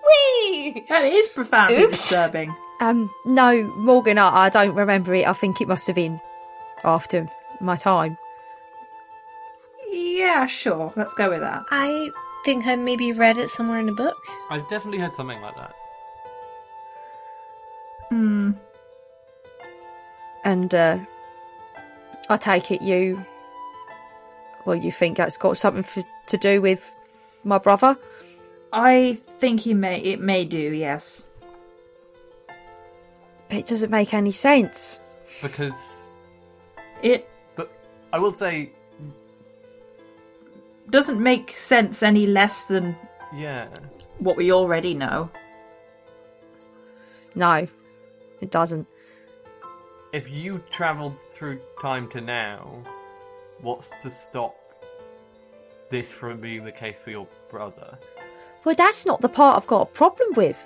Whee! 0.06 0.84
That 0.88 1.04
is 1.04 1.28
profoundly 1.28 1.82
Oops. 1.82 1.92
disturbing. 1.92 2.54
Um, 2.80 3.10
no, 3.24 3.64
Morgan, 3.76 4.18
I, 4.18 4.44
I 4.44 4.48
don't 4.48 4.74
remember 4.74 5.14
it. 5.14 5.26
I 5.26 5.32
think 5.32 5.60
it 5.60 5.68
must 5.68 5.86
have 5.86 5.96
been 5.96 6.20
after 6.82 7.28
my 7.60 7.76
time. 7.76 8.18
Yeah, 9.90 10.46
sure. 10.46 10.92
Let's 10.96 11.14
go 11.14 11.30
with 11.30 11.40
that. 11.40 11.64
I 11.70 12.10
think 12.44 12.66
I 12.66 12.76
maybe 12.76 13.12
read 13.12 13.38
it 13.38 13.48
somewhere 13.48 13.78
in 13.78 13.88
a 13.88 13.94
book. 13.94 14.16
I've 14.50 14.68
definitely 14.68 14.98
heard 14.98 15.14
something 15.14 15.40
like 15.40 15.56
that. 15.56 15.74
Hmm. 18.08 18.52
And 20.44 20.74
uh, 20.74 20.98
I 22.28 22.36
take 22.36 22.70
it 22.70 22.82
you. 22.82 23.24
Well, 24.64 24.76
you 24.76 24.92
think 24.92 25.16
that's 25.16 25.38
got 25.38 25.56
something 25.56 25.82
for, 25.82 26.02
to 26.26 26.36
do 26.36 26.60
with 26.60 26.90
my 27.44 27.58
brother? 27.58 27.96
I 28.74 29.14
think 29.38 29.60
he 29.60 29.72
may. 29.72 30.00
It 30.00 30.20
may 30.20 30.44
do. 30.44 30.58
Yes. 30.58 31.28
But 33.48 33.58
it 33.58 33.66
doesn't 33.66 33.90
make 33.90 34.12
any 34.12 34.32
sense. 34.32 35.00
Because 35.40 36.16
It 37.02 37.28
but 37.54 37.70
I 38.12 38.18
will 38.18 38.32
say 38.32 38.70
doesn't 40.90 41.22
make 41.22 41.50
sense 41.50 42.02
any 42.02 42.26
less 42.26 42.66
than 42.66 42.96
yeah. 43.34 43.68
what 44.18 44.36
we 44.36 44.52
already 44.52 44.94
know. 44.94 45.30
No, 47.34 47.66
it 48.40 48.50
doesn't. 48.50 48.86
If 50.12 50.30
you 50.30 50.62
travelled 50.70 51.16
through 51.30 51.60
time 51.80 52.08
to 52.10 52.20
now, 52.20 52.82
what's 53.60 53.90
to 54.02 54.10
stop 54.10 54.56
this 55.90 56.12
from 56.12 56.40
being 56.40 56.64
the 56.64 56.72
case 56.72 56.98
for 56.98 57.10
your 57.10 57.26
brother? 57.50 57.98
Well, 58.64 58.74
that's 58.74 59.04
not 59.04 59.20
the 59.20 59.28
part 59.28 59.56
I've 59.56 59.66
got 59.66 59.82
a 59.82 59.92
problem 59.92 60.34
with. 60.34 60.64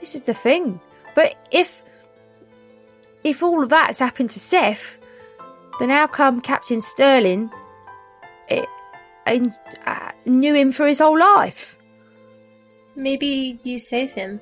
This 0.00 0.14
is 0.14 0.22
the 0.22 0.34
thing. 0.34 0.80
But 1.14 1.36
if 1.50 1.82
if 3.22 3.42
all 3.42 3.62
of 3.62 3.70
that's 3.70 3.98
happened 3.98 4.30
to 4.30 4.40
Seth, 4.40 4.98
then 5.78 5.88
how 5.88 6.06
come 6.06 6.40
Captain 6.40 6.80
Sterling 6.82 7.50
it, 8.48 8.68
and, 9.24 9.54
uh, 9.86 10.10
knew 10.26 10.54
him 10.54 10.72
for 10.72 10.86
his 10.86 10.98
whole 10.98 11.18
life? 11.18 11.78
Maybe 12.94 13.58
you 13.64 13.78
save 13.78 14.12
him. 14.12 14.40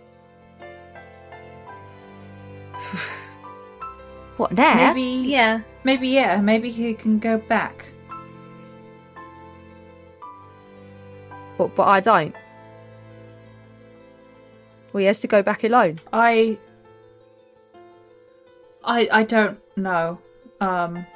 What 4.39 4.53
now? 4.53 4.93
Maybe. 4.93 5.29
Yeah. 5.29 5.61
Maybe 5.85 6.09
yeah. 6.09 6.41
Maybe 6.41 6.71
he 6.71 6.95
can 6.95 7.19
go 7.21 7.39
back. 7.39 7.85
But, 11.59 11.77
but 11.77 11.87
I 11.87 12.01
don't. 12.01 12.35
Well, 14.93 15.01
he 15.01 15.07
has 15.07 15.21
to 15.21 15.27
go 15.27 15.43
back 15.43 15.65
alone. 15.65 15.99
I. 16.13 16.59
I 18.85 19.09
I 19.13 19.23
don't 19.23 19.59
know. 19.77 20.19
Um. 20.61 21.07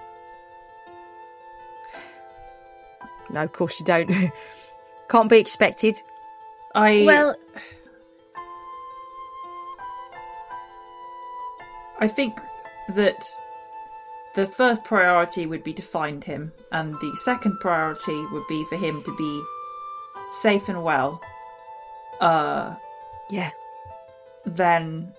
No, 3.30 3.42
of 3.42 3.52
course 3.52 3.80
you 3.80 3.86
don't. 3.86 4.10
Can't 5.08 5.28
be 5.28 5.38
expected. 5.38 5.96
I. 6.74 7.02
Well, 7.06 7.36
I 11.98 12.08
think 12.08 12.38
that 12.94 13.24
the 14.34 14.46
first 14.46 14.84
priority 14.84 15.46
would 15.46 15.64
be 15.64 15.72
to 15.72 15.82
find 15.82 16.22
him, 16.22 16.52
and 16.72 16.94
the 16.94 17.16
second 17.24 17.58
priority 17.60 18.24
would 18.32 18.46
be 18.48 18.64
for 18.66 18.76
him 18.76 19.02
to 19.04 19.16
be 19.16 19.42
safe 20.32 20.68
and 20.68 20.82
well. 20.82 21.20
Uh, 22.20 22.74
Yeah. 23.30 23.50
Then 24.46 25.12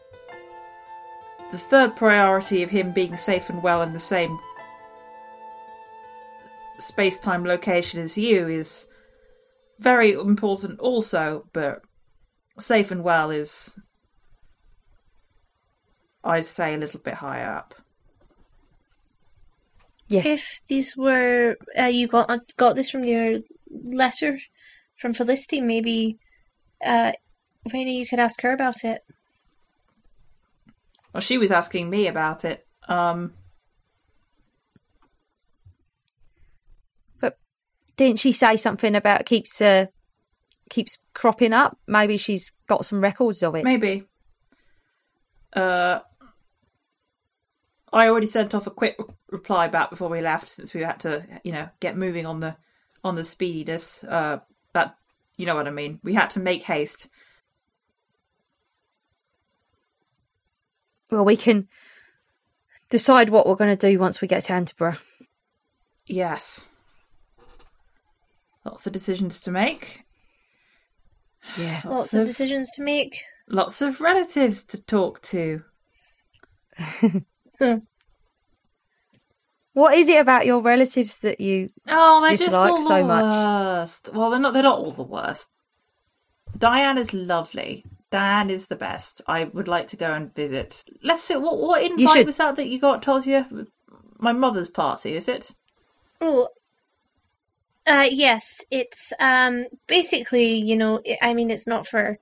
the 1.52 1.58
third 1.58 1.96
priority 1.96 2.64
of 2.64 2.70
him 2.70 2.92
being 2.92 3.16
safe 3.16 3.50
and 3.50 3.62
well 3.62 3.82
in 3.82 3.94
the 3.94 4.00
same 4.00 4.38
space 6.80 7.20
time 7.20 7.44
location 7.44 8.00
as 8.00 8.18
you 8.18 8.48
is 8.48 8.86
very 9.80 10.14
important 10.14 10.80
also, 10.80 11.46
but 11.54 11.82
safe 12.60 12.92
and 12.92 13.04
well 13.04 13.30
is, 13.32 13.80
I'd 16.24 16.46
say, 16.46 16.74
a 16.74 16.78
little 16.78 17.00
bit 17.00 17.16
higher 17.16 17.50
up. 17.50 17.76
Yeah. 20.10 20.26
if 20.26 20.62
these 20.70 20.96
were 20.96 21.58
uh, 21.78 21.84
you 21.84 22.08
got 22.08 22.56
got 22.56 22.76
this 22.76 22.90
from 22.90 23.04
your 23.04 23.40
letter 23.70 24.40
from 24.96 25.14
Felicity, 25.14 25.60
maybe 25.60 26.18
uh, 26.84 27.12
Raina, 27.68 27.94
you 27.94 28.08
could 28.08 28.20
ask 28.20 28.42
her 28.42 28.54
about 28.54 28.86
it. 28.86 29.02
Well, 31.14 31.22
she 31.22 31.38
was 31.38 31.52
asking 31.52 31.90
me 31.90 32.08
about 32.08 32.46
it. 32.46 32.66
Um, 32.88 33.34
Didn't 37.98 38.20
she 38.20 38.32
say 38.32 38.58
something 38.58 38.96
about 38.96 39.26
keeps 39.26 39.60
uh, 39.60 39.88
keeps 40.70 41.00
cropping 41.14 41.52
up? 41.52 41.78
Maybe 41.88 42.16
she's 42.18 42.54
got 42.68 42.86
some 42.86 43.02
records 43.02 43.42
of 43.42 43.56
it. 43.56 43.64
maybe. 43.64 44.04
Uh, 45.52 46.00
I 47.92 48.08
already 48.08 48.28
sent 48.28 48.54
off 48.54 48.68
a 48.68 48.72
quick 48.72 49.00
reply 49.32 49.68
back 49.68 49.90
before 49.90 50.10
we 50.10 50.22
left, 50.22 50.48
since 50.48 50.74
we 50.74 50.82
had 50.82 51.00
to, 51.00 51.26
you 51.44 51.52
know, 51.52 51.70
get 51.80 51.98
moving 51.98 52.28
on 52.28 52.40
the 52.40 52.56
on 53.04 53.16
the 53.16 53.24
speediness. 53.24 54.04
Uh, 54.04 54.40
that 54.74 54.96
you 55.38 55.48
know 55.48 55.56
what 55.56 55.68
I 55.68 55.72
mean. 55.72 56.00
We 56.04 56.14
had 56.14 56.30
to 56.32 56.40
make 56.40 56.64
haste. 56.64 57.10
Well, 61.12 61.26
we 61.26 61.38
can 61.38 61.68
decide 62.90 63.30
what 63.30 63.48
we're 63.48 63.56
going 63.56 63.76
to 63.76 63.90
do 63.90 64.00
once 64.00 64.22
we 64.22 64.28
get 64.28 64.44
to 64.46 64.54
Antaburgh. 64.54 64.98
Yes. 66.06 66.68
Lots 68.66 68.86
of 68.88 68.94
decisions 68.94 69.40
to 69.42 69.52
make. 69.52 70.04
Yeah. 71.58 71.82
Lots 71.86 72.14
of 72.14 72.28
decisions 72.28 72.70
to 72.72 72.84
make. 72.84 73.16
Lots 73.48 73.82
of 73.82 74.02
relatives 74.02 74.64
to 74.66 74.82
talk 74.82 75.22
to. 75.24 75.64
What 79.78 79.94
is 79.94 80.10
it 80.10 80.20
about 80.20 80.48
your 80.48 80.60
relatives 80.60 81.20
that 81.20 81.40
you 81.40 81.70
Oh, 81.88 82.20
they're 82.22 82.36
just 82.36 82.52
all 82.56 82.82
so 82.82 82.98
the 82.98 83.04
much? 83.04 83.24
worst. 83.24 84.10
Well, 84.12 84.32
they're 84.32 84.40
not. 84.40 84.54
They're 84.56 84.64
not 84.64 84.80
all 84.80 84.92
the 84.92 85.04
worst. 85.04 85.52
Diane 86.58 86.98
is 86.98 87.14
lovely. 87.14 87.86
Diane 88.12 88.50
is 88.50 88.68
the 88.68 88.76
best. 88.76 89.22
I 89.28 89.46
would 89.46 89.68
like 89.68 89.88
to 89.88 89.98
go 89.98 90.14
and 90.14 90.34
visit. 90.34 90.84
Let's 91.04 91.24
see. 91.24 91.36
What 91.36 91.58
what 91.58 91.84
invite 91.84 92.10
should- 92.10 92.26
was 92.26 92.38
that 92.38 92.56
that 92.56 92.68
you 92.70 92.80
got, 92.80 93.02
Tosia? 93.04 93.68
My 94.20 94.32
mother's 94.32 94.70
party, 94.70 95.16
is 95.16 95.28
it? 95.28 95.56
Oh, 96.22 96.50
uh, 97.86 98.08
yes. 98.10 98.64
It's 98.72 99.14
um 99.20 99.66
basically, 99.88 100.56
you 100.56 100.76
know, 100.76 101.02
i 101.08 101.18
I 101.30 101.34
mean, 101.34 101.52
it's 101.52 101.68
not 101.68 101.86
for 101.88 102.18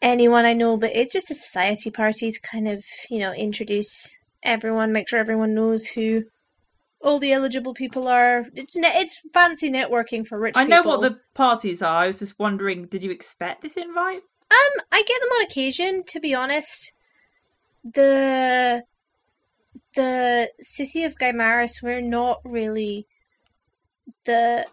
anyone 0.00 0.44
I 0.44 0.52
know, 0.52 0.76
but 0.76 0.94
it's 0.94 1.12
just 1.12 1.30
a 1.30 1.34
society 1.34 1.90
party 1.90 2.30
to 2.30 2.40
kind 2.40 2.68
of, 2.68 2.84
you 3.08 3.18
know, 3.18 3.32
introduce 3.32 4.16
everyone, 4.42 4.92
make 4.92 5.08
sure 5.08 5.18
everyone 5.18 5.54
knows 5.54 5.86
who 5.86 6.24
all 7.00 7.18
the 7.18 7.32
eligible 7.32 7.74
people 7.74 8.08
are. 8.08 8.46
It's, 8.54 8.74
it's 8.76 9.22
fancy 9.32 9.70
networking 9.70 10.26
for 10.26 10.38
rich 10.38 10.54
I 10.56 10.64
know 10.64 10.82
people. 10.82 10.98
what 10.98 11.02
the 11.02 11.20
parties 11.34 11.82
are. 11.82 12.02
I 12.02 12.06
was 12.08 12.18
just 12.20 12.38
wondering, 12.38 12.86
did 12.86 13.02
you 13.02 13.10
expect 13.10 13.62
this 13.62 13.76
invite? 13.76 14.22
Um, 14.52 14.84
I 14.92 15.02
get 15.02 15.20
them 15.20 15.30
on 15.30 15.44
occasion, 15.44 16.04
to 16.08 16.20
be 16.20 16.34
honest. 16.34 16.92
The 17.84 18.84
the 19.94 20.50
city 20.60 21.04
of 21.04 21.16
Gaimaris, 21.16 21.82
we're 21.82 22.00
not 22.00 22.40
really 22.44 23.06
the 24.24 24.66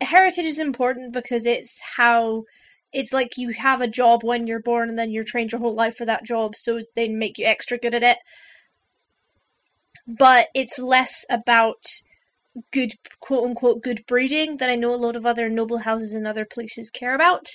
heritage 0.00 0.46
is 0.46 0.58
important 0.58 1.12
because 1.12 1.46
it's 1.46 1.80
how 1.96 2.44
it's 2.92 3.12
like 3.12 3.36
you 3.36 3.50
have 3.50 3.80
a 3.80 3.88
job 3.88 4.22
when 4.22 4.46
you're 4.46 4.60
born 4.62 4.88
and 4.88 4.98
then 4.98 5.10
you're 5.10 5.24
trained 5.24 5.50
your 5.52 5.60
whole 5.60 5.74
life 5.74 5.96
for 5.96 6.04
that 6.04 6.24
job, 6.24 6.54
so 6.56 6.80
they 6.94 7.08
make 7.08 7.38
you 7.38 7.46
extra 7.46 7.76
good 7.78 7.94
at 7.94 8.02
it. 8.04 8.18
But 10.06 10.48
it's 10.54 10.78
less 10.78 11.24
about 11.28 11.84
good 12.72 12.92
quote 13.20 13.44
unquote 13.44 13.82
good 13.82 14.04
breeding 14.06 14.58
that 14.58 14.70
I 14.70 14.76
know 14.76 14.94
a 14.94 14.96
lot 14.96 15.16
of 15.16 15.26
other 15.26 15.48
noble 15.48 15.78
houses 15.78 16.14
in 16.14 16.24
other 16.24 16.44
places 16.44 16.88
care 16.90 17.14
about 17.14 17.48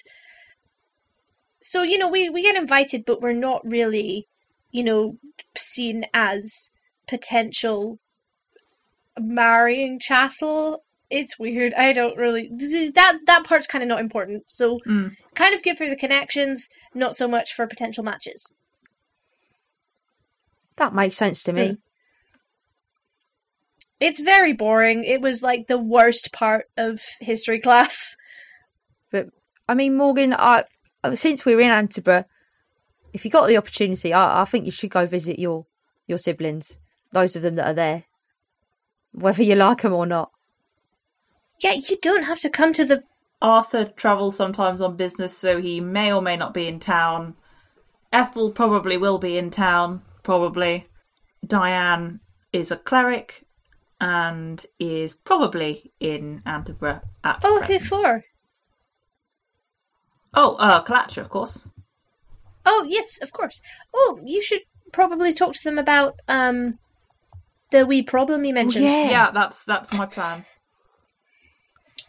so 1.61 1.83
you 1.83 1.97
know 1.97 2.07
we 2.07 2.29
we 2.29 2.41
get 2.41 2.55
invited 2.55 3.03
but 3.05 3.21
we're 3.21 3.33
not 3.33 3.61
really 3.65 4.27
you 4.71 4.83
know 4.83 5.17
seen 5.57 6.05
as 6.13 6.71
potential 7.07 7.99
marrying 9.19 9.99
chattel. 9.99 10.83
It's 11.09 11.39
weird. 11.39 11.73
I 11.73 11.93
don't 11.93 12.17
really 12.17 12.49
that 12.95 13.19
that 13.25 13.43
part's 13.43 13.67
kind 13.67 13.83
of 13.83 13.87
not 13.87 13.99
important. 13.99 14.43
So 14.47 14.79
Mm. 14.87 15.15
kind 15.35 15.55
of 15.55 15.63
good 15.63 15.77
for 15.77 15.89
the 15.89 15.95
connections 15.95 16.69
not 16.93 17.15
so 17.15 17.27
much 17.27 17.53
for 17.53 17.67
potential 17.67 18.03
matches. 18.03 18.53
That 20.77 20.93
makes 20.93 21.15
sense 21.15 21.43
to 21.43 21.53
me. 21.53 21.77
it's 23.99 24.21
very 24.21 24.53
boring. 24.53 25.03
It 25.03 25.19
was 25.19 25.43
like 25.43 25.67
the 25.67 25.77
worst 25.77 26.31
part 26.31 26.67
of 26.77 27.01
history 27.19 27.59
class. 27.59 28.15
But 29.11 29.27
I 29.67 29.73
mean, 29.73 29.97
Morgan, 29.97 30.33
I 30.33 30.63
Uh, 31.03 31.15
since 31.15 31.45
we're 31.45 31.59
in 31.59 31.69
Antaburgh, 31.69 32.25
if 33.13 33.25
you 33.25 33.31
got 33.31 33.47
the 33.47 33.57
opportunity, 33.57 34.13
I, 34.13 34.41
I 34.41 34.45
think 34.45 34.65
you 34.65 34.71
should 34.71 34.91
go 34.91 35.05
visit 35.05 35.39
your 35.39 35.65
your 36.07 36.17
siblings, 36.17 36.79
those 37.11 37.35
of 37.35 37.43
them 37.43 37.55
that 37.55 37.67
are 37.67 37.73
there, 37.73 38.03
whether 39.11 39.43
you 39.43 39.55
like 39.55 39.81
them 39.83 39.93
or 39.93 40.05
not. 40.05 40.31
yeah 41.61 41.73
you 41.73 41.97
don't 42.01 42.23
have 42.23 42.39
to 42.39 42.49
come 42.49 42.73
to 42.73 42.83
the 42.83 43.03
Arthur 43.41 43.85
travels 43.85 44.35
sometimes 44.35 44.81
on 44.81 44.95
business, 44.97 45.37
so 45.37 45.61
he 45.61 45.79
may 45.79 46.11
or 46.11 46.21
may 46.21 46.35
not 46.35 46.53
be 46.53 46.67
in 46.67 46.79
town. 46.79 47.35
Ethel 48.11 48.51
probably 48.51 48.97
will 48.97 49.17
be 49.17 49.37
in 49.37 49.49
town, 49.49 50.01
probably. 50.23 50.87
Diane 51.45 52.19
is 52.51 52.71
a 52.71 52.75
cleric 52.75 53.45
and 54.01 54.65
is 54.79 55.15
probably 55.15 55.91
in 55.99 56.41
Antaburgh 56.45 57.01
at 57.23 57.39
oh 57.43 57.61
who 57.61 57.65
present. 57.65 57.83
for 57.83 58.25
Oh, 60.33 60.55
uh, 60.55 60.83
Kalatra, 60.83 61.19
of 61.19 61.29
course. 61.29 61.67
Oh 62.65 62.85
yes, 62.87 63.19
of 63.21 63.31
course. 63.31 63.61
Oh, 63.93 64.19
you 64.23 64.41
should 64.41 64.61
probably 64.91 65.33
talk 65.33 65.53
to 65.53 65.63
them 65.63 65.77
about 65.77 66.19
um 66.27 66.77
the 67.71 67.85
wee 67.85 68.01
problem 68.01 68.45
you 68.45 68.53
mentioned. 68.53 68.85
yeah. 68.85 69.09
Yeah, 69.09 69.31
that's 69.31 69.63
that's 69.65 69.93
my 69.93 70.05
plan. 70.05 70.45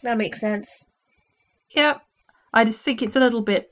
That 0.03 0.17
makes 0.17 0.39
sense. 0.39 0.87
Yeah, 1.69 1.99
I 2.53 2.63
just 2.63 2.83
think 2.83 3.01
it's 3.01 3.15
a 3.15 3.19
little 3.19 3.41
bit 3.41 3.69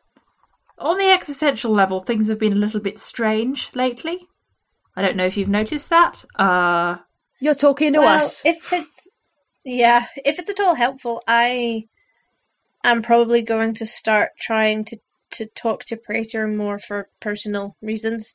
on 0.77 0.97
the 0.97 1.09
existential 1.11 1.71
level. 1.71 1.99
Things 1.99 2.27
have 2.29 2.39
been 2.39 2.53
a 2.53 2.57
little 2.57 2.79
bit 2.79 2.99
strange 2.99 3.71
lately. 3.75 4.27
I 4.95 5.01
don't 5.01 5.15
know 5.15 5.25
if 5.25 5.37
you've 5.37 5.49
noticed 5.49 5.89
that. 5.89 6.23
Uh, 6.35 6.97
You're 7.39 7.55
talking 7.55 7.93
to 7.93 7.99
well, 7.99 8.23
us. 8.23 8.45
if 8.45 8.71
it's 8.71 9.07
yeah, 9.63 10.05
if 10.25 10.39
it's 10.39 10.49
at 10.49 10.59
all 10.59 10.75
helpful, 10.75 11.21
I 11.27 11.85
am 12.83 13.01
probably 13.01 13.41
going 13.41 13.73
to 13.75 13.85
start 13.85 14.31
trying 14.39 14.85
to 14.85 14.97
to 15.31 15.45
talk 15.55 15.85
to 15.85 15.95
Praetor 15.95 16.47
more 16.47 16.79
for 16.79 17.07
personal 17.21 17.75
reasons. 17.81 18.33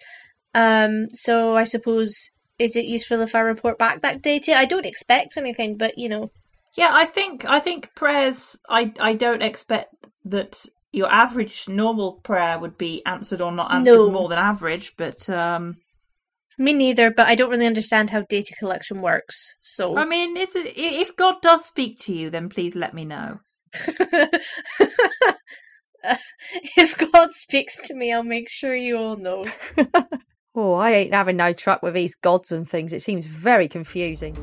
Um, 0.54 1.08
so 1.10 1.56
I 1.56 1.64
suppose 1.64 2.30
is 2.58 2.76
it 2.76 2.84
useful 2.84 3.20
if 3.20 3.34
I 3.34 3.40
report 3.40 3.78
back 3.78 4.00
that 4.02 4.22
data? 4.22 4.56
I 4.56 4.64
don't 4.64 4.86
expect 4.86 5.36
anything, 5.36 5.76
but 5.76 5.98
you 5.98 6.08
know, 6.08 6.30
Yeah, 6.76 6.90
I 6.92 7.04
think 7.04 7.44
I 7.44 7.58
think 7.60 7.94
prayers. 7.94 8.56
I 8.68 8.92
I 9.00 9.14
don't 9.14 9.42
expect 9.42 9.94
that 10.24 10.64
your 10.92 11.10
average 11.10 11.68
normal 11.68 12.12
prayer 12.22 12.58
would 12.58 12.78
be 12.78 13.02
answered 13.04 13.40
or 13.40 13.50
not 13.50 13.72
answered 13.72 13.96
No. 13.96 14.10
more 14.10 14.28
than 14.28 14.38
average, 14.38 14.94
but 14.96 15.28
um, 15.28 15.76
me 16.56 16.72
neither. 16.72 17.10
But 17.10 17.26
I 17.26 17.34
don't 17.34 17.50
really 17.50 17.66
understand 17.66 18.10
how 18.10 18.22
data 18.28 18.54
collection 18.56 19.02
works. 19.02 19.56
So 19.60 19.96
I 19.96 20.04
mean, 20.04 20.36
it's 20.36 20.54
a, 20.54 20.62
if 20.64 21.16
God 21.16 21.42
does 21.42 21.64
speak 21.64 21.98
to 22.02 22.12
you, 22.12 22.30
then 22.30 22.48
please 22.48 22.76
let 22.76 22.94
me 22.94 23.04
know. 23.04 23.40
if 26.76 26.96
God 27.12 27.30
speaks 27.32 27.80
to 27.88 27.94
me, 27.94 28.12
I'll 28.12 28.22
make 28.22 28.48
sure 28.48 28.74
you 28.74 28.96
all 28.96 29.16
know. 29.16 29.44
oh, 30.54 30.74
I 30.74 30.92
ain't 30.92 31.14
having 31.14 31.36
no 31.36 31.52
truck 31.52 31.82
with 31.82 31.94
these 31.94 32.14
gods 32.14 32.52
and 32.52 32.68
things. 32.68 32.92
It 32.92 33.02
seems 33.02 33.26
very 33.26 33.68
confusing. 33.68 34.36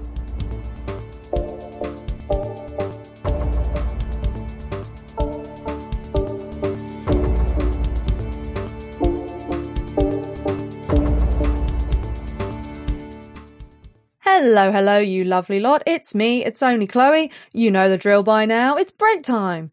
Hello, 14.44 14.72
hello, 14.72 14.98
you 14.98 15.24
lovely 15.24 15.60
lot. 15.60 15.84
It's 15.86 16.16
me, 16.16 16.44
it's 16.44 16.64
only 16.64 16.88
Chloe. 16.88 17.30
You 17.54 17.70
know 17.70 17.88
the 17.88 17.96
drill 17.96 18.24
by 18.24 18.46
now. 18.46 18.76
It's 18.76 18.92
break 18.92 19.22
time. 19.22 19.70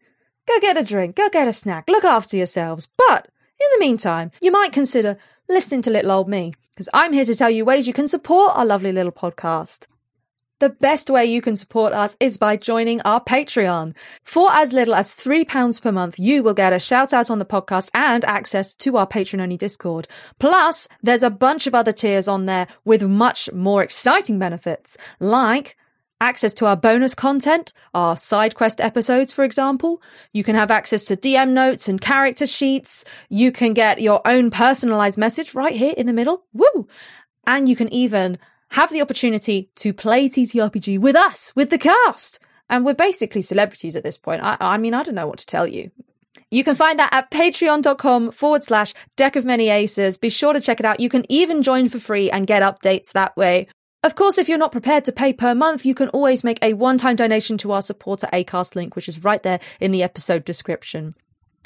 Go 0.47 0.59
get 0.59 0.77
a 0.77 0.83
drink, 0.83 1.15
go 1.15 1.27
get 1.27 1.47
a 1.47 1.53
snack, 1.53 1.89
look 1.89 2.03
after 2.03 2.37
yourselves. 2.37 2.87
But 2.95 3.27
in 3.59 3.67
the 3.73 3.79
meantime, 3.79 4.29
you 4.39 4.51
might 4.51 4.71
consider 4.71 5.17
listening 5.49 5.81
to 5.81 5.89
little 5.89 6.11
old 6.11 6.29
me, 6.29 6.53
because 6.75 6.87
I'm 6.93 7.13
here 7.13 7.25
to 7.25 7.33
tell 7.33 7.49
you 7.49 7.65
ways 7.65 7.87
you 7.87 7.93
can 7.93 8.07
support 8.07 8.55
our 8.55 8.63
lovely 8.63 8.91
little 8.91 9.11
podcast. 9.11 9.87
The 10.59 10.69
best 10.69 11.09
way 11.09 11.25
you 11.25 11.41
can 11.41 11.55
support 11.55 11.93
us 11.93 12.17
is 12.19 12.37
by 12.37 12.57
joining 12.57 12.99
our 13.01 13.23
Patreon. 13.23 13.93
For 14.23 14.51
as 14.51 14.73
little 14.73 14.93
as 14.93 15.15
£3 15.15 15.81
per 15.81 15.91
month, 15.93 16.19
you 16.19 16.43
will 16.43 16.53
get 16.53 16.73
a 16.73 16.79
shout 16.79 17.13
out 17.13 17.31
on 17.31 17.39
the 17.39 17.45
podcast 17.45 17.91
and 17.93 18.25
access 18.25 18.75
to 18.75 18.97
our 18.97 19.07
patron 19.07 19.41
only 19.41 19.55
Discord. 19.55 20.09
Plus, 20.37 20.89
there's 21.01 21.23
a 21.23 21.29
bunch 21.29 21.65
of 21.65 21.73
other 21.73 21.93
tiers 21.93 22.27
on 22.27 22.45
there 22.45 22.67
with 22.83 23.03
much 23.03 23.49
more 23.53 23.81
exciting 23.81 24.37
benefits, 24.37 24.97
like 25.21 25.77
access 26.19 26.53
to 26.55 26.65
our 26.65 26.75
bonus 26.75 27.15
content, 27.15 27.71
our 27.93 28.17
side 28.17 28.53
quest 28.53 28.81
episodes, 28.81 29.31
for 29.31 29.45
example. 29.45 30.01
You 30.33 30.43
can 30.43 30.55
have 30.55 30.71
access 30.71 31.05
to 31.05 31.15
DM 31.15 31.51
notes 31.51 31.87
and 31.87 32.01
character 32.01 32.45
sheets. 32.45 33.05
You 33.29 33.53
can 33.53 33.73
get 33.73 34.01
your 34.01 34.21
own 34.27 34.51
personalized 34.51 35.17
message 35.17 35.55
right 35.55 35.73
here 35.73 35.93
in 35.95 36.05
the 36.05 36.11
middle. 36.11 36.43
Woo! 36.51 36.89
And 37.47 37.69
you 37.69 37.77
can 37.77 37.91
even 37.93 38.37
have 38.71 38.91
the 38.91 39.01
opportunity 39.01 39.69
to 39.75 39.93
play 39.93 40.29
TTRPG 40.29 40.99
with 40.99 41.15
us, 41.15 41.53
with 41.55 41.69
the 41.69 41.77
cast. 41.77 42.39
And 42.69 42.85
we're 42.85 42.93
basically 42.93 43.41
celebrities 43.41 43.95
at 43.95 44.03
this 44.03 44.17
point. 44.17 44.43
I, 44.43 44.57
I 44.59 44.77
mean, 44.77 44.93
I 44.93 45.03
don't 45.03 45.15
know 45.15 45.27
what 45.27 45.39
to 45.39 45.45
tell 45.45 45.65
you. 45.65 45.91
You 46.51 46.63
can 46.63 46.75
find 46.75 46.97
that 46.99 47.13
at 47.13 47.31
patreon.com 47.31 48.31
forward 48.31 48.63
slash 48.63 48.93
deck 49.15 49.35
of 49.35 49.45
many 49.45 49.69
aces. 49.69 50.17
Be 50.17 50.29
sure 50.29 50.53
to 50.53 50.61
check 50.61 50.79
it 50.79 50.85
out. 50.85 50.99
You 50.99 51.09
can 51.09 51.25
even 51.29 51.61
join 51.61 51.89
for 51.89 51.99
free 51.99 52.31
and 52.31 52.47
get 52.47 52.63
updates 52.63 53.11
that 53.11 53.35
way. 53.37 53.67
Of 54.01 54.15
course, 54.15 54.37
if 54.37 54.47
you're 54.47 54.57
not 54.57 54.71
prepared 54.71 55.05
to 55.05 55.11
pay 55.11 55.33
per 55.33 55.53
month, 55.53 55.85
you 55.85 55.93
can 55.93 56.09
always 56.09 56.43
make 56.43 56.59
a 56.63 56.73
one 56.73 56.97
time 56.97 57.15
donation 57.15 57.57
to 57.59 57.71
our 57.71 57.81
supporter 57.81 58.27
ACAST 58.31 58.75
link, 58.75 58.95
which 58.95 59.09
is 59.09 59.23
right 59.23 59.43
there 59.43 59.59
in 59.79 59.91
the 59.91 60.03
episode 60.03 60.45
description. 60.45 61.15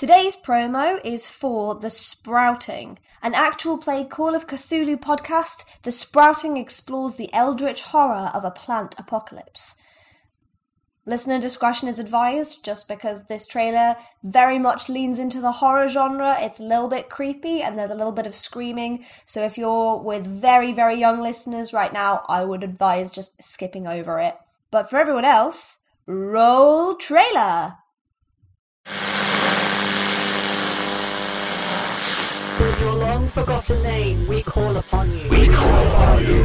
Today's 0.04 0.36
promo 0.36 1.00
is 1.06 1.30
for 1.30 1.76
The 1.76 1.90
Sprouting, 1.90 3.00
an 3.22 3.34
actual 3.34 3.78
play 3.78 4.04
Call 4.04 4.36
of 4.36 4.48
Cthulhu 4.48 5.00
podcast. 5.00 5.64
The 5.84 5.94
Sprouting 5.94 6.58
explores 6.58 7.16
the 7.16 7.34
eldritch 7.34 7.84
horror 7.84 8.30
of 8.34 8.44
a 8.44 8.52
plant 8.52 8.96
apocalypse. 8.98 9.78
Listener 11.06 11.40
discretion 11.40 11.88
is 11.88 12.00
advised 12.00 12.66
just 12.66 12.90
because 12.90 13.28
this 13.28 13.48
trailer 13.48 13.96
very 14.26 14.60
much 14.60 14.90
leans 14.90 15.20
into 15.20 15.40
the 15.40 15.54
horror 15.54 15.88
genre. 15.88 16.36
It's 16.38 16.60
a 16.60 16.64
little 16.64 16.90
bit 16.90 17.10
creepy 17.10 17.62
and 17.62 17.80
there's 17.80 17.90
a 17.90 17.96
little 17.96 18.12
bit 18.12 18.28
of 18.28 18.36
screaming. 18.36 19.06
So 19.24 19.46
if 19.46 19.58
you're 19.58 20.00
with 20.00 20.28
very, 20.28 20.74
very 20.74 21.00
young 21.00 21.22
listeners 21.22 21.72
right 21.72 21.94
now, 21.94 22.26
I 22.28 22.44
would 22.44 22.62
advise 22.62 23.10
just 23.10 23.42
skipping 23.42 23.88
over 23.88 24.20
it. 24.20 24.36
But 24.70 24.90
for 24.90 24.98
everyone 24.98 25.24
else, 25.24 25.80
roll 26.06 26.96
trailer! 26.96 27.76
With 32.60 32.80
your 32.80 32.94
long 32.94 33.23
forgotten 33.34 33.82
name, 33.82 34.28
we 34.28 34.44
call 34.44 34.78
upon 34.78 35.12
you. 35.12 35.28
We 35.28 35.48
call 35.48 35.88
upon 35.88 36.24
you. 36.24 36.44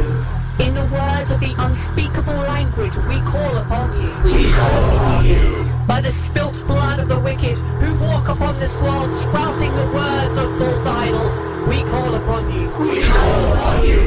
In 0.65 0.73
the 0.73 0.85
words 0.91 1.29
of 1.29 1.39
the 1.39 1.53
unspeakable 1.59 2.33
language, 2.33 2.97
we 3.07 3.19
call 3.21 3.57
upon 3.57 3.93
you. 4.01 4.09
We 4.23 4.51
call 4.51 4.95
upon 4.95 5.25
you. 5.27 5.71
By 5.85 6.01
the 6.01 6.11
spilt 6.11 6.65
blood 6.65 6.99
of 6.99 7.07
the 7.07 7.19
wicked 7.19 7.59
who 7.81 7.95
walk 7.99 8.27
upon 8.27 8.59
this 8.59 8.75
world 8.77 9.13
sprouting 9.13 9.75
the 9.75 9.87
words 9.91 10.35
of 10.39 10.57
false 10.57 10.85
idols, 10.87 11.45
we 11.67 11.83
call 11.91 12.15
upon 12.15 12.51
you. 12.51 12.67
We 12.79 13.03
call 13.03 13.53
upon 13.53 13.87
you. 13.87 13.98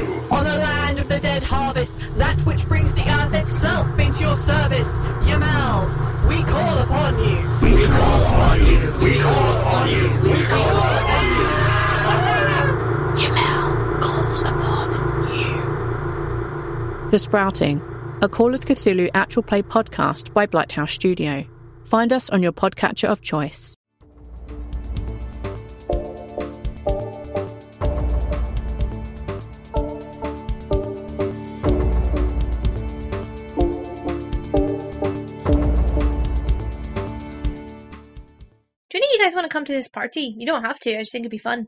The 17.12 17.18
Sprouting, 17.18 17.78
a 18.22 18.28
Call 18.30 18.54
of 18.54 18.62
Cthulhu 18.62 19.10
actual 19.12 19.42
play 19.42 19.60
podcast 19.60 20.32
by 20.32 20.46
Blighthouse 20.46 20.88
Studio. 20.88 21.44
Find 21.84 22.10
us 22.10 22.30
on 22.30 22.42
your 22.42 22.52
podcatcher 22.52 23.06
of 23.06 23.20
choice. 23.20 23.76
Do 38.88 38.96
any 38.96 39.04
of 39.04 39.12
you 39.12 39.18
guys 39.18 39.34
want 39.34 39.44
to 39.44 39.50
come 39.50 39.66
to 39.66 39.72
this 39.74 39.88
party? 39.88 40.34
You 40.38 40.46
don't 40.46 40.64
have 40.64 40.80
to. 40.80 40.94
I 40.94 41.00
just 41.00 41.12
think 41.12 41.24
it'd 41.24 41.30
be 41.30 41.36
fun. 41.36 41.66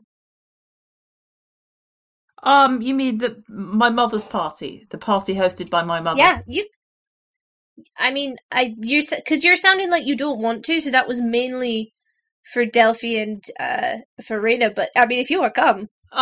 Um, 2.45 2.81
you 2.81 2.93
mean 2.93 3.17
the 3.17 3.43
my 3.49 3.89
mother's 3.89 4.23
party, 4.23 4.85
the 4.91 4.97
party 4.99 5.35
hosted 5.35 5.69
by 5.69 5.83
my 5.83 5.99
mother? 5.99 6.19
Yeah, 6.19 6.41
you. 6.47 6.65
I 7.97 8.11
mean, 8.11 8.37
I 8.51 8.73
you 8.77 9.01
because 9.13 9.43
you're 9.43 9.55
sounding 9.57 9.89
like 9.89 10.05
you 10.05 10.15
don't 10.15 10.39
want 10.39 10.63
to, 10.65 10.79
so 10.79 10.91
that 10.91 11.07
was 11.07 11.19
mainly 11.19 11.93
for 12.53 12.65
Delphi 12.65 13.17
and 13.17 13.43
uh 13.59 13.97
for 14.23 14.39
Raina. 14.39 14.73
But 14.73 14.91
I 14.95 15.05
mean, 15.07 15.19
if 15.19 15.29
you 15.29 15.41
want 15.41 15.55
to 15.55 15.61
come, 15.61 15.89
Uh, 16.11 16.21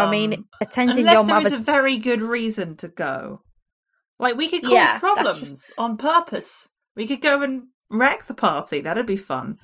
I 0.00 0.08
mean, 0.10 0.44
attending 0.60 0.98
unless 1.00 1.14
your 1.14 1.24
there 1.24 1.38
is 1.38 1.44
mother's- 1.44 1.62
a 1.62 1.64
very 1.64 1.98
good 1.98 2.20
reason 2.20 2.76
to 2.76 2.88
go. 2.88 3.42
Like 4.18 4.36
we 4.36 4.48
could 4.48 4.62
cause 4.62 4.72
Yeah, 4.72 4.98
that's- 4.98 5.00
problems 5.00 5.70
on 5.78 5.96
purpose. 5.96 6.68
We 6.96 7.06
could 7.06 7.22
go 7.22 7.42
and 7.42 7.64
wreck 7.90 8.26
the 8.26 8.34
party. 8.34 8.80
That'd 8.80 9.06
be 9.06 9.16
fun. 9.16 9.58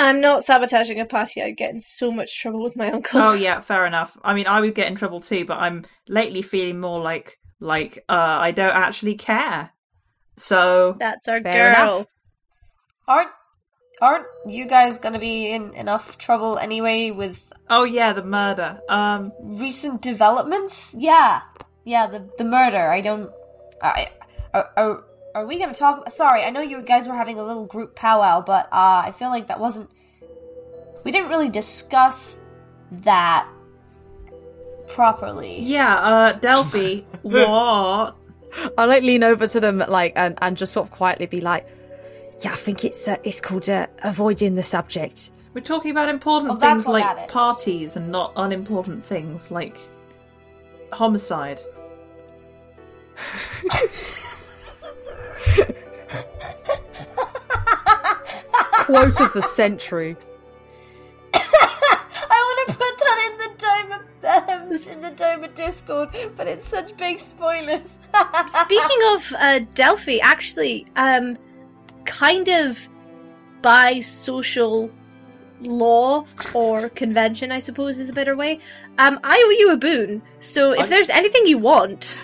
I'm 0.00 0.20
not 0.20 0.44
sabotaging 0.44 0.98
a 1.00 1.04
party. 1.06 1.42
I'd 1.42 1.56
get 1.56 1.70
in 1.70 1.80
so 1.80 2.10
much 2.10 2.40
trouble 2.40 2.62
with 2.62 2.76
my 2.76 2.90
uncle. 2.90 3.20
oh 3.20 3.32
yeah, 3.46 3.60
fair 3.60 3.86
enough. 3.86 4.16
I 4.22 4.34
mean, 4.34 4.46
I 4.46 4.60
would 4.60 4.74
get 4.74 4.88
in 4.88 4.94
trouble 4.96 5.20
too, 5.20 5.44
but 5.44 5.58
I'm 5.58 5.84
lately 6.08 6.42
feeling 6.42 6.80
more 6.80 7.00
like 7.00 7.38
like 7.60 8.04
uh 8.08 8.38
I 8.40 8.50
don't 8.52 8.74
actually 8.74 9.14
care. 9.16 9.70
So 10.36 10.96
That's 10.98 11.28
our 11.28 11.40
Fair 11.40 11.72
girl. 11.74 11.96
enough. 11.96 12.06
Aren't 13.06 13.30
aren't 14.00 14.26
you 14.46 14.66
guys 14.66 14.96
gonna 14.96 15.18
be 15.18 15.50
in 15.50 15.74
enough 15.74 16.16
trouble 16.16 16.56
anyway 16.58 17.10
with 17.10 17.52
Oh 17.68 17.84
yeah, 17.84 18.12
the 18.14 18.24
murder. 18.24 18.80
Um 18.88 19.32
recent 19.42 20.00
developments? 20.00 20.94
Yeah, 20.98 21.42
yeah, 21.84 22.06
the 22.06 22.28
the 22.38 22.44
murder. 22.44 22.90
I 22.90 23.00
don't. 23.02 23.30
I 23.82 24.08
are 24.54 24.70
are, 24.76 25.04
are 25.34 25.46
we 25.46 25.58
gonna 25.58 25.74
talk? 25.74 26.08
Sorry, 26.10 26.42
I 26.42 26.50
know 26.50 26.60
you 26.60 26.82
guys 26.82 27.06
were 27.06 27.14
having 27.14 27.38
a 27.38 27.44
little 27.44 27.64
group 27.66 27.94
powwow, 27.94 28.40
but 28.40 28.66
uh, 28.72 29.02
I 29.06 29.12
feel 29.12 29.28
like 29.30 29.46
that 29.48 29.60
wasn't. 29.60 29.90
We 31.04 31.12
didn't 31.12 31.28
really 31.28 31.48
discuss 31.48 32.40
that 32.90 33.48
properly. 34.88 35.60
yeah, 35.60 35.94
uh 35.96 36.32
Delphi, 36.32 37.00
what? 37.22 38.16
I'll 38.76 38.88
like 38.88 39.02
lean 39.04 39.22
over 39.22 39.46
to 39.46 39.60
them 39.60 39.78
like 39.86 40.12
and, 40.16 40.36
and 40.42 40.56
just 40.56 40.72
sort 40.72 40.88
of 40.88 40.92
quietly 40.92 41.26
be 41.26 41.40
like, 41.40 41.66
"Yeah, 42.40 42.52
I 42.52 42.56
think 42.56 42.84
it's 42.84 43.06
uh, 43.06 43.16
it's 43.22 43.40
called 43.40 43.68
uh, 43.68 43.86
avoiding 44.04 44.56
the 44.56 44.62
subject." 44.62 45.30
We're 45.54 45.60
talking 45.62 45.90
about 45.90 46.08
important 46.08 46.52
Oh, 46.52 46.56
things 46.56 46.86
like 46.86 47.28
parties 47.28 47.96
and 47.96 48.10
not 48.10 48.32
unimportant 48.36 49.04
things 49.04 49.50
like 49.50 49.76
homicide. 50.92 51.60
Quote 58.90 59.20
of 59.20 59.32
the 59.34 59.42
century. 59.42 60.16
I 61.34 61.38
want 62.28 62.68
to 62.68 62.74
put 62.74 62.98
that 62.98 63.18
in 63.30 63.38
the 63.38 63.50
Doma 63.64 64.48
um, 64.48 64.62
in 64.72 65.02
the 65.02 65.22
Doma 65.22 65.54
Discord, 65.54 66.08
but 66.36 66.48
it's 66.48 66.66
such 66.66 66.96
big 66.96 67.20
spoilers. 67.20 67.96
Speaking 68.48 68.98
of 69.12 69.32
uh, 69.38 69.60
Delphi, 69.74 70.18
actually, 70.20 70.88
um, 70.96 71.38
kind 72.04 72.48
of 72.48 72.88
by 73.62 74.00
social 74.00 74.90
law 75.60 76.26
or 76.52 76.88
convention, 77.02 77.52
I 77.52 77.60
suppose 77.60 78.00
is 78.00 78.10
a 78.10 78.12
better 78.12 78.34
way. 78.34 78.58
Um, 78.98 79.20
I 79.22 79.40
owe 79.46 79.50
you 79.50 79.70
a 79.70 79.76
boon. 79.76 80.20
So 80.40 80.72
if 80.72 80.80
I- 80.80 80.86
there's 80.88 81.10
anything 81.10 81.46
you 81.46 81.58
want, 81.58 82.20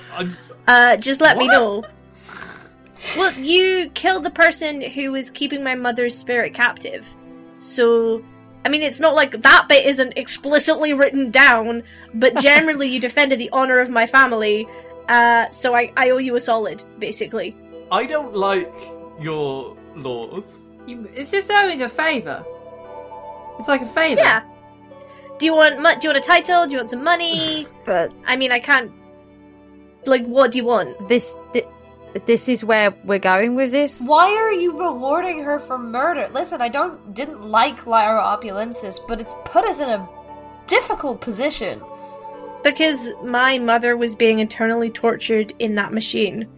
uh, 0.67 0.97
just 0.97 1.21
let 1.21 1.37
me 1.37 1.47
know. 1.47 1.85
Well, 3.17 3.33
you 3.35 3.91
killed 3.95 4.25
the 4.25 4.31
person 4.31 4.81
who 4.81 5.13
was 5.13 5.31
keeping 5.31 5.63
my 5.63 5.75
mother's 5.75 6.17
spirit 6.17 6.55
captive. 6.55 7.09
So, 7.59 8.23
I 8.65 8.69
mean, 8.69 8.83
it's 8.83 9.01
not 9.01 9.15
like 9.15 9.31
that 9.43 9.67
bit 9.69 9.87
isn't 9.87 10.15
explicitly 10.17 10.93
written 10.93 11.31
down, 11.31 11.83
but 12.15 12.37
generally 12.43 12.89
you 12.89 13.01
defended 13.01 13.39
the 13.39 13.51
honor 13.51 13.79
of 13.79 13.89
my 13.91 14.07
family. 14.07 14.67
Uh, 15.09 15.49
so 15.51 15.75
I, 15.75 15.93
I 15.97 16.11
owe 16.11 16.19
you 16.19 16.35
a 16.37 16.41
solid, 16.41 16.83
basically. 16.99 17.57
I 17.93 18.05
don't 18.07 18.35
like 18.35 18.75
your 19.21 19.77
laws. 19.95 20.63
You, 20.87 21.09
it's 21.15 21.31
just 21.31 21.51
owing 21.51 21.83
a 21.83 21.89
favour. 21.89 22.45
It's 23.59 23.69
like 23.69 23.83
a 23.83 23.87
favour. 23.87 24.21
Yeah. 24.21 24.43
Do 25.39 25.47
you 25.47 25.55
want 25.55 25.79
mu- 25.79 25.99
do 26.01 26.09
you 26.09 26.15
want 26.15 26.19
a 26.19 26.27
title? 26.27 26.65
Do 26.67 26.73
you 26.73 26.79
want 26.79 26.91
some 26.91 27.05
money? 27.05 27.67
But 27.85 28.13
I 28.27 28.37
mean, 28.37 28.51
I 28.53 28.59
can't. 28.59 28.91
Like, 30.07 30.25
what 30.27 30.51
do 30.53 30.59
you 30.59 30.65
want? 30.65 31.09
this 31.09 31.39
thi- 31.53 31.65
this 32.25 32.49
is 32.49 32.65
where 32.65 32.95
we're 33.05 33.19
going 33.19 33.55
with 33.55 33.71
this. 33.71 34.05
Why 34.05 34.35
are 34.35 34.53
you 34.53 34.79
rewarding 34.79 35.43
her 35.43 35.59
for 35.59 35.79
murder? 35.79 36.29
Listen, 36.33 36.63
I 36.63 36.69
don't 36.69 37.15
didn't 37.15 37.43
like 37.43 37.87
Lyra 37.87 38.23
Opulensis, 38.23 38.99
but 39.07 39.21
it's 39.21 39.35
put 39.45 39.65
us 39.65 39.81
in 39.81 39.89
a 39.89 40.09
difficult 40.67 41.21
position. 41.21 41.83
Because 42.65 43.11
my 43.23 43.59
mother 43.59 43.97
was 43.97 44.17
being 44.17 44.39
internally 44.39 44.91
tortured 44.91 45.53
in 45.59 45.75
that 45.77 45.93
machine. 45.93 46.49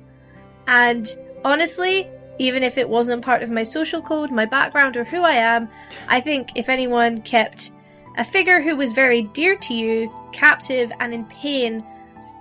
And 0.67 1.09
honestly, 1.45 2.09
even 2.39 2.63
if 2.63 2.79
it 2.79 2.89
wasn't 2.89 3.25
part 3.25 3.43
of 3.43 3.51
my 3.51 3.63
social 3.63 4.01
code, 4.01 4.31
my 4.31 4.47
background, 4.47 4.97
or 4.97 5.05
who 5.05 5.23
I 5.23 5.35
am, 5.35 5.69
I 6.09 6.21
think 6.21 6.51
if 6.55 6.69
anyone 6.69 7.21
kept 7.23 7.73
a 8.17 8.25
figure 8.25 8.61
who 8.61 8.77
was 8.77 8.93
very 8.93 9.23
dear 9.23 9.57
to 9.57 9.75
you 9.75 10.13
captive 10.33 10.91
and 11.01 11.13
in 11.13 11.25
pain 11.27 11.85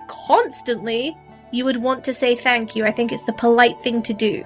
constantly, 0.08 1.18
you 1.52 1.66
would 1.66 1.78
want 1.78 2.04
to 2.06 2.14
say 2.14 2.36
thank 2.36 2.76
you. 2.76 2.86
I 2.86 2.92
think 2.92 3.12
it's 3.12 3.26
the 3.26 3.34
polite 3.34 3.80
thing 3.82 4.02
to 4.04 4.14
do. 4.14 4.44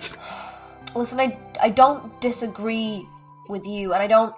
Listen, 0.94 1.20
I 1.20 1.36
I 1.60 1.70
don't 1.70 2.20
disagree 2.20 3.06
with 3.48 3.66
you, 3.66 3.92
and 3.92 4.02
I 4.02 4.06
don't. 4.06 4.34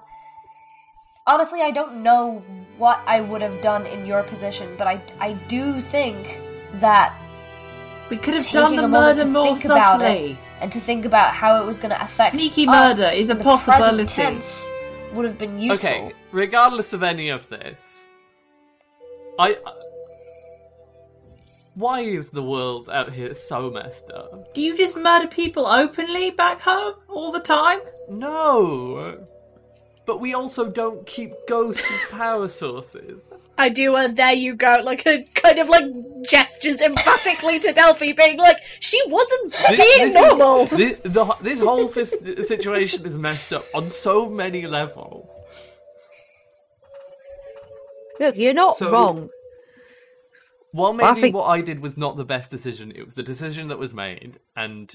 Honestly, 1.26 1.60
I 1.62 1.70
don't 1.70 2.02
know 2.02 2.42
what 2.78 3.00
I 3.06 3.20
would 3.20 3.42
have 3.42 3.60
done 3.60 3.86
in 3.86 4.06
your 4.06 4.22
position, 4.22 4.74
but 4.78 4.86
I 4.86 5.00
I 5.20 5.34
do 5.48 5.80
think 5.80 6.40
that 6.74 7.14
We 8.10 8.16
could 8.16 8.34
have 8.34 8.48
done 8.50 8.76
the 8.76 8.88
murder 8.88 9.24
more 9.24 9.54
subtly. 9.56 10.32
it 10.32 10.36
and 10.60 10.72
to 10.72 10.80
think 10.80 11.04
about 11.04 11.32
how 11.32 11.60
it 11.62 11.66
was 11.66 11.78
going 11.78 11.90
to 11.90 12.02
affect 12.02 12.32
Sneaky 12.32 12.66
us 12.66 12.98
murder 12.98 13.10
is 13.14 13.28
a 13.28 13.32
in 13.32 13.38
the 13.38 13.44
present 13.44 13.78
possibility. 13.78 14.06
tense 14.14 14.68
would 15.14 15.24
have 15.24 15.38
been 15.38 15.58
useful. 15.60 15.88
Okay, 15.88 16.12
regardless 16.32 16.92
of 16.92 17.02
any 17.02 17.28
of 17.30 17.48
this, 17.48 18.04
I. 19.38 19.56
Why 21.80 22.00
is 22.00 22.28
the 22.28 22.42
world 22.42 22.90
out 22.90 23.10
here 23.12 23.34
so 23.34 23.70
messed 23.70 24.10
up? 24.10 24.52
Do 24.54 24.60
you 24.60 24.76
just 24.76 24.96
murder 24.96 25.26
people 25.28 25.66
openly 25.66 26.30
back 26.30 26.60
home 26.60 26.94
all 27.08 27.32
the 27.32 27.40
time? 27.40 27.80
No. 28.08 29.26
but 30.06 30.20
we 30.20 30.34
also 30.34 30.68
don't 30.68 31.06
keep 31.06 31.32
ghosts 31.48 31.86
as 31.90 32.00
power 32.10 32.48
sources. 32.48 33.32
I 33.56 33.68
do 33.68 33.94
a 33.96 34.08
there 34.08 34.32
you 34.34 34.56
go, 34.56 34.80
like 34.82 35.06
a 35.06 35.22
kind 35.34 35.58
of 35.60 35.68
like 35.68 35.84
gestures 36.28 36.80
emphatically 36.82 37.60
to 37.60 37.72
Delphi, 37.72 38.12
being 38.12 38.36
like, 38.36 38.58
she 38.80 39.00
wasn't 39.06 39.52
This- 39.52 39.68
being 39.78 40.12
this 40.12 40.32
is- 40.32 40.38
normal. 40.38 40.66
the, 40.66 41.36
this 41.42 41.60
whole 41.60 41.86
sis- 41.86 42.16
situation 42.48 43.06
is 43.06 43.16
messed 43.16 43.52
up 43.52 43.64
on 43.74 43.88
so 43.88 44.28
many 44.28 44.66
levels. 44.66 45.28
Look, 48.18 48.36
you're 48.36 48.52
not 48.54 48.76
So- 48.76 48.90
wrong. 48.90 49.30
Well, 50.72 50.92
I 50.92 50.96
maybe 51.12 51.20
think- 51.20 51.34
what 51.36 51.46
I 51.46 51.60
did 51.62 51.80
was 51.80 51.96
not 51.96 52.16
the 52.16 52.24
best 52.24 52.50
decision, 52.50 52.92
it 52.94 53.04
was 53.04 53.14
the 53.16 53.22
decision 53.22 53.68
that 53.68 53.78
was 53.78 53.92
made, 53.94 54.38
and 54.56 54.94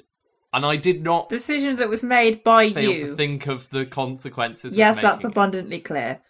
and 0.53 0.65
I 0.65 0.77
did 0.77 1.03
not 1.03 1.27
Decision 1.27 1.75
that 1.77 1.89
was 1.89 2.01
made 2.01 2.41
by 2.43 2.71
fail 2.71 2.89
you. 2.91 3.07
to 3.07 3.15
think 3.17 3.45
of 3.47 3.69
the 3.71 3.85
consequences. 3.85 4.71
of 4.73 4.77
yes, 4.77 5.01
that's 5.01 5.17
making 5.17 5.29
it. 5.29 5.33
abundantly 5.33 5.79
clear. 5.79 6.21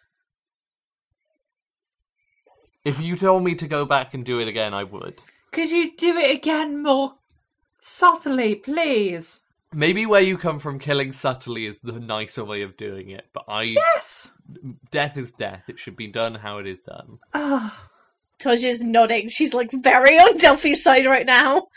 If 2.84 3.02
you 3.02 3.16
told 3.16 3.44
me 3.44 3.56
to 3.56 3.68
go 3.68 3.86
back 3.86 4.14
and 4.14 4.26
do 4.26 4.40
it 4.40 4.48
again, 4.48 4.74
I 4.74 4.84
would. 4.84 5.22
Could 5.52 5.72
you 5.72 5.96
do 5.96 6.18
it 6.18 6.36
again 6.36 6.82
more 6.82 7.14
subtly, 7.80 8.56
please? 8.56 9.42
Maybe 9.74 10.06
where 10.06 10.22
you 10.22 10.38
come 10.38 10.60
from, 10.60 10.80
killing 10.80 11.12
subtly 11.14 11.66
is 11.66 11.80
the 11.80 12.00
nicer 12.00 12.44
way 12.46 12.62
of 12.62 12.78
doing 12.78 13.10
it. 13.10 13.26
But 13.34 13.46
I, 13.48 13.64
Yes. 13.64 14.32
death 14.92 15.18
is 15.18 15.34
death. 15.34 15.64
It 15.68 15.80
should 15.80 15.96
be 15.98 16.08
done 16.08 16.36
how 16.36 16.60
it 16.60 16.68
is 16.68 16.80
done. 16.80 17.20
Ah. 17.34 17.90
Toja's 18.40 18.84
nodding. 18.84 19.30
She's 19.30 19.54
like 19.54 19.72
very 19.72 20.18
on 20.20 20.38
Delphi's 20.38 20.84
side 20.84 21.06
right 21.06 21.26
now. 21.26 21.68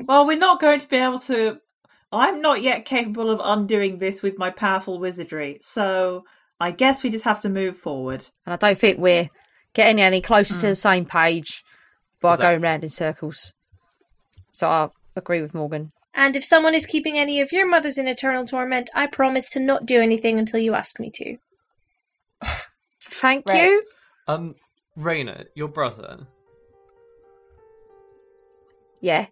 Well, 0.00 0.26
we're 0.26 0.38
not 0.38 0.60
going 0.60 0.80
to 0.80 0.88
be 0.88 0.96
able 0.96 1.18
to. 1.20 1.58
I'm 2.12 2.40
not 2.40 2.62
yet 2.62 2.84
capable 2.84 3.30
of 3.30 3.40
undoing 3.42 3.98
this 3.98 4.22
with 4.22 4.38
my 4.38 4.50
powerful 4.50 4.98
wizardry, 4.98 5.58
so 5.60 6.24
I 6.58 6.70
guess 6.70 7.02
we 7.02 7.10
just 7.10 7.24
have 7.24 7.40
to 7.40 7.48
move 7.48 7.76
forward. 7.76 8.24
And 8.46 8.54
I 8.54 8.56
don't 8.56 8.78
think 8.78 8.98
we're 8.98 9.28
getting 9.74 10.00
any 10.00 10.20
closer 10.22 10.54
to 10.54 10.60
Mm. 10.66 10.70
the 10.70 10.74
same 10.74 11.04
page 11.04 11.62
by 12.22 12.32
Exactly. 12.32 12.46
going 12.54 12.62
round 12.62 12.82
in 12.84 12.88
circles. 12.88 13.52
So 14.52 14.68
I 14.68 14.88
agree 15.16 15.42
with 15.42 15.52
Morgan. 15.54 15.92
And 16.14 16.34
if 16.34 16.44
someone 16.44 16.74
is 16.74 16.86
keeping 16.86 17.18
any 17.18 17.40
of 17.40 17.52
your 17.52 17.66
mothers 17.68 17.98
in 17.98 18.08
eternal 18.08 18.46
torment, 18.46 18.88
I 18.94 19.06
promise 19.06 19.48
to 19.50 19.60
not 19.60 19.84
do 19.86 20.00
anything 20.00 20.38
until 20.38 20.58
you 20.60 20.74
ask 20.74 20.98
me 20.98 21.10
to. 21.14 21.36
Thank 23.02 23.46
Right. 23.48 23.62
you. 23.64 23.82
Um, 24.26 24.54
Raina, 24.98 25.46
your 25.54 25.68
brother. 25.68 26.26
Yeah. 29.00 29.26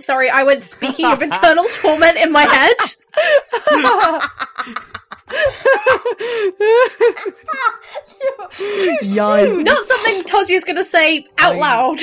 Sorry, 0.00 0.30
I 0.30 0.42
went 0.42 0.62
speaking 0.62 1.06
of 1.06 1.22
internal 1.28 1.64
torment 1.66 2.16
in 2.16 2.32
my 2.32 2.44
head. 2.44 2.76
Too 8.56 8.98
soon. 9.02 9.64
Not 9.64 9.84
something 9.84 10.22
Tozia's 10.24 10.64
going 10.64 10.76
to 10.76 10.84
say 10.84 11.26
out 11.38 11.56
I- 11.56 11.58
loud. 11.58 11.98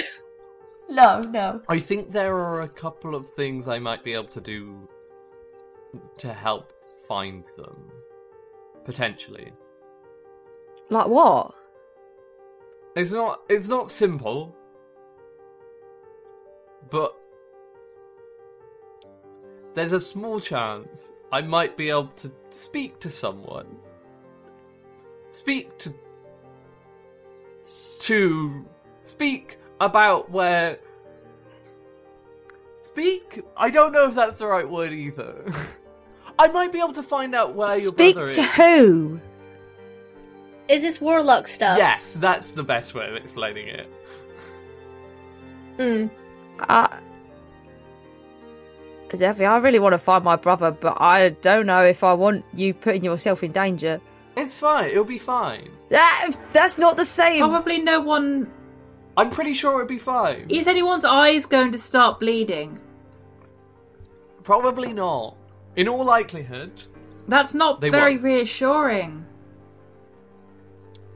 No, 0.89 1.21
no. 1.21 1.61
I 1.69 1.79
think 1.79 2.11
there 2.11 2.35
are 2.35 2.61
a 2.61 2.67
couple 2.67 3.15
of 3.15 3.33
things 3.33 3.67
I 3.67 3.79
might 3.79 4.03
be 4.03 4.13
able 4.13 4.27
to 4.27 4.41
do 4.41 4.87
to 6.19 6.33
help 6.33 6.71
find 7.07 7.43
them. 7.57 7.89
Potentially. 8.85 9.51
Like 10.93 11.07
what? 11.07 11.55
It's 12.95 13.11
not 13.11 13.41
it's 13.49 13.67
not 13.67 13.89
simple. 13.89 14.55
But 16.91 17.15
there's 19.73 19.91
a 19.91 19.99
small 19.99 20.39
chance 20.39 21.11
I 21.31 21.41
might 21.41 21.75
be 21.75 21.89
able 21.89 22.11
to 22.17 22.31
speak 22.51 22.99
to 22.99 23.09
someone. 23.09 23.65
Speak 25.31 25.75
to 25.79 25.91
to 28.01 28.65
speak 29.03 29.57
about 29.81 30.29
where 30.29 30.77
speak 32.79 33.41
I 33.57 33.71
don't 33.71 33.93
know 33.93 34.09
if 34.09 34.13
that's 34.13 34.37
the 34.37 34.45
right 34.45 34.69
word 34.69 34.93
either. 34.93 35.51
I 36.37 36.49
might 36.49 36.71
be 36.71 36.77
able 36.77 36.93
to 36.93 37.03
find 37.03 37.33
out 37.33 37.55
where 37.55 37.69
your 37.69 37.93
Speak 37.93 38.15
brother 38.15 38.31
to 38.31 38.41
is. 38.41 38.49
who? 38.51 39.19
Is 40.69 40.81
this 40.81 41.01
warlock 41.01 41.47
stuff? 41.47 41.77
Yes, 41.77 42.13
that's 42.13 42.51
the 42.51 42.63
best 42.63 42.93
way 42.95 43.07
of 43.09 43.15
explaining 43.15 43.67
it. 43.67 43.87
Mm. 45.77 46.09
Uh, 46.59 46.87
Zephy, 49.09 49.47
I 49.47 49.57
really 49.57 49.79
want 49.79 49.93
to 49.93 49.97
find 49.99 50.23
my 50.23 50.35
brother, 50.35 50.71
but 50.71 50.99
I 50.99 51.29
don't 51.29 51.65
know 51.65 51.83
if 51.83 52.03
I 52.03 52.13
want 52.13 52.45
you 52.53 52.73
putting 52.73 53.03
yourself 53.03 53.43
in 53.43 53.51
danger. 53.51 54.01
It's 54.35 54.55
fine. 54.57 54.89
It'll 54.89 55.03
be 55.03 55.19
fine. 55.19 55.69
That 55.89 56.35
that's 56.53 56.77
not 56.79 56.97
the 56.97 57.05
same. 57.05 57.39
Probably 57.41 57.79
no 57.79 57.99
one. 57.99 58.51
I'm 59.15 59.29
pretty 59.29 59.53
sure 59.53 59.73
it'll 59.81 59.87
be 59.87 59.99
fine. 59.99 60.47
Is 60.49 60.67
anyone's 60.67 61.05
eyes 61.05 61.45
going 61.45 61.71
to 61.73 61.77
start 61.77 62.19
bleeding? 62.19 62.79
Probably 64.43 64.91
not. 64.93 65.35
In 65.75 65.87
all 65.87 66.03
likelihood. 66.03 66.71
That's 67.27 67.53
not 67.53 67.79
They 67.79 67.89
very 67.89 68.13
won't. 68.13 68.23
reassuring. 68.23 69.25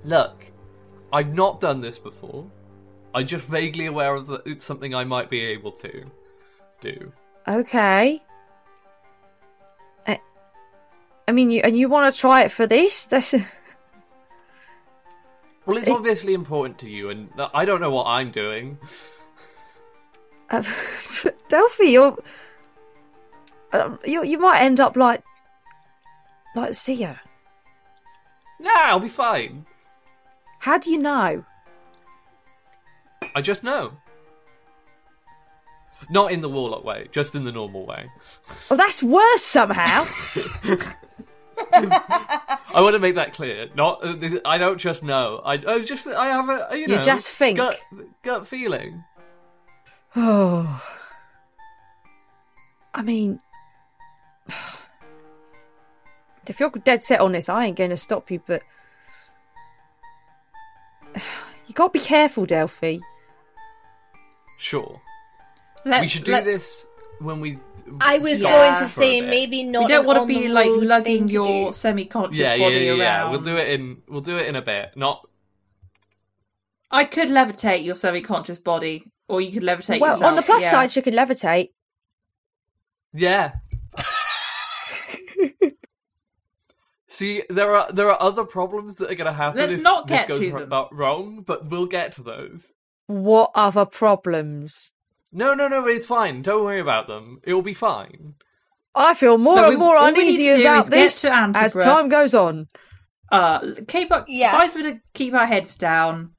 Look, 0.04 0.46
I've 1.12 1.34
not 1.34 1.60
done 1.60 1.82
this 1.82 2.00
before. 2.00 2.46
I'm 3.14 3.26
just 3.28 3.48
vaguely 3.48 3.86
aware 3.88 4.16
of 4.16 4.28
that 4.28 4.42
it's 4.46 4.66
something 4.66 4.94
I 4.94 5.04
might 5.04 5.30
be 5.30 5.40
able 5.42 5.72
to 5.74 6.04
do. 6.82 7.12
Okay. 7.48 8.22
I, 10.06 10.20
I 11.28 11.32
mean, 11.32 11.50
you 11.50 11.62
and 11.64 11.76
you 11.78 11.90
want 11.90 12.14
to 12.14 12.20
try 12.20 12.44
it 12.44 12.52
for 12.52 12.68
this? 12.68 13.06
That's 13.06 13.34
Well, 15.66 15.76
it's 15.78 15.90
obviously 15.90 16.34
important 16.34 16.78
to 16.80 16.90
you, 16.90 17.10
and 17.10 17.30
I 17.54 17.66
don't 17.66 17.82
know 17.82 17.92
what 17.92 18.06
I'm 18.08 18.32
doing. 18.32 18.78
uh, 20.50 20.64
Delphi. 21.50 21.84
You're, 21.84 22.18
um, 23.74 24.00
you 24.06 24.24
you 24.24 24.38
might 24.40 24.62
end 24.62 24.80
up 24.80 24.96
like 24.96 25.24
like 26.56 26.74
Sia. 26.74 27.20
Nah, 28.62 28.72
I'll 28.76 29.02
be 29.02 29.10
fine. 29.10 29.66
How 30.68 30.78
do 30.78 30.92
you 30.92 30.98
know? 30.98 31.46
I 33.34 33.40
just 33.40 33.64
know. 33.64 33.94
Not 36.10 36.34
in 36.34 36.42
the 36.42 36.50
warlock 36.50 36.84
way, 36.84 37.08
just 37.14 37.36
in 37.36 37.46
the 37.46 37.54
normal 37.54 37.86
way. 37.86 38.12
Oh, 38.70 38.76
that's 38.76 39.02
worse 39.02 39.44
somehow. 39.44 40.06
I 41.74 42.82
want 42.82 42.96
to 42.96 43.00
make 43.00 43.16
that 43.16 43.32
clear. 43.32 43.70
Not, 43.76 44.04
uh, 44.04 44.40
I 44.44 44.58
don't 44.58 44.78
just 44.78 45.04
know. 45.04 45.42
I, 45.46 45.54
I 45.54 45.80
just, 45.84 46.06
I 46.06 46.28
have 46.28 46.50
a, 46.50 46.68
you 46.74 46.82
You 46.82 46.88
know, 46.90 47.02
just 47.02 47.30
think. 47.30 47.60
gut, 47.60 47.80
gut 48.22 48.46
feeling. 48.46 49.06
Oh. 50.18 50.84
I 52.94 53.04
mean, 53.04 53.40
if 56.46 56.60
you're 56.60 56.72
dead 56.72 57.06
set 57.06 57.22
on 57.22 57.32
this, 57.32 57.48
I 57.48 57.68
ain't 57.68 57.78
going 57.78 57.92
to 57.92 57.96
stop 57.96 58.30
you, 58.30 58.42
but. 58.46 58.64
You 61.68 61.74
got 61.74 61.94
to 61.94 62.00
be 62.00 62.04
careful, 62.04 62.46
Delphi. 62.46 62.98
Sure. 64.58 65.02
Let's, 65.86 66.02
we 66.02 66.08
should 66.08 66.26
do 66.26 66.32
let's- 66.32 66.46
this 66.52 66.88
when 67.20 67.40
we. 67.40 67.60
I 68.02 68.18
was 68.18 68.40
stop 68.40 68.52
going 68.52 68.80
to 68.80 68.86
say 68.86 69.22
maybe 69.22 69.64
not. 69.64 69.84
We 69.84 69.88
don't 69.88 70.06
want 70.06 70.20
to 70.20 70.26
be 70.28 70.50
like 70.50 70.70
lugging 70.70 71.30
your 71.30 71.68
do. 71.68 71.72
semi-conscious 71.72 72.38
Yeah, 72.38 72.56
yeah, 72.56 72.66
body 72.66 72.76
yeah, 72.80 72.90
around. 72.92 73.00
yeah. 73.00 73.30
We'll 73.30 73.40
do 73.40 73.56
it 73.56 73.80
in. 73.80 74.02
We'll 74.10 74.20
do 74.22 74.38
it 74.38 74.48
in 74.48 74.58
a 74.58 74.62
bit. 74.62 74.92
Not. 74.98 75.26
I 76.92 77.06
could 77.06 77.30
levitate 77.30 77.86
your 77.86 77.96
semi-conscious 77.96 78.60
body, 78.60 79.06
or 79.30 79.40
you 79.40 79.54
could 79.54 79.64
levitate 79.64 80.00
yourself. 80.00 80.02
well, 80.02 80.12
yourself. 80.12 80.30
on 80.32 80.36
the 80.36 80.42
plus 80.42 80.64
yeah. 80.64 80.72
side, 80.72 80.92
she 80.92 81.02
could 81.02 81.14
levitate. 81.14 81.70
Yeah. 83.14 83.54
See, 87.18 87.42
there 87.50 87.76
are 87.76 87.92
there 87.92 88.12
are 88.12 88.22
other 88.22 88.44
problems 88.44 88.98
that 88.98 89.10
are 89.10 89.16
going 89.16 89.26
to 89.26 89.34
happen. 89.34 89.58
Let's 89.58 89.74
if 89.74 89.82
not 89.82 90.08
this 90.08 90.20
get 90.20 90.28
goes 90.28 90.38
to 90.40 90.52
ro- 90.52 90.60
them. 90.60 90.68
about 90.68 90.96
wrong, 90.96 91.42
but 91.44 91.68
we'll 91.68 91.88
get 91.88 92.12
to 92.14 92.22
those. 92.22 92.62
What 93.08 93.50
other 93.56 93.86
problems? 93.86 94.92
No, 95.34 95.56
no, 95.56 95.68
no. 95.68 95.88
It's 95.88 96.06
fine. 96.06 96.44
Don't 96.44 96.64
worry 96.64 96.80
about 96.80 97.08
them. 97.08 97.40
It 97.44 97.56
will 97.56 97.64
be 97.64 97.74
fine. 97.74 98.36
I 98.94 99.16
feel 99.16 99.40
more 99.40 99.56
No, 99.56 99.64
and 99.64 99.70
we- 99.72 99.78
more 99.78 99.96
all 99.98 100.06
we 100.06 100.12
need 100.12 100.36
uneasy 100.36 100.62
about 100.62 100.92
this 100.92 101.26
as 101.26 101.74
time 101.74 102.08
goes 102.10 102.36
on. 102.36 102.68
Uh, 103.32 103.72
keep 103.88 104.12
up. 104.12 104.26
Yes. 104.28 104.54
Advise 104.54 104.76
me 104.76 104.92
to 104.92 105.00
keep 105.16 105.34
our 105.34 105.48
heads 105.48 105.74
down. 105.74 106.34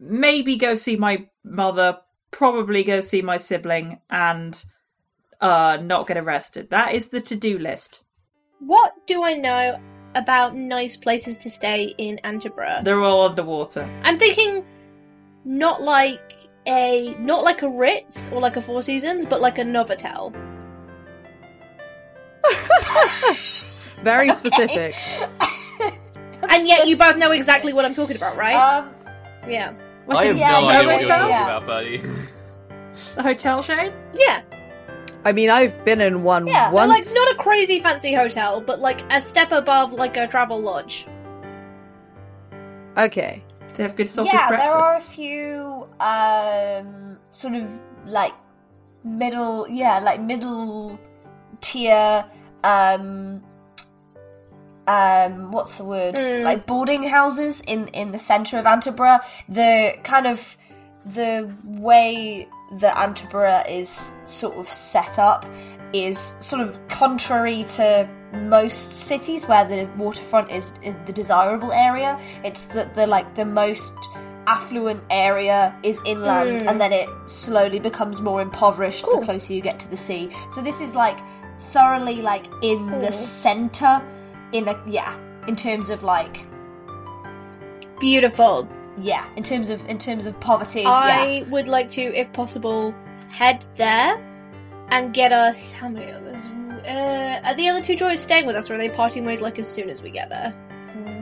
Maybe 0.00 0.56
go 0.56 0.74
see 0.74 0.96
my 0.96 1.28
mother. 1.44 1.98
Probably 2.32 2.82
go 2.82 3.02
see 3.02 3.22
my 3.22 3.38
sibling, 3.38 4.00
and 4.10 4.64
uh, 5.40 5.78
not 5.80 6.08
get 6.08 6.18
arrested. 6.18 6.70
That 6.70 6.92
is 6.94 7.08
the 7.08 7.20
to-do 7.20 7.56
list. 7.56 8.02
What 8.58 8.94
do 9.06 9.22
I 9.22 9.34
know 9.34 9.78
about 10.14 10.54
nice 10.56 10.96
places 10.96 11.38
to 11.38 11.50
stay 11.50 11.94
in 11.98 12.18
Antaburgh? 12.24 12.84
They're 12.84 13.00
all 13.02 13.28
underwater. 13.28 13.88
I'm 14.04 14.18
thinking 14.18 14.64
not 15.44 15.82
like 15.82 16.48
a 16.66 17.14
not 17.18 17.44
like 17.44 17.62
a 17.62 17.68
Ritz 17.68 18.30
or 18.30 18.40
like 18.40 18.56
a 18.56 18.60
Four 18.60 18.82
Seasons, 18.82 19.24
but 19.26 19.40
like 19.40 19.58
a 19.58 19.62
Novotel. 19.62 20.34
Very 24.02 24.30
specific. 24.32 24.94
and 26.50 26.66
yet 26.68 26.86
you 26.86 26.96
both 26.96 27.16
know 27.16 27.32
exactly 27.32 27.72
what 27.72 27.84
I'm 27.84 27.94
talking 27.94 28.16
about, 28.16 28.36
right? 28.36 28.54
Um, 28.54 28.90
yeah. 29.48 29.72
I 30.08 30.24
have 30.26 30.38
Yeah, 30.38 30.52
no 30.52 30.68
idea 30.68 30.86
what 30.88 31.00
you're 31.00 31.10
talking 31.10 31.28
Yeah. 31.30 31.44
about, 31.44 31.66
buddy. 31.66 32.02
The 33.16 33.22
hotel 33.22 33.62
chain? 33.62 33.92
Yeah. 34.14 34.42
I 35.24 35.32
mean, 35.32 35.50
I've 35.50 35.84
been 35.84 36.00
in 36.00 36.22
one 36.22 36.46
Yeah. 36.46 36.72
once. 36.72 37.06
So 37.06 37.20
like 37.20 37.28
not 37.28 37.34
a 37.34 37.38
crazy 37.42 37.80
fancy 37.80 38.14
hotel, 38.14 38.60
but 38.60 38.80
like 38.80 39.00
a 39.12 39.20
step 39.20 39.52
above 39.52 39.92
like 39.92 40.16
a 40.16 40.26
travel 40.26 40.60
lodge. 40.60 41.06
Okay. 42.96 43.42
They 43.74 43.82
have 43.84 43.94
good 43.94 44.08
sausage 44.08 44.32
yeah, 44.32 44.48
there 44.50 44.60
are 44.60 44.78
a 44.78 44.82
breakfasts. 44.94 45.14
few 45.14 45.86
um, 46.00 47.18
sort 47.30 47.54
of 47.54 47.68
like 48.06 48.32
middle, 49.04 49.68
yeah, 49.68 49.98
like 50.00 50.20
middle 50.20 50.98
tier. 51.60 52.24
Um, 52.64 53.42
um, 54.88 55.52
what's 55.52 55.76
the 55.76 55.84
word? 55.84 56.14
Mm. 56.16 56.42
Like 56.42 56.66
boarding 56.66 57.04
houses 57.04 57.60
in 57.66 57.88
in 57.88 58.10
the 58.10 58.18
center 58.18 58.58
of 58.58 58.64
Antaburgh. 58.64 59.20
The 59.48 59.94
kind 60.02 60.26
of 60.26 60.56
the 61.06 61.54
way 61.64 62.48
that 62.72 62.96
Antaburgh 62.96 63.68
is 63.68 64.14
sort 64.24 64.56
of 64.56 64.68
set 64.68 65.18
up 65.18 65.46
is 65.92 66.36
sort 66.40 66.60
of 66.60 66.78
contrary 66.88 67.64
to 67.76 68.08
most 68.32 68.92
cities 68.92 69.46
where 69.48 69.64
the 69.64 69.88
waterfront 69.96 70.50
is, 70.50 70.74
is 70.82 70.94
the 71.06 71.12
desirable 71.12 71.72
area. 71.72 72.18
It's 72.44 72.66
the, 72.66 72.90
the 72.94 73.06
like 73.06 73.34
the 73.34 73.44
most 73.44 73.94
affluent 74.46 75.02
area 75.10 75.74
is 75.82 76.00
inland 76.06 76.62
Mm. 76.62 76.70
and 76.70 76.80
then 76.80 76.92
it 76.92 77.08
slowly 77.26 77.78
becomes 77.78 78.20
more 78.20 78.40
impoverished 78.40 79.04
the 79.04 79.20
closer 79.24 79.52
you 79.52 79.60
get 79.60 79.78
to 79.80 79.88
the 79.90 79.96
sea. 79.96 80.30
So 80.54 80.62
this 80.62 80.80
is 80.80 80.94
like 80.94 81.18
thoroughly 81.58 82.22
like 82.22 82.46
in 82.62 82.86
the 83.00 83.12
center 83.12 84.02
in 84.52 84.68
a 84.68 84.82
yeah, 84.86 85.14
in 85.46 85.56
terms 85.56 85.90
of 85.90 86.02
like 86.02 86.46
Beautiful. 88.00 88.68
Yeah, 89.00 89.28
in 89.36 89.42
terms 89.42 89.68
of 89.68 89.84
in 89.88 89.98
terms 89.98 90.26
of 90.26 90.38
poverty. 90.40 90.84
I 90.84 91.38
yeah. 91.38 91.44
would 91.50 91.68
like 91.68 91.88
to, 91.90 92.02
if 92.02 92.32
possible, 92.32 92.94
head 93.28 93.66
there 93.74 94.16
and 94.90 95.12
get 95.12 95.32
us. 95.32 95.72
How 95.72 95.88
many 95.88 96.10
of 96.10 96.24
us? 96.26 96.46
Uh, 96.86 97.40
are 97.44 97.54
the 97.54 97.68
other 97.68 97.82
two 97.82 97.94
droids 97.94 98.18
staying 98.18 98.46
with 98.46 98.56
us, 98.56 98.70
or 98.70 98.74
are 98.74 98.78
they 98.78 98.88
parting 98.88 99.24
ways 99.24 99.40
like 99.40 99.58
as 99.58 99.68
soon 99.68 99.90
as 99.90 100.02
we 100.02 100.10
get 100.10 100.30
there? 100.30 100.54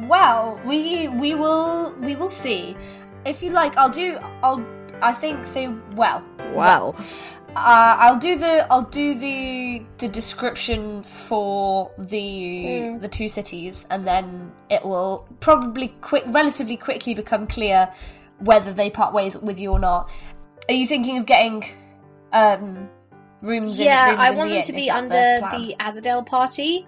Well, 0.08 0.60
we 0.64 1.08
we 1.08 1.34
will 1.34 1.92
we 2.00 2.14
will 2.14 2.28
see. 2.28 2.76
If 3.24 3.42
you 3.42 3.50
like, 3.50 3.76
I'll 3.76 3.90
do. 3.90 4.18
I'll. 4.42 4.64
I 5.02 5.12
think 5.12 5.52
they. 5.52 5.68
Well. 5.94 6.22
Wow. 6.52 6.94
Uh, 7.58 7.96
I'll 7.98 8.18
do 8.18 8.36
the. 8.36 8.66
I'll 8.70 8.82
do 8.82 9.18
the 9.18 9.82
the 9.98 10.08
description 10.08 11.00
for 11.02 11.90
the 11.96 12.20
Mm. 12.66 13.00
the 13.00 13.08
two 13.08 13.28
cities, 13.30 13.86
and 13.90 14.06
then 14.06 14.52
it 14.68 14.84
will 14.84 15.26
probably 15.40 15.88
quick, 16.02 16.24
relatively 16.26 16.76
quickly 16.76 17.14
become 17.14 17.46
clear 17.46 17.88
whether 18.40 18.72
they 18.74 18.90
part 18.90 19.14
ways 19.14 19.38
with 19.38 19.58
you 19.58 19.72
or 19.72 19.78
not. 19.78 20.10
Are 20.68 20.74
you 20.74 20.86
thinking 20.86 21.16
of 21.18 21.24
getting 21.24 21.64
um 22.34 22.90
rooms? 23.42 23.80
in, 23.80 23.86
yeah, 23.86 24.10
rooms 24.10 24.20
I 24.20 24.28
in 24.30 24.36
want 24.36 24.48
the 24.50 24.54
them 24.56 24.58
inn? 24.58 24.64
to 24.64 24.72
be 24.74 24.90
under 24.90 25.38
plan? 25.40 25.60
the 25.62 25.76
Atherdale 25.80 26.26
party 26.26 26.86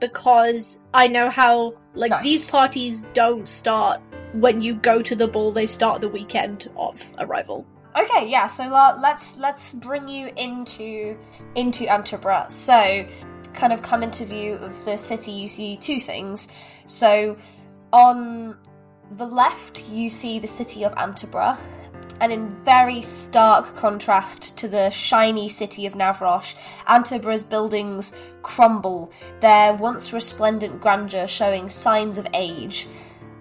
because 0.00 0.80
I 0.92 1.08
know 1.08 1.30
how 1.30 1.72
like 1.94 2.10
Nice. 2.10 2.22
these 2.24 2.50
parties 2.50 3.06
don't 3.14 3.48
start 3.48 4.02
when 4.34 4.60
you 4.60 4.74
go 4.74 5.00
to 5.00 5.16
the 5.16 5.26
ball; 5.28 5.50
they 5.50 5.66
start 5.66 6.02
the 6.02 6.08
weekend 6.08 6.68
of 6.76 7.10
arrival. 7.18 7.64
Okay, 7.96 8.28
yeah. 8.28 8.46
So 8.46 8.64
let's 9.00 9.36
let's 9.38 9.72
bring 9.72 10.08
you 10.08 10.30
into 10.36 11.18
into 11.54 11.84
Antaburgh. 11.84 12.50
So, 12.50 13.04
kind 13.54 13.72
of 13.72 13.82
come 13.82 14.02
into 14.02 14.24
view 14.24 14.54
of 14.54 14.84
the 14.84 14.96
city. 14.96 15.32
You 15.32 15.48
see 15.48 15.76
two 15.76 15.98
things. 15.98 16.48
So, 16.86 17.36
on 17.92 18.56
the 19.12 19.26
left, 19.26 19.88
you 19.88 20.08
see 20.08 20.38
the 20.38 20.46
city 20.46 20.84
of 20.84 20.94
Antaburgh, 20.94 21.58
and 22.20 22.32
in 22.32 22.62
very 22.64 23.02
stark 23.02 23.74
contrast 23.76 24.56
to 24.58 24.68
the 24.68 24.90
shiny 24.90 25.48
city 25.48 25.84
of 25.86 25.94
Navrosh, 25.94 26.54
Antaburgh's 26.86 27.42
buildings 27.42 28.14
crumble. 28.42 29.10
Their 29.40 29.74
once 29.74 30.12
resplendent 30.12 30.80
grandeur 30.80 31.26
showing 31.26 31.68
signs 31.68 32.18
of 32.18 32.26
age. 32.34 32.86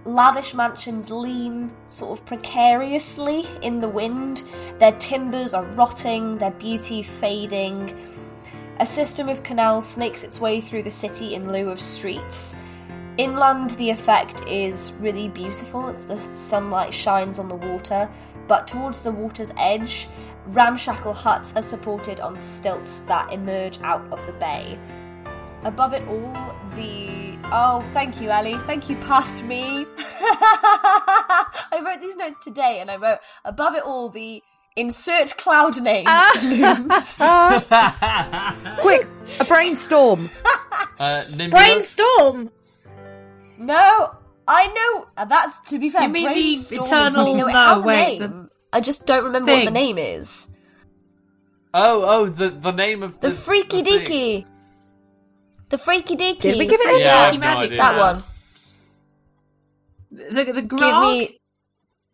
Lavish 0.06 0.54
mansions 0.54 1.12
lean 1.12 1.72
sort 1.88 2.18
of 2.18 2.26
precariously 2.26 3.46
in 3.62 3.82
the 3.82 3.90
wind. 3.90 4.44
Their 4.80 4.94
timbers 4.94 5.54
are 5.54 5.66
rotting, 5.66 6.38
their 6.38 6.52
beauty 6.52 7.04
fading. 7.04 7.94
A 8.80 8.86
system 8.86 9.28
of 9.28 9.44
canals 9.44 9.88
snakes 9.88 10.24
its 10.24 10.40
way 10.40 10.62
through 10.62 10.84
the 10.84 10.92
city 10.92 11.36
in 11.36 11.52
lieu 11.52 11.70
of 11.70 11.82
streets. 11.82 12.56
Inland, 13.18 13.72
the 13.72 13.90
effect 13.90 14.42
is 14.48 14.94
really 15.00 15.28
beautiful 15.28 15.92
the 15.92 16.18
sunlight 16.34 16.94
shines 16.94 17.38
on 17.38 17.50
the 17.50 17.56
water, 17.56 18.10
but 18.48 18.66
towards 18.66 19.04
the 19.04 19.12
water's 19.12 19.52
edge, 19.58 20.08
ramshackle 20.48 21.14
huts 21.14 21.54
are 21.58 21.62
supported 21.62 22.22
on 22.22 22.38
stilts 22.38 23.02
that 23.02 23.34
emerge 23.34 23.78
out 23.82 24.10
of 24.14 24.26
the 24.26 24.32
bay. 24.34 24.80
Above 25.64 25.94
it 25.94 26.08
all, 26.08 26.34
the. 26.76 27.38
Oh, 27.52 27.82
thank 27.94 28.22
you, 28.22 28.30
Ali. 28.32 28.56
Thank 28.66 28.90
you, 28.90 28.96
past 28.98 29.44
me. 29.44 29.86
I 29.98 31.82
wrote 31.84 32.00
these 32.02 32.16
notes 32.16 32.38
today 32.44 32.80
and 32.80 32.92
I 32.92 32.96
wrote, 32.98 33.20
above 33.44 33.76
it 33.76 33.84
all, 33.84 34.10
the 34.10 34.42
insert 34.76 35.36
cloud 35.38 35.82
name 35.82 36.06
looms. 36.44 37.18
Quick, 38.82 39.08
a 39.40 39.46
brainstorm. 39.46 40.30
Uh, 41.00 41.24
Nimbula? 41.30 41.52
Brainstorm. 41.52 42.52
No, 43.58 44.16
I 44.48 44.68
know. 44.68 45.08
and 45.16 45.32
That's 45.32 45.62
to 45.70 45.80
be 45.80 45.90
fair. 45.90 46.04
You 46.04 46.10
mean 46.10 46.28
the 46.28 46.34
brainstorm 46.34 46.82
is 46.84 46.88
eternal- 46.90 47.26
funny. 47.26 47.36
No, 47.36 47.48
it 47.48 47.54
no, 47.54 47.58
has 47.58 47.84
a 47.84 47.86
wait, 47.86 48.20
name. 48.20 48.50
I 48.74 48.82
just 48.82 49.06
don't 49.06 49.24
remember 49.24 49.50
what 49.52 49.64
the 49.66 49.72
name 49.72 49.98
is. 49.98 50.50
Oh, 51.74 52.04
oh, 52.06 52.26
the 52.30 52.50
the 52.50 52.72
name 52.72 53.02
of 53.02 53.20
The 53.22 53.30
the 53.30 53.34
Freaky 53.36 53.82
the 53.82 54.00
thing. 54.06 54.46
Deaky. 55.70 55.72
The 55.72 55.78
Freaky 55.78 56.16
Deaky. 56.16 56.40
Did 56.40 56.60
we 56.60 56.68
give 56.68 56.82
it 56.82 56.96
a 56.96 57.00
Yeah, 57.00 57.24
Freaky 57.30 57.38
no 57.38 57.48
magic 57.48 57.64
idea. 57.72 57.78
that 57.78 57.94
cloud. 57.96 58.16
one? 58.16 58.24
The, 60.12 60.54
the 60.54 60.62
Give 60.62 61.00
me 61.02 61.40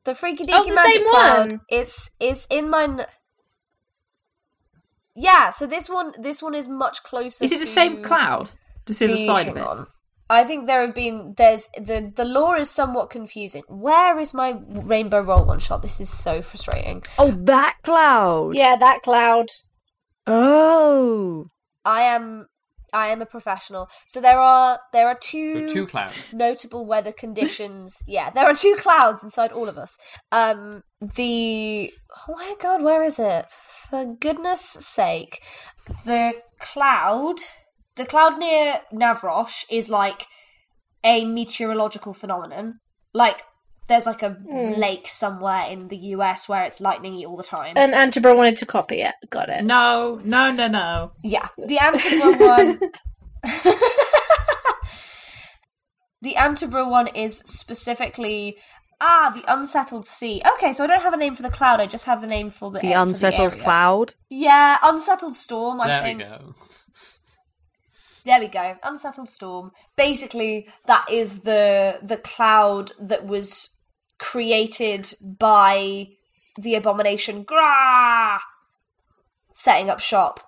the 0.03 0.15
Freaky 0.15 0.43
Deaky 0.45 0.49
Oh, 0.53 0.63
the 0.65 0.75
magic 0.75 0.93
same 0.93 1.09
cloud. 1.09 1.49
one. 1.51 1.61
It's 1.69 2.11
it's 2.19 2.45
in 2.49 2.69
my. 2.69 2.83
n- 2.83 3.05
Yeah, 5.15 5.49
so 5.51 5.65
this 5.65 5.89
one 5.89 6.11
this 6.21 6.41
one 6.41 6.53
is 6.55 6.67
much 6.67 7.03
closer. 7.03 7.43
Is 7.45 7.51
it 7.51 7.59
the 7.59 7.65
same 7.65 8.03
cloud? 8.03 8.51
Just 8.85 9.01
in 9.01 9.11
the 9.11 9.25
side 9.25 9.47
of 9.47 9.57
it? 9.57 9.63
on. 9.65 9.87
I 10.29 10.43
think 10.43 10.65
there 10.67 10.81
have 10.85 10.95
been 10.95 11.35
there's 11.37 11.69
the 11.77 12.11
the 12.15 12.25
lore 12.25 12.57
is 12.57 12.69
somewhat 12.69 13.09
confusing. 13.11 13.63
Where 13.67 14.19
is 14.19 14.33
my 14.33 14.55
rainbow 14.67 15.21
roll 15.21 15.45
one 15.45 15.59
shot? 15.59 15.81
This 15.81 16.01
is 16.01 16.09
so 16.09 16.41
frustrating. 16.41 17.03
Oh, 17.17 17.31
that 17.31 17.77
cloud. 17.83 18.55
Yeah, 18.55 18.75
that 18.75 19.01
cloud. 19.03 19.47
Oh. 20.27 21.47
I 21.85 22.01
am 22.01 22.47
I 22.95 23.07
am 23.07 23.21
a 23.21 23.25
professional. 23.25 23.89
So 24.07 24.21
there 24.21 24.39
are 24.39 24.79
there 24.93 25.07
are 25.11 25.17
two 25.31 25.67
Two 25.75 25.85
clouds. 25.85 26.13
notable 26.33 26.85
weather 26.85 27.11
conditions. 27.11 28.01
yeah, 28.07 28.29
there 28.35 28.45
are 28.45 28.55
two 28.55 28.75
clouds 28.85 29.23
inside 29.23 29.51
all 29.51 29.67
of 29.67 29.77
us. 29.77 29.97
Um 30.31 30.83
the 31.17 31.91
oh 32.27 32.33
my 32.35 32.55
god, 32.61 32.81
where 32.81 33.03
is 33.03 33.19
it? 33.19 33.45
For 33.51 34.05
goodness 34.19 34.61
sake. 34.61 35.41
The 36.05 36.33
cloud 36.59 37.37
the 37.95 38.05
cloud 38.05 38.39
near 38.39 38.81
Navrosh 38.93 39.65
is 39.69 39.89
like 39.89 40.27
a 41.03 41.25
meteorological 41.25 42.13
phenomenon. 42.13 42.79
Like 43.13 43.43
there's 43.87 44.05
like 44.05 44.23
a 44.23 44.31
Hmm. 44.31 44.73
lake 44.79 45.07
somewhere 45.07 45.65
in 45.67 45.87
the 45.87 45.97
US 46.15 46.47
where 46.49 46.63
it's 46.63 46.79
lightningy 46.79 47.25
all 47.25 47.37
the 47.37 47.43
time. 47.43 47.73
And 47.77 47.93
Antaburgh 47.93 48.35
wanted 48.37 48.57
to 48.57 48.65
copy 48.65 49.01
it. 49.01 49.13
Got 49.29 49.49
it. 49.49 49.63
No, 49.63 50.19
no, 50.23 50.51
no, 50.51 50.67
no. 50.67 51.11
Yeah, 51.23 51.47
the 51.57 51.77
Antaburgh 51.77 52.39
one. 52.39 52.79
the 56.21 56.33
Antaburgh 56.35 56.89
one 56.89 57.07
is 57.07 57.39
specifically 57.45 58.57
ah 59.01 59.31
the 59.35 59.43
unsettled 59.53 60.05
sea. 60.05 60.41
Okay, 60.55 60.73
so 60.73 60.83
I 60.83 60.87
don't 60.87 61.01
have 61.01 61.13
a 61.13 61.17
name 61.17 61.35
for 61.35 61.43
the 61.43 61.49
cloud. 61.49 61.79
I 61.79 61.85
just 61.85 62.05
have 62.05 62.21
the 62.21 62.27
name 62.27 62.49
for 62.49 62.71
the 62.71 62.79
The 62.79 62.91
for 62.93 62.97
unsettled 62.99 63.53
area. 63.53 63.63
cloud. 63.63 64.13
Yeah, 64.29 64.77
unsettled 64.81 65.35
storm. 65.35 65.81
I 65.81 65.87
There 65.87 66.01
think. 66.01 66.19
we 66.19 66.23
go. 66.25 66.53
There 68.25 68.39
we 68.39 68.47
go. 68.47 68.75
Unsettled 68.83 69.29
storm. 69.29 69.71
Basically, 69.95 70.67
that 70.87 71.05
is 71.11 71.41
the 71.41 71.99
the 72.01 72.17
cloud 72.17 72.91
that 72.99 73.27
was 73.27 73.69
created 74.19 75.13
by 75.21 76.07
the 76.57 76.75
abomination 76.75 77.43
Gra 77.43 78.39
setting 79.53 79.89
up 79.89 79.99
shop 79.99 80.39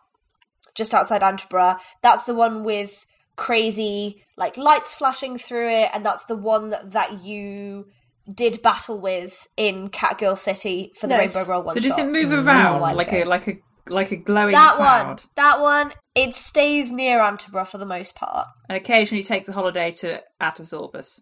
just 0.76 0.93
outside 0.93 1.22
Antaburgh. 1.22 1.80
That's 2.01 2.26
the 2.26 2.36
one 2.36 2.63
with 2.63 3.05
crazy 3.36 4.24
like 4.38 4.57
lights 4.57 4.93
flashing 4.93 5.38
through 5.38 5.70
it, 5.70 5.89
and 5.93 6.05
that's 6.05 6.26
the 6.26 6.36
one 6.36 6.70
that, 6.70 6.91
that 6.91 7.24
you 7.24 7.88
did 8.32 8.61
battle 8.61 8.99
with 8.99 9.47
in 9.57 9.89
Catgirl 9.89 10.38
City 10.38 10.91
for 10.99 11.07
the. 11.07 11.18
Rainbow 11.18 11.45
Roll 11.45 11.63
one 11.63 11.74
So 11.74 11.82
does 11.82 11.97
it 11.97 12.07
move 12.07 12.30
mm. 12.30 12.39
a 12.39 12.45
around 12.45 12.95
like 12.95 13.11
ago. 13.11 13.24
a 13.24 13.26
like 13.26 13.47
a 13.47 13.57
like 13.89 14.11
a 14.11 14.18
glowing 14.18 14.51
that 14.51 14.76
cloud. 14.76 15.07
one, 15.07 15.18
that 15.36 15.59
one, 15.59 15.93
it 16.13 16.36
stays 16.36 16.91
near 16.91 17.20
Antaburgh 17.20 17.68
for 17.68 17.78
the 17.78 17.86
most 17.86 18.15
part. 18.15 18.47
And 18.70 18.78
occasionally 18.78 19.24
takes 19.24 19.49
a 19.49 19.53
holiday 19.53 19.91
to 19.91 20.22
Atos 20.41 20.78
Orbis. 20.78 21.22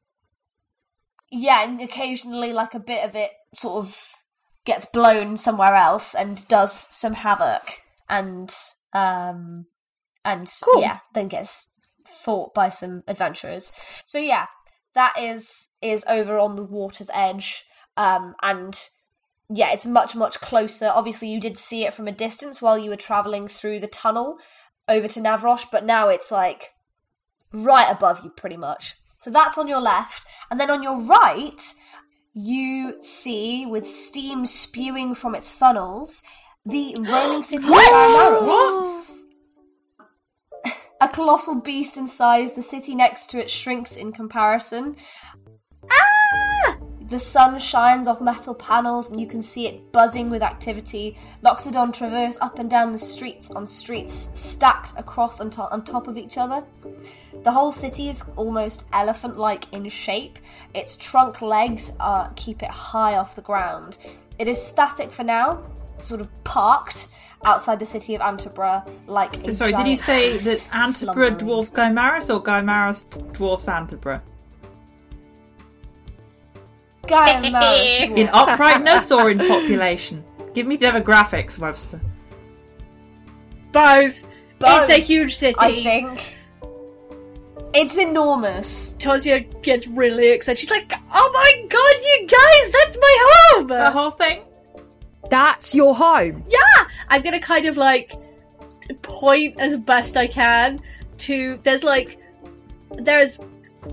Yeah, 1.38 1.66
and 1.66 1.82
occasionally, 1.82 2.54
like 2.54 2.74
a 2.74 2.80
bit 2.80 3.04
of 3.04 3.14
it 3.14 3.32
sort 3.54 3.84
of 3.84 3.98
gets 4.66 4.86
blown 4.86 5.36
somewhere 5.36 5.76
else 5.76 6.16
and 6.16 6.48
does 6.48 6.72
some 6.74 7.14
havoc, 7.14 7.82
and 8.08 8.54
um, 8.94 9.66
and 10.24 10.50
Cool. 10.64 10.82
yeah, 10.82 11.00
then 11.14 11.28
gets 11.28 11.72
fought 12.06 12.54
by 12.54 12.70
some 12.70 13.04
adventurers. 13.06 13.74
So 14.06 14.18
yeah, 14.18 14.46
that 14.94 15.14
is 15.20 15.72
is 15.82 16.06
over 16.08 16.40
on 16.40 16.56
the 16.56 16.64
water's 16.64 17.10
edge, 17.14 17.66
um, 17.98 18.36
and 18.42 18.74
yeah, 19.50 19.74
it's 19.74 19.86
much 19.86 20.16
much 20.16 20.40
closer. 20.40 20.88
Obviously, 20.88 21.28
you 21.28 21.42
did 21.42 21.58
see 21.58 21.84
it 21.86 21.94
from 21.94 22.08
a 22.08 22.14
distance 22.14 22.62
while 22.62 22.78
you 22.78 22.90
were 22.90 22.96
traveling 22.96 23.50
through 23.50 23.82
the 23.82 23.88
tunnel 23.88 24.38
over 24.88 25.10
to 25.10 25.20
Navrosh, 25.20 25.66
but 25.70 25.84
now 25.84 26.08
it's 26.08 26.32
like 26.32 26.72
right 27.52 27.92
above 27.92 28.24
you, 28.24 28.30
pretty 28.30 28.58
much. 28.58 28.96
So 29.26 29.32
that's 29.32 29.58
on 29.58 29.68
your 29.68 29.82
left, 29.82 30.28
and 30.52 30.60
then 30.60 30.70
on 30.70 30.84
your 30.84 31.00
right, 31.00 31.60
you 32.36 33.02
see 33.02 33.66
with 33.66 33.88
steam 33.88 34.46
spewing 34.46 35.16
from 35.16 35.34
its 35.34 35.50
funnels 35.50 36.22
the 36.64 36.96
rolling 37.00 37.42
city 37.42 37.66
of. 37.66 37.72
A 41.02 41.10
colossal 41.12 41.56
beast 41.56 41.98
in 41.98 42.06
size, 42.06 42.54
the 42.54 42.62
city 42.62 42.94
next 42.94 43.32
to 43.32 43.40
it 43.40 43.50
shrinks 43.50 43.96
in 43.96 44.12
comparison. 44.12 44.96
Ah! 45.90 46.65
The 47.08 47.20
sun 47.20 47.60
shines 47.60 48.08
off 48.08 48.20
metal 48.20 48.56
panels 48.56 49.12
and 49.12 49.20
you 49.20 49.28
can 49.28 49.42
see 49.42 49.68
it 49.68 49.92
buzzing 49.92 50.32
with 50.32 50.42
activity. 50.42 51.18
Loxodon 51.44 51.94
traverse 51.94 52.36
up 52.42 52.58
and 52.58 52.68
down 52.70 52.94
the 52.94 52.98
streets 52.98 53.52
on 53.52 53.68
streets 53.68 54.30
stacked 54.34 54.98
across 54.98 55.40
and 55.40 55.52
to- 55.54 55.70
on 55.72 55.84
top 55.86 56.08
of 56.08 56.18
each 56.18 56.38
other. 56.40 56.64
The 57.44 57.52
whole 57.52 57.72
city 57.72 58.10
is 58.10 58.24
almost 58.36 58.86
elephant 58.92 59.38
like 59.38 59.72
in 59.72 59.88
shape. 59.90 60.40
Its 60.74 60.96
trunk 60.96 61.44
legs 61.44 61.94
uh, 62.00 62.30
keep 62.36 62.64
it 62.64 62.72
high 62.72 63.18
off 63.18 63.36
the 63.36 63.42
ground. 63.44 64.00
It 64.40 64.48
is 64.48 64.60
static 64.62 65.12
for 65.14 65.24
now, 65.24 65.62
sort 66.00 66.22
of 66.22 66.30
parked 66.44 67.08
outside 67.46 67.78
the 67.80 67.86
city 67.86 68.16
of 68.16 68.22
Antaburgh 68.22 68.90
like 69.06 69.36
Sorry, 69.52 69.74
did 69.74 69.86
you 69.86 69.98
say 69.98 70.38
that 70.40 70.60
slumbering. 70.96 71.38
dwarfs 71.38 71.70
Gymaris 71.70 72.34
or 72.34 72.42
Gymaris 72.42 73.06
dwarfs 73.34 73.68
Antaburgh? 73.68 74.22
Gaia 77.08 77.42
Maris 77.52 78.04
In 78.04 78.28
dwarf. 78.28 78.30
uprightness 78.54 79.12
or 79.12 79.30
in 79.32 79.40
population? 79.40 80.24
Give 80.54 80.68
me 80.68 80.78
demographics, 80.78 81.60
Webster. 81.60 82.00
Both. 83.72 84.28
Both, 84.60 84.90
It's 84.90 84.98
a 84.98 85.02
huge 85.02 85.36
city. 85.36 85.56
I 85.60 85.84
think. 85.84 86.36
It's 87.74 87.98
enormous. 87.98 88.94
Tosia 89.00 89.62
gets 89.62 89.86
really 89.86 90.28
excited. 90.30 90.58
She's 90.60 90.72
like, 90.72 90.94
"Oh 91.14 91.30
my 91.34 91.68
god, 91.68 91.96
you 92.06 92.28
guys, 92.28 92.72
that's 92.72 92.98
my 92.98 93.18
home!" 93.52 93.68
The 93.68 93.92
whole 93.92 94.12
thing? 94.12 94.44
That's 95.30 95.76
your 95.76 95.94
home. 95.94 96.44
Yeah, 96.48 96.86
I'm 97.10 97.22
gonna 97.22 97.40
kind 97.42 97.66
of 97.66 97.76
like 97.76 98.14
point 99.02 99.60
as 99.60 99.76
best 99.76 100.16
I 100.16 100.26
can 100.28 100.80
to. 101.18 101.60
There's 101.64 101.84
like, 101.84 102.18
there's, 102.92 103.42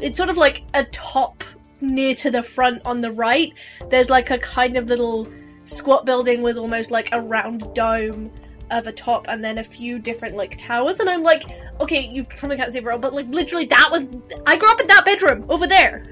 it's 0.00 0.16
sort 0.16 0.30
of 0.30 0.36
like 0.36 0.62
a 0.74 0.84
top 0.84 1.42
near 1.83 2.14
to 2.16 2.30
the 2.30 2.43
front 2.43 2.83
on 2.85 3.01
the 3.01 3.11
right. 3.11 3.53
There's 3.91 4.09
like 4.09 4.30
a 4.30 4.39
kind 4.39 4.76
of 4.76 4.87
little 4.87 5.26
squat 5.64 6.07
building 6.07 6.43
with 6.43 6.57
almost 6.57 6.91
like 6.91 7.09
a 7.12 7.20
round 7.20 7.72
dome 7.74 8.30
of 8.70 8.87
a 8.87 8.93
top, 8.93 9.26
and 9.28 9.45
then 9.45 9.59
a 9.59 9.64
few 9.64 9.99
different 9.99 10.35
like 10.35 10.57
towers. 10.57 10.99
And 10.99 11.11
I'm 11.11 11.22
like, 11.22 11.45
okay, 11.80 12.01
you 12.01 12.24
probably 12.24 12.57
can't 12.57 12.72
see 12.72 12.78
it, 12.78 12.85
but 12.85 13.12
like 13.12 13.28
literally, 13.28 13.66
that 13.66 13.89
was. 13.91 14.09
I 14.47 14.57
grew 14.57 14.70
up 14.70 14.80
in 14.80 14.87
that 14.87 15.05
bedroom 15.05 15.45
over 15.51 15.66
there. 15.66 16.05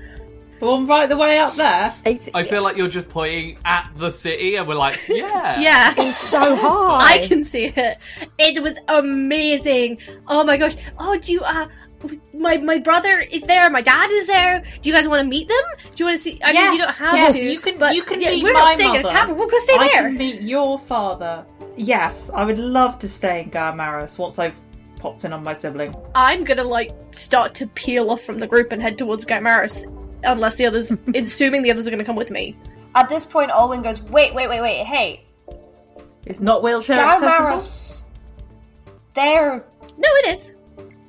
The 0.60 0.66
one 0.66 0.86
right 0.86 1.08
the 1.08 1.16
way 1.16 1.38
up 1.38 1.54
there? 1.54 1.94
I 2.34 2.44
feel 2.44 2.62
like 2.62 2.76
you're 2.76 2.86
just 2.86 3.08
pointing 3.08 3.56
at 3.64 3.90
the 3.96 4.12
city, 4.12 4.56
and 4.56 4.68
we're 4.68 4.74
like, 4.74 4.94
yeah, 5.08 5.58
Yeah. 5.58 5.94
It's 5.96 6.18
so 6.18 6.54
high. 6.54 7.14
I 7.14 7.26
can 7.26 7.42
see 7.42 7.72
it. 7.74 7.96
It 8.36 8.62
was 8.62 8.78
amazing. 8.88 9.98
Oh 10.28 10.44
my 10.44 10.58
gosh. 10.58 10.76
Oh, 10.98 11.16
do 11.16 11.32
you, 11.32 11.40
uh, 11.40 11.66
my 12.32 12.56
my 12.56 12.78
brother 12.78 13.18
is 13.18 13.42
there. 13.44 13.68
My 13.70 13.82
dad 13.82 14.10
is 14.10 14.26
there. 14.26 14.62
Do 14.80 14.88
you 14.88 14.94
guys 14.94 15.08
want 15.08 15.22
to 15.22 15.28
meet 15.28 15.48
them? 15.48 15.62
Do 15.94 16.02
you 16.02 16.06
want 16.06 16.16
to 16.16 16.22
see? 16.22 16.40
I 16.42 16.52
mean, 16.52 16.72
you 16.72 16.78
don't 16.78 16.94
have 16.96 17.14
yes, 17.14 17.32
to. 17.32 17.38
You 17.38 17.60
can, 17.60 17.78
but 17.78 17.94
you 17.94 18.02
can 18.02 18.20
yeah, 18.20 18.30
meet 18.30 18.44
we're 18.44 18.52
my 18.52 18.60
not 18.60 18.74
staying 18.74 18.90
mother. 18.90 19.00
at 19.00 19.04
a 19.04 19.08
tavern. 19.08 19.36
We'll 19.36 19.48
go 19.48 19.58
stay 19.58 19.74
I 19.74 19.88
there. 19.88 20.02
can 20.04 20.16
meet 20.16 20.40
your 20.40 20.78
father. 20.78 21.44
Yes, 21.76 22.30
I 22.30 22.44
would 22.44 22.58
love 22.58 22.98
to 23.00 23.08
stay 23.08 23.42
in 23.42 23.50
Gymaris 23.50 24.18
once 24.18 24.38
I've 24.38 24.58
popped 24.96 25.24
in 25.24 25.32
on 25.32 25.42
my 25.42 25.54
sibling. 25.54 25.94
I'm 26.14 26.44
gonna 26.44 26.64
like 26.64 26.92
start 27.12 27.54
to 27.54 27.66
peel 27.66 28.10
off 28.10 28.22
from 28.22 28.38
the 28.38 28.46
group 28.46 28.72
and 28.72 28.80
head 28.80 28.98
towards 28.98 29.24
Gymaris, 29.24 29.84
unless 30.24 30.56
the 30.56 30.66
others, 30.66 30.92
assuming 31.14 31.62
the 31.62 31.70
others 31.70 31.86
are 31.86 31.90
gonna 31.90 32.04
come 32.04 32.16
with 32.16 32.30
me. 32.30 32.56
At 32.94 33.08
this 33.08 33.24
point, 33.24 33.50
Alwyn 33.50 33.82
goes, 33.82 34.02
wait, 34.02 34.34
wait, 34.34 34.48
wait, 34.48 34.60
wait, 34.60 34.84
hey, 34.84 35.24
It's 36.26 36.40
not 36.40 36.62
wheelchair 36.62 36.98
accessible. 36.98 38.06
There. 39.14 39.64
No, 39.96 40.08
it 40.24 40.28
is. 40.28 40.56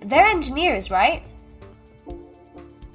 They're 0.01 0.27
engineers, 0.27 0.91
right? 0.91 1.23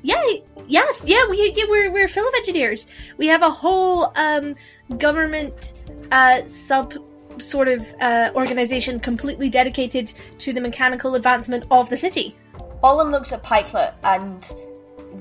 Yeah, 0.02 0.22
yes, 0.66 1.02
yeah, 1.06 1.26
we 1.28 1.52
yeah, 1.56 1.64
we're 1.68 1.90
we're 1.90 2.08
full 2.08 2.26
of 2.26 2.34
engineers. 2.34 2.86
We 3.16 3.26
have 3.26 3.42
a 3.42 3.50
whole 3.50 4.12
um 4.16 4.54
government 4.98 5.84
uh 6.12 6.44
sub 6.44 6.94
sort 7.38 7.68
of 7.68 7.92
uh 8.00 8.30
organization 8.34 9.00
completely 9.00 9.50
dedicated 9.50 10.12
to 10.38 10.52
the 10.52 10.60
mechanical 10.60 11.14
advancement 11.16 11.64
of 11.70 11.90
the 11.90 11.96
city. 11.96 12.36
Alwyn 12.84 13.10
looks 13.10 13.32
at 13.32 13.42
Pikelet 13.42 13.94
and 14.04 14.42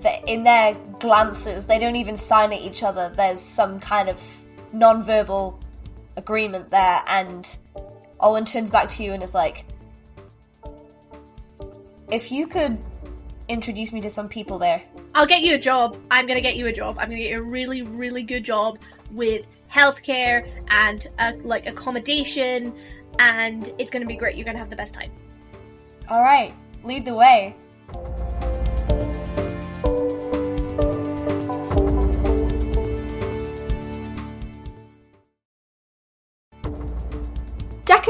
the, 0.01 0.31
in 0.31 0.43
their 0.43 0.75
glances, 0.99 1.65
they 1.65 1.79
don't 1.79 1.95
even 1.95 2.15
sign 2.15 2.53
at 2.53 2.61
each 2.61 2.83
other. 2.83 3.09
There's 3.15 3.39
some 3.39 3.79
kind 3.79 4.09
of 4.09 4.21
non-verbal 4.73 5.59
agreement 6.17 6.69
there, 6.69 7.01
and 7.07 7.57
Alwyn 8.21 8.45
turns 8.45 8.71
back 8.71 8.89
to 8.89 9.03
you 9.03 9.13
and 9.13 9.23
is 9.23 9.33
like, 9.33 9.65
"If 12.11 12.31
you 12.31 12.47
could 12.47 12.77
introduce 13.47 13.91
me 13.91 14.01
to 14.01 14.09
some 14.09 14.27
people 14.27 14.57
there." 14.59 14.81
I'll 15.13 15.25
get 15.25 15.41
you 15.41 15.55
a 15.55 15.59
job. 15.59 15.97
I'm 16.11 16.25
gonna 16.25 16.41
get 16.41 16.57
you 16.57 16.67
a 16.67 16.73
job. 16.73 16.97
I'm 16.99 17.09
gonna 17.09 17.21
get 17.21 17.31
you 17.31 17.39
a 17.39 17.41
really, 17.41 17.83
really 17.83 18.23
good 18.23 18.43
job 18.43 18.79
with 19.11 19.47
healthcare 19.71 20.49
and 20.67 21.07
uh, 21.19 21.33
like 21.43 21.67
accommodation, 21.67 22.73
and 23.19 23.73
it's 23.77 23.89
gonna 23.91 24.05
be 24.05 24.15
great. 24.15 24.35
You're 24.35 24.45
gonna 24.45 24.59
have 24.59 24.69
the 24.69 24.75
best 24.75 24.93
time. 24.93 25.11
All 26.09 26.21
right, 26.21 26.53
lead 26.83 27.05
the 27.05 27.13
way. 27.13 27.55